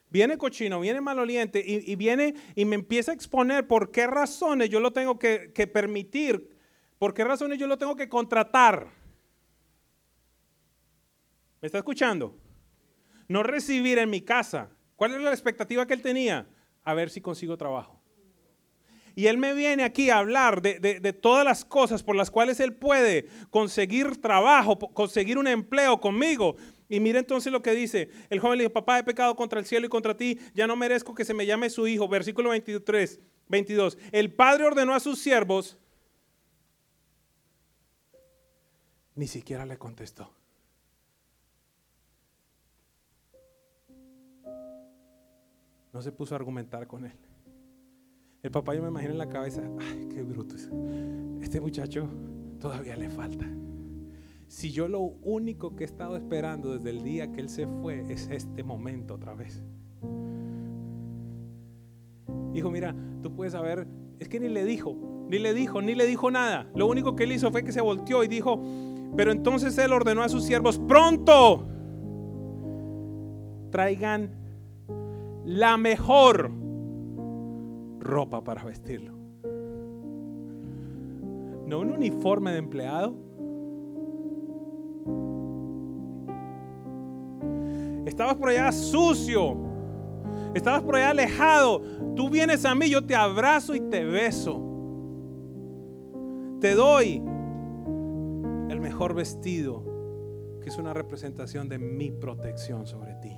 Viene 0.10 0.38
cochino, 0.38 0.80
viene 0.80 1.01
maloliente 1.01 1.64
y, 1.66 1.91
y 1.91 1.95
viene 1.95 2.34
y 2.55 2.66
me 2.66 2.76
empieza 2.76 3.12
a 3.12 3.16
exponer 3.16 3.68
por 3.68 3.91
qué 3.91 4.07
razones 4.07 4.70
yo 4.70 4.80
lo 4.80 4.91
tengo 4.91 5.20
que, 5.20 5.51
que 5.53 5.68
permitir, 5.68 6.49
por 6.97 7.14
qué 7.14 7.24
razones 7.24 7.60
yo 7.60 7.68
lo 7.68 7.78
tengo 7.78 7.95
que 7.95 8.10
contratar. 8.10 8.88
¿Me 11.62 11.66
está 11.66 11.78
escuchando? 11.78 12.38
No 13.28 13.43
recibir 13.43 13.97
en 13.99 14.10
mi 14.10 14.22
casa. 14.22 14.70
¿Cuál 14.95 15.16
es 15.16 15.22
la 15.22 15.32
expectativa 15.32 15.86
que 15.86 15.93
él 15.93 16.01
tenía? 16.01 16.47
A 16.84 16.93
ver 16.93 17.10
si 17.10 17.22
consigo 17.22 17.57
trabajo. 17.57 17.99
Y 19.16 19.28
él 19.28 19.38
me 19.38 19.53
viene 19.53 19.84
aquí 19.84 20.10
a 20.10 20.20
hablar 20.20 20.62
de, 20.62 21.14
todas 21.22 21.43
las 21.43 21.66
cosas 21.66 22.03
por 22.03 22.16
las 22.16 22.32
cuales 22.32 22.60
él 22.60 22.74
puede 22.74 23.28
conseguir 23.49 24.22
trabajo, 24.22 24.80
conseguir 24.80 25.38
un 25.38 25.47
empleo 25.47 25.99
conmigo. 25.99 26.55
Y 26.90 27.00
mira 27.00 27.20
entonces 27.20 27.54
lo 27.54 27.62
que 27.62 27.72
dice. 27.72 28.10
El 28.30 28.40
joven 28.40 28.58
le 28.58 28.64
dijo, 28.64 28.74
papá, 28.74 28.98
he 28.98 29.04
pecado 29.04 29.36
contra 29.36 29.60
el 29.60 29.66
cielo 29.66 29.86
y 29.86 29.90
contra 29.90 30.18
ti, 30.18 30.40
ya 30.56 30.66
no 30.66 30.76
merezco 30.76 31.14
que 31.14 31.24
se 31.24 31.36
me 31.36 31.46
llame 31.46 31.70
su 31.70 31.88
hijo. 31.88 32.08
Versículo 32.08 32.50
23, 32.50 33.20
22. 33.48 33.98
El 34.12 34.34
padre 34.34 34.66
ordenó 34.66 34.96
a 34.96 35.00
sus 35.00 35.20
siervos, 35.20 35.78
ni 39.14 39.28
siquiera 39.28 39.66
le 39.66 39.78
contestó. 39.78 40.34
No 45.94 46.02
se 46.02 46.12
puso 46.12 46.34
a 46.34 46.38
argumentar 46.38 46.88
con 46.88 47.06
él. 47.06 47.14
El 48.42 48.52
papá 48.52 48.74
yo 48.74 48.82
me 48.82 48.88
imagino 48.88 49.12
en 49.12 49.18
la 49.18 49.28
cabeza, 49.30 49.62
ay, 49.80 50.08
qué 50.14 50.24
bruto. 50.24 50.56
Este 51.42 51.60
muchacho 51.60 52.10
todavía 52.60 52.96
le 52.96 53.10
falta. 53.10 53.46
Si 54.50 54.72
yo 54.72 54.88
lo 54.88 55.00
único 55.00 55.76
que 55.76 55.84
he 55.84 55.86
estado 55.86 56.18
esperando 56.18 56.74
desde 56.74 56.89
el 56.89 57.04
día 57.04 57.32
que 57.32 57.39
él 57.39 57.50
se 57.50 57.68
fue 57.68 58.12
es 58.12 58.28
este 58.32 58.64
momento 58.64 59.14
otra 59.14 59.36
vez. 59.36 59.64
Hijo, 62.56 62.72
mira, 62.72 62.95
tú 63.22 63.32
puedes 63.32 63.54
saber, 63.54 63.88
es 64.18 64.28
que 64.28 64.39
ni 64.39 64.50
le 64.50 64.66
dijo, 64.66 64.97
ni 65.30 65.38
le 65.38 65.54
dijo, 65.54 65.84
ni 65.84 65.93
le 65.93 66.08
dijo 66.08 66.32
nada. 66.32 66.68
Lo 66.74 66.88
único 66.88 67.16
que 67.16 67.26
él 67.26 67.32
hizo 67.32 67.52
fue 67.52 67.64
que 67.64 67.72
se 67.72 67.80
volteó 67.80 68.24
y 68.24 68.28
dijo, 68.28 68.60
pero 69.16 69.32
entonces 69.32 69.78
él 69.78 69.93
ordenó 69.93 70.24
a 70.24 70.30
sus 70.30 70.43
siervos, 70.43 70.80
pronto, 70.80 71.68
traigan 73.70 74.32
la 75.45 75.78
mejor 75.78 76.50
ropa 78.00 78.43
para 78.43 78.64
vestirlo. 78.64 79.14
No 81.68 81.82
un 81.82 81.91
uniforme 81.91 82.52
de 82.52 82.58
empleado. 82.58 83.28
Estabas 88.10 88.36
por 88.36 88.49
allá 88.49 88.72
sucio. 88.72 89.57
Estabas 90.53 90.84
por 90.84 90.95
allá 90.95 91.12
alejado. 91.12 91.82
Tú 92.16 92.30
vienes 92.30 92.66
a 92.66 92.76
mí, 92.76 92.89
yo 92.89 93.05
te 93.05 93.16
abrazo 93.16 93.76
y 93.76 93.80
te 93.80 94.03
beso. 94.03 94.66
Te 96.60 96.76
doy 96.76 97.24
el 98.70 98.80
mejor 98.82 99.14
vestido, 99.14 99.84
que 100.62 100.70
es 100.70 100.78
una 100.78 100.93
representación 100.93 101.70
de 101.70 101.80
mi 101.80 102.12
protección 102.12 102.86
sobre 102.86 103.14
ti. 103.16 103.38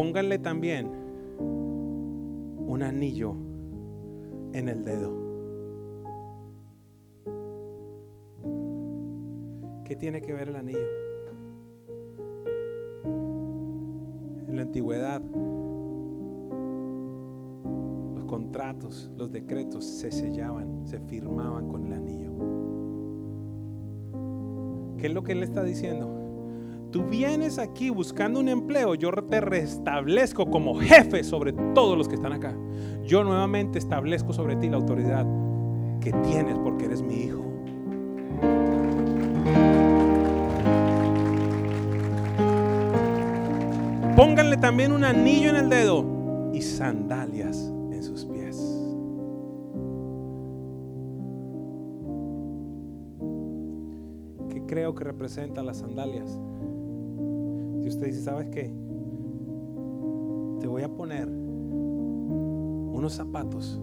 pónganle 0.00 0.38
también 0.38 0.90
un 1.38 2.82
anillo 2.82 3.34
en 4.54 4.70
el 4.70 4.82
dedo. 4.82 5.29
¿Qué 9.90 9.96
tiene 9.96 10.22
que 10.22 10.32
ver 10.32 10.48
el 10.48 10.54
anillo? 10.54 10.86
En 14.46 14.54
la 14.54 14.62
antigüedad, 14.62 15.20
los 18.14 18.24
contratos, 18.26 19.10
los 19.16 19.32
decretos 19.32 19.84
se 19.84 20.12
sellaban, 20.12 20.86
se 20.86 21.00
firmaban 21.00 21.66
con 21.66 21.86
el 21.86 21.92
anillo. 21.94 22.30
¿Qué 24.96 25.08
es 25.08 25.12
lo 25.12 25.24
que 25.24 25.32
él 25.32 25.42
está 25.42 25.64
diciendo? 25.64 26.08
Tú 26.92 27.06
vienes 27.06 27.58
aquí 27.58 27.90
buscando 27.90 28.38
un 28.38 28.48
empleo, 28.48 28.94
yo 28.94 29.10
te 29.10 29.40
restablezco 29.40 30.52
como 30.52 30.76
jefe 30.76 31.24
sobre 31.24 31.52
todos 31.74 31.98
los 31.98 32.06
que 32.06 32.14
están 32.14 32.32
acá. 32.32 32.56
Yo 33.04 33.24
nuevamente 33.24 33.80
establezco 33.80 34.32
sobre 34.32 34.54
ti 34.54 34.68
la 34.68 34.76
autoridad 34.76 35.26
que 36.00 36.12
tienes 36.12 36.56
porque 36.60 36.84
eres 36.84 37.02
mi 37.02 37.24
hijo. 37.24 37.49
También 44.60 44.92
un 44.92 45.04
anillo 45.04 45.48
en 45.50 45.56
el 45.56 45.70
dedo 45.70 46.04
y 46.52 46.60
sandalias 46.60 47.56
en 47.90 48.02
sus 48.02 48.26
pies. 48.26 48.56
¿Qué 54.50 54.66
creo 54.66 54.94
que 54.94 55.04
representan 55.04 55.64
las 55.64 55.78
sandalias? 55.78 56.38
Si 57.80 57.88
usted 57.88 58.06
dice, 58.06 58.20
¿sabes 58.20 58.50
qué? 58.50 58.70
Te 60.60 60.66
voy 60.66 60.82
a 60.82 60.88
poner 60.90 61.26
unos 61.26 63.14
zapatos 63.14 63.80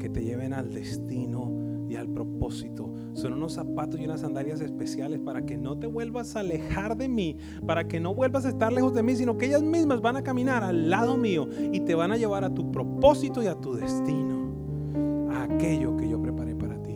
que 0.00 0.08
te 0.08 0.24
lleven 0.24 0.54
al 0.54 0.74
destino 0.74 1.57
y 1.88 1.96
al 1.96 2.08
propósito. 2.08 2.92
Son 3.14 3.32
unos 3.32 3.54
zapatos 3.54 4.00
y 4.00 4.04
unas 4.04 4.20
sandalias 4.20 4.60
especiales 4.60 5.20
para 5.20 5.44
que 5.44 5.56
no 5.56 5.78
te 5.78 5.86
vuelvas 5.86 6.36
a 6.36 6.40
alejar 6.40 6.96
de 6.96 7.08
mí, 7.08 7.36
para 7.66 7.88
que 7.88 8.00
no 8.00 8.14
vuelvas 8.14 8.44
a 8.44 8.50
estar 8.50 8.72
lejos 8.72 8.94
de 8.94 9.02
mí, 9.02 9.16
sino 9.16 9.38
que 9.38 9.46
ellas 9.46 9.62
mismas 9.62 10.00
van 10.00 10.16
a 10.16 10.22
caminar 10.22 10.62
al 10.62 10.90
lado 10.90 11.16
mío 11.16 11.48
y 11.72 11.80
te 11.80 11.94
van 11.94 12.12
a 12.12 12.16
llevar 12.16 12.44
a 12.44 12.52
tu 12.52 12.70
propósito 12.70 13.42
y 13.42 13.46
a 13.46 13.54
tu 13.54 13.74
destino, 13.74 15.28
a 15.30 15.44
aquello 15.44 15.96
que 15.96 16.08
yo 16.08 16.20
preparé 16.20 16.54
para 16.54 16.82
ti. 16.82 16.88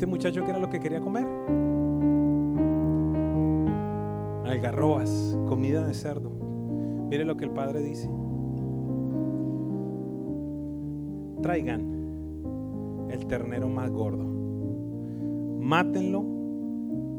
este 0.00 0.06
muchacho 0.06 0.42
qué 0.46 0.50
era 0.50 0.58
lo 0.58 0.70
que 0.70 0.80
quería 0.80 1.02
comer? 1.02 1.26
Algarrobas, 4.46 5.36
comida 5.46 5.86
de 5.86 5.92
cerdo. 5.92 6.30
Mire 7.10 7.26
lo 7.26 7.36
que 7.36 7.44
el 7.44 7.50
padre 7.50 7.82
dice. 7.82 8.08
Traigan 11.42 13.08
el 13.10 13.26
ternero 13.26 13.68
más 13.68 13.90
gordo. 13.90 14.24
Mátenlo 15.60 16.24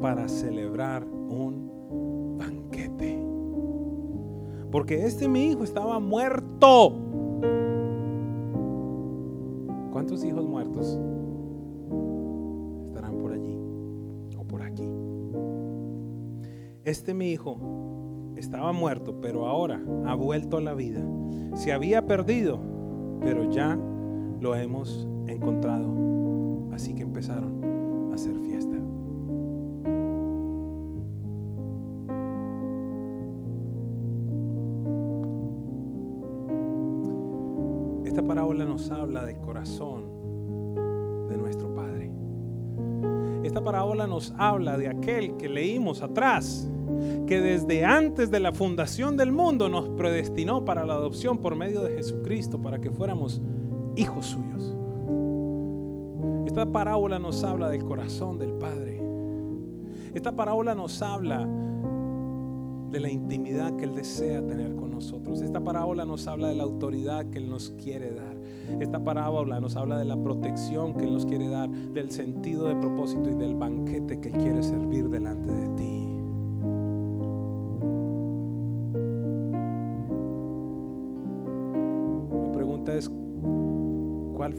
para 0.02 0.28
celebrar 0.28 1.06
un 1.06 2.38
banquete. 2.38 3.24
Porque 4.72 5.06
este 5.06 5.28
mi 5.28 5.46
hijo 5.48 5.64
estaba 5.64 6.00
muerto. 6.00 6.94
¿Cuántos 9.92 10.24
hijos 10.24 10.48
muertos? 10.48 11.00
este 16.92 17.14
mi 17.14 17.32
hijo 17.32 17.58
estaba 18.36 18.72
muerto, 18.74 19.22
pero 19.22 19.48
ahora 19.48 19.82
ha 20.06 20.14
vuelto 20.14 20.58
a 20.58 20.62
la 20.62 20.74
vida. 20.74 21.02
Se 21.56 21.72
había 21.72 22.06
perdido, 22.06 22.60
pero 23.22 23.50
ya 23.50 23.80
lo 24.42 24.56
hemos 24.56 25.08
encontrado. 25.28 25.88
Así 26.74 26.94
que 26.94 27.04
empezaron 27.04 28.10
a 28.12 28.16
hacer 28.16 28.36
fiesta. 28.40 28.76
Esta 38.04 38.24
parábola 38.24 38.66
nos 38.66 38.92
habla 38.92 39.26
del 39.26 39.38
corazón 39.38 40.04
de 41.30 41.38
nuestro 41.38 41.74
Padre. 41.74 42.12
Esta 43.44 43.64
parábola 43.64 44.08
nos 44.08 44.34
habla 44.38 44.78
de 44.78 44.88
aquel 44.88 45.38
que 45.38 45.50
leímos 45.50 46.02
atrás, 46.02 46.70
que 47.28 47.40
desde 47.42 47.86
antes 47.86 48.30
de 48.32 48.40
la 48.40 48.54
fundación 48.54 49.18
del 49.18 49.32
mundo 49.32 49.70
nos 49.70 49.90
predestinó 49.90 50.66
para 50.66 50.86
la 50.86 50.94
adopción 50.94 51.38
por 51.38 51.56
medio 51.56 51.82
de 51.82 51.96
Jesucristo, 51.96 52.62
para 52.62 52.80
que 52.80 52.92
fuéramos 52.92 53.42
hijos 53.96 54.26
suyos. 54.28 54.76
Esta 56.46 56.66
parábola 56.66 57.20
nos 57.20 57.44
habla 57.44 57.70
del 57.70 57.84
corazón 57.84 58.38
del 58.38 58.54
Padre. 58.54 59.02
Esta 60.14 60.36
parábola 60.36 60.76
nos 60.76 61.02
habla 61.02 61.48
de 62.92 63.00
la 63.00 63.10
intimidad 63.10 63.76
que 63.78 63.86
Él 63.86 63.96
desea 63.96 64.46
tener 64.46 64.76
con 64.76 64.92
nosotros. 64.92 65.42
Esta 65.42 65.62
parábola 65.62 66.04
nos 66.06 66.28
habla 66.28 66.50
de 66.50 66.56
la 66.56 66.64
autoridad 66.64 67.26
que 67.28 67.38
Él 67.38 67.50
nos 67.50 67.72
quiere 67.72 68.12
dar. 68.12 68.36
Esta 68.80 69.04
parábola 69.04 69.60
nos 69.62 69.78
habla 69.78 69.98
de 69.98 70.06
la 70.06 70.22
protección 70.22 70.94
que 70.94 71.06
Él 71.06 71.14
nos 71.14 71.26
quiere 71.26 71.48
dar, 71.48 71.70
del 71.70 72.12
sentido 72.12 72.68
de 72.68 72.76
propósito 72.76 73.30
y 73.30 73.36
del 73.36 73.56
banquete 73.56 74.20
que 74.20 74.30
Él 74.30 74.38
quiere 74.38 74.62
servir 74.62 75.10
delante 75.10 75.52
de 75.52 75.70
ti. 75.76 76.01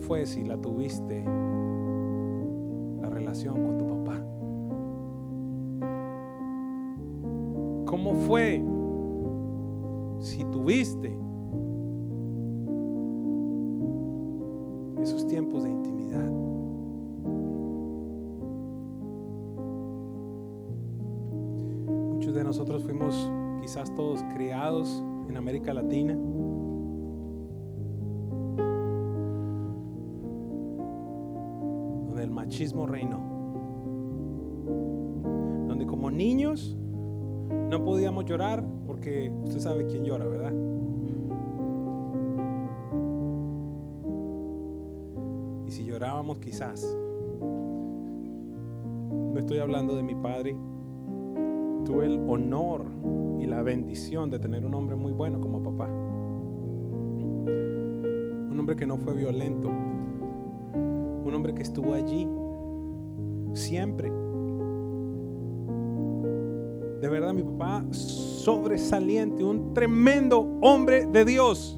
Fue 0.03 0.27
si 0.27 0.43
la 0.43 0.57
tuviste 0.57 1.25
la 3.01 3.09
relación 3.09 3.55
con 3.55 3.79
tu 3.79 3.87
papá? 3.87 4.21
¿Cómo 7.87 8.15
fue 8.15 8.63
si 10.19 10.45
tuviste 10.45 11.17
esos 15.01 15.27
tiempos 15.27 15.63
de 15.65 15.71
intimidad? 15.71 16.31
Muchos 22.15 22.35
de 22.35 22.45
nosotros 22.45 22.83
fuimos 22.83 23.31
quizás 23.61 23.95
todos 23.95 24.23
criados 24.35 25.03
en 25.29 25.37
América 25.37 25.73
Latina. 25.73 26.17
Machismo 32.53 32.85
reinó. 32.87 33.19
Donde 35.69 35.87
como 35.87 36.11
niños 36.11 36.77
no 37.71 37.83
podíamos 37.83 38.27
llorar 38.27 38.63
porque 38.87 39.33
usted 39.45 39.59
sabe 39.59 39.87
quién 39.87 40.05
llora, 40.05 40.27
¿verdad? 40.27 40.53
Y 45.67 45.71
si 45.71 45.87
llorábamos 45.87 46.41
quizás, 46.41 46.95
no 47.41 49.39
estoy 49.39 49.57
hablando 49.57 49.97
de 49.97 50.03
mi 50.03 50.15
padre, 50.15 50.55
tuve 51.87 52.05
el 52.05 52.21
honor 52.29 52.85
y 53.41 53.47
la 53.47 53.63
bendición 53.63 54.29
de 54.29 54.39
tener 54.39 54.67
un 54.67 54.75
hombre 54.75 54.95
muy 54.95 55.13
bueno 55.13 55.41
como 55.41 55.63
papá. 55.63 55.89
Un 57.47 58.57
hombre 58.59 58.77
que 58.77 58.85
no 58.87 58.99
fue 58.99 59.15
violento, 59.15 59.69
un 59.69 61.33
hombre 61.35 61.55
que 61.55 61.63
estuvo 61.63 61.95
allí 61.95 62.29
siempre 63.55 64.11
de 67.03 67.09
verdad 67.09 67.35
mi 67.35 67.43
papá 67.43 67.85
sobresaliente, 67.91 69.43
un 69.43 69.75
tremendo 69.75 70.39
hombre 70.61 71.05
de 71.05 71.25
Dios. 71.25 71.77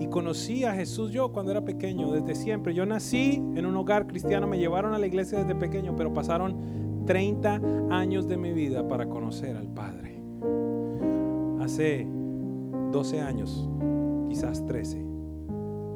Y 0.00 0.08
conocí 0.08 0.64
a 0.64 0.72
Jesús 0.72 1.12
yo 1.12 1.30
cuando 1.30 1.52
era 1.52 1.64
pequeño, 1.64 2.10
desde 2.10 2.34
siempre. 2.34 2.74
Yo 2.74 2.84
nací 2.84 3.36
en 3.54 3.64
un 3.64 3.76
hogar 3.76 4.08
cristiano, 4.08 4.48
me 4.48 4.58
llevaron 4.58 4.92
a 4.92 4.98
la 4.98 5.06
iglesia 5.06 5.38
desde 5.38 5.54
pequeño, 5.54 5.94
pero 5.96 6.12
pasaron 6.12 7.04
30 7.06 7.60
años 7.90 8.26
de 8.26 8.36
mi 8.36 8.52
vida 8.52 8.88
para 8.88 9.08
conocer 9.08 9.56
al 9.56 9.68
Padre. 9.68 10.20
Hace 11.60 12.08
12 12.90 13.20
años, 13.20 13.70
quizás 14.28 14.66
13, 14.66 15.00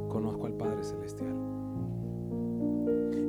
conozco 0.09 0.47
al 0.47 0.55
Padre 0.55 0.85
Celestial. 0.85 1.38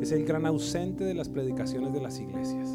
Es 0.10 0.14
el 0.14 0.26
gran 0.26 0.47
ausente 0.47 1.03
de 1.03 1.14
las 1.14 1.30
predicaciones 1.30 1.93
de 1.93 2.01
las 2.01 2.20
iglesias. 2.20 2.68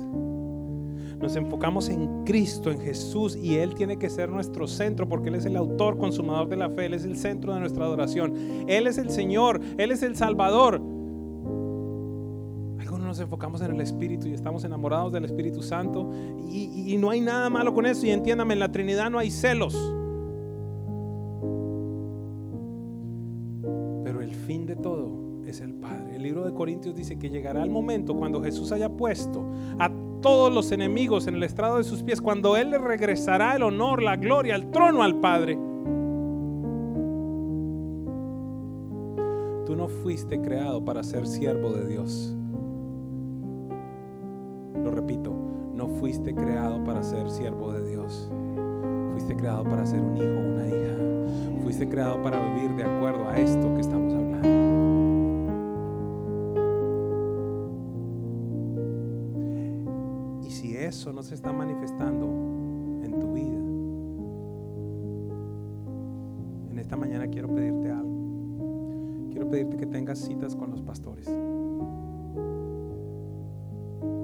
Nos 1.21 1.35
enfocamos 1.35 1.89
en 1.89 2.23
Cristo, 2.23 2.71
en 2.71 2.79
Jesús, 2.79 3.35
y 3.35 3.57
Él 3.57 3.75
tiene 3.75 3.97
que 3.99 4.09
ser 4.09 4.29
nuestro 4.29 4.69
centro 4.69 5.09
porque 5.09 5.31
Él 5.31 5.35
es 5.35 5.45
el 5.45 5.57
autor, 5.57 5.99
consumador 5.99 6.49
de 6.49 6.55
la 6.55 6.71
fe, 6.71 6.87
Él 6.87 6.95
es 6.95 7.05
el 7.05 7.17
centro 7.17 7.53
de 7.53 7.59
nuestra 7.59 7.87
adoración. 7.87 8.37
Él 8.69 8.87
es 8.87 8.99
el 8.99 9.11
Señor, 9.11 9.61
Él 9.79 9.91
es 9.91 10.05
el 10.05 10.15
Salvador. 10.15 10.75
Algunos 12.79 13.01
nos 13.05 13.19
enfocamos 13.19 13.61
en 13.63 13.73
el 13.73 13.81
Espíritu 13.81 14.29
y 14.29 14.33
estamos 14.33 14.63
enamorados 14.63 15.13
del 15.13 15.25
Espíritu 15.25 15.61
Santo 15.61 16.13
y, 16.49 16.85
y 16.87 16.97
no 16.99 17.11
hay 17.11 17.21
nada 17.21 17.51
malo 17.51 17.75
con 17.75 17.85
eso. 17.85 18.07
Y 18.07 18.11
entiéndame, 18.11 18.55
en 18.55 18.61
la 18.61 18.71
Trinidad 18.71 19.11
no 19.11 19.19
hay 19.19 19.33
celos. 19.33 19.75
Corintios 26.55 26.95
dice 26.95 27.19
que 27.19 27.29
llegará 27.29 27.63
el 27.63 27.71
momento 27.71 28.15
cuando 28.15 28.43
Jesús 28.43 28.73
haya 28.73 28.89
puesto 28.89 29.45
a 29.79 29.91
todos 30.21 30.53
los 30.53 30.73
enemigos 30.73 31.27
en 31.27 31.35
el 31.35 31.43
estrado 31.43 31.77
de 31.77 31.85
sus 31.85 32.03
pies, 32.03 32.23
cuando 32.23 32.57
Él 32.57 32.71
le 32.71 32.79
regresará 32.79 33.57
el 33.57 33.63
honor, 33.63 34.03
la 34.03 34.17
gloria, 34.17 34.55
el 34.55 34.71
trono 34.71 35.03
al 35.03 35.21
Padre. 35.21 35.59
Tú 39.67 39.77
no 39.77 39.89
fuiste 39.89 40.41
creado 40.41 40.83
para 40.85 41.03
ser 41.03 41.27
siervo 41.27 41.73
de 41.73 41.87
Dios. 41.87 42.35
Lo 44.83 44.91
repito, 44.91 45.33
no 45.75 45.89
fuiste 45.89 46.35
creado 46.35 46.83
para 46.85 47.03
ser 47.03 47.31
siervo 47.31 47.73
de 47.73 47.91
Dios. 47.91 48.31
Fuiste 49.13 49.37
creado 49.37 49.65
para 49.65 49.85
ser 49.85 50.01
un 50.01 50.17
hijo 50.17 50.25
una 50.25 50.67
hija. 50.67 51.63
Fuiste 51.63 51.89
creado 51.89 52.23
para 52.23 52.39
vivir 52.55 52.77
de 52.77 52.85
acuerdo 52.85 53.29
a 53.29 53.39
esto 53.39 53.75
que 53.75 53.81
estamos 53.81 54.13
hablando. 54.13 54.24
Eso 61.05 61.13
no 61.13 61.23
se 61.23 61.35
está 61.35 61.53
manifestando 61.53 62.25
en 63.05 63.21
tu 63.21 63.35
vida, 63.35 63.59
en 66.71 66.79
esta 66.79 66.97
mañana 66.97 67.27
quiero 67.29 67.55
pedirte 67.55 67.91
algo. 67.91 69.29
Quiero 69.31 69.51
pedirte 69.51 69.77
que 69.77 69.85
tengas 69.85 70.19
citas 70.21 70.57
con 70.57 70.71
los 70.71 70.81
pastores. 70.81 71.27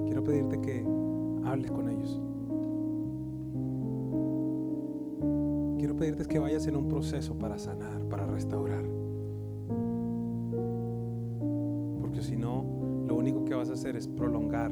Quiero 0.05 0.23
pedirte 0.23 0.59
que 0.59 0.83
hables 1.45 1.69
con 1.69 1.87
ellos. 1.87 2.19
Quiero 5.77 5.95
pedirte 5.95 6.25
que 6.25 6.39
vayas 6.39 6.65
en 6.65 6.77
un 6.77 6.87
proceso 6.87 7.37
para 7.37 7.59
sanar, 7.59 8.01
para 8.05 8.25
restaurar. 8.25 8.85
Porque 12.01 12.23
si 12.23 12.37
no, 12.37 12.65
lo 13.07 13.17
único 13.17 13.45
que 13.45 13.53
vas 13.53 13.69
a 13.69 13.73
hacer 13.73 13.95
es 13.95 14.07
prolongar 14.07 14.71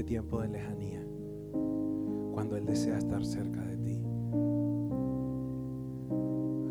este 0.00 0.08
tiempo 0.08 0.40
de 0.40 0.48
lejanía 0.48 1.04
cuando 2.32 2.56
Él 2.56 2.64
desea 2.64 2.96
estar 2.96 3.22
cerca 3.22 3.60
de 3.60 3.76
ti. 3.76 4.02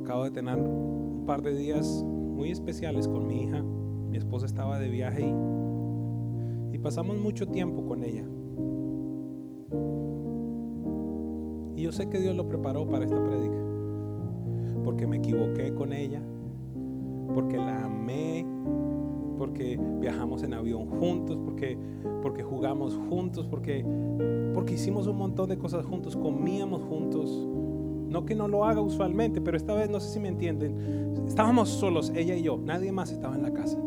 Acabo 0.02 0.24
de 0.24 0.32
tener 0.32 0.58
un 0.58 1.26
par 1.28 1.44
de 1.44 1.56
días 1.56 2.04
muy 2.04 2.50
especiales 2.50 3.08
con 3.08 3.28
mi 3.28 3.44
hija. 3.44 3.62
Mi 3.62 4.18
esposa 4.18 4.48
estaba 4.48 4.80
de 4.80 4.90
viaje 4.90 5.28
y, 5.28 6.76
y 6.76 6.80
pasamos 6.80 7.20
mucho 7.20 7.46
tiempo 7.48 7.86
con 7.86 8.04
ella. 8.04 8.26
Y 11.76 11.84
yo 11.84 11.92
sé 11.92 12.10
que 12.10 12.20
Dios 12.20 12.36
lo 12.36 12.48
preparó 12.48 12.90
para 12.90 13.06
esta 13.06 13.24
prédica. 13.24 13.64
Porque 14.84 15.06
me 15.06 15.18
equivoqué 15.18 15.76
con 15.76 15.94
ella. 15.94 16.24
Avión 20.60 20.88
juntos. 20.88 21.40
Porque, 21.44 21.78
porque 22.22 22.44
jugamos 22.44 22.96
juntos. 23.10 23.48
Porque, 23.48 23.84
porque 24.54 24.76
hicimos 24.76 25.08
un 25.08 25.18
montón 25.18 25.50
de 25.50 25.58
cosas 25.58 25.86
juntos. 25.86 26.16
Comíamos 26.16 26.84
juntos. 26.84 27.30
No 28.10 28.26
que 28.26 28.36
no 28.36 28.48
lo 28.48 28.66
haga 28.66 28.82
usualmente, 28.82 29.40
pero 29.40 29.56
esta 29.56 29.74
vez 29.74 29.90
no 29.90 30.00
sé 30.00 30.10
si 30.10 30.20
me 30.20 30.30
entienden. 30.30 31.16
Estábamos 31.28 31.70
solos, 31.70 32.12
ella 32.16 32.36
y 32.36 32.44
yo. 32.44 32.58
Nadie 32.58 32.92
más 32.92 33.12
estaba 33.12 33.36
en 33.36 33.44
la 33.44 33.54
casa. 33.54 33.78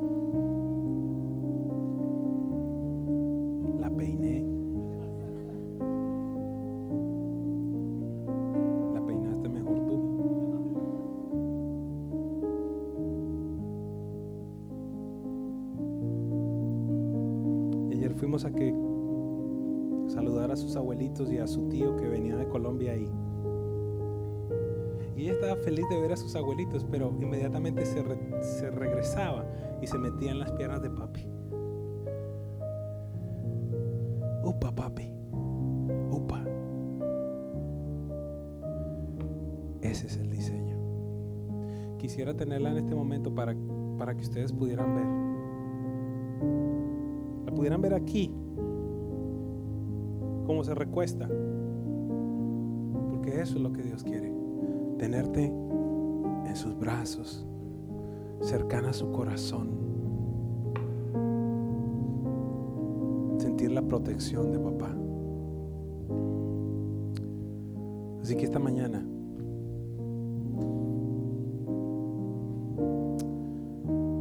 Se, 27.85 28.03
re- 28.03 28.43
se 28.43 28.71
regresaba 28.71 29.45
y 29.81 29.87
se 29.87 29.99
metía 29.99 30.33
en 30.33 30.39
las 30.41 30.51
piernas 30.53 30.83
de 30.83 30.91
papi. 30.91 31.27
Upa, 34.45 34.75
papi. 34.75 35.13
Upa. 36.11 36.45
Ese 39.81 40.07
es 40.07 40.17
el 40.17 40.31
diseño. 40.31 40.77
Quisiera 41.99 42.35
tenerla 42.35 42.71
en 42.71 42.79
este 42.79 42.95
momento 42.95 43.35
para, 43.35 43.55
para 43.99 44.15
que 44.15 44.23
ustedes 44.23 44.53
pudieran 44.53 44.95
ver. 44.95 45.07
La 47.47 47.53
pudieran 47.55 47.81
ver 47.81 47.95
aquí, 47.95 48.33
cómo 50.47 50.65
se 50.65 50.75
recuesta. 50.75 51.29
Porque 53.11 53.41
eso 53.41 53.57
es 53.57 53.63
lo 53.63 53.73
que 53.73 53.83
Dios 53.83 54.03
quiere. 54.03 54.33
Tenerte 54.99 55.45
en 55.47 56.57
sus 56.57 56.77
brazos, 56.79 57.47
cercana 58.43 58.91
a 58.91 58.93
su 58.93 59.11
corazón. 59.13 59.71
Sentir 63.39 63.73
la 63.73 63.83
protección 63.83 64.53
de 64.53 64.59
papá. 64.59 64.95
Así 68.21 68.37
que 68.37 68.45
esta 68.45 68.59
mañana 68.59 69.05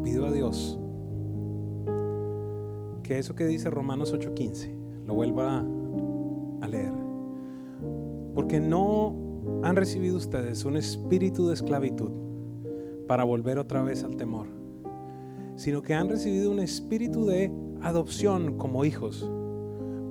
pido 0.04 0.26
a 0.26 0.32
Dios 0.32 0.80
que 3.04 3.20
eso 3.20 3.36
que 3.36 3.46
dice 3.46 3.70
Romanos 3.70 4.14
8:15 4.14 4.74
lo 5.06 5.14
vuelva 5.14 5.66
a 6.62 6.68
leer. 6.68 6.94
Porque 8.34 8.60
no 8.60 9.16
han 9.64 9.76
recibido 9.76 10.18
ustedes 10.18 10.66
un 10.66 10.78
espíritu 10.78 11.48
de 11.48 11.56
esclavitud 11.56 12.21
para 13.12 13.26
volver 13.26 13.60
otra 13.60 13.84
vez 13.84 14.06
al 14.06 14.16
temor, 14.16 14.48
sino 15.58 15.82
que 15.82 15.94
han 15.94 16.08
recibido 16.08 16.50
un 16.50 16.62
espíritu 16.62 17.26
de 17.26 17.52
adopción 17.82 18.58
como 18.58 18.86
hijos, 18.86 19.30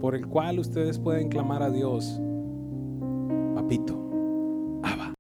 por 0.03 0.15
el 0.15 0.27
cual 0.27 0.59
ustedes 0.59 0.99
pueden 0.99 1.31
clamar 1.31 1.63
a 1.63 1.71
Dios, 1.71 2.21
papito, 3.55 3.99
Abba. 4.83 5.15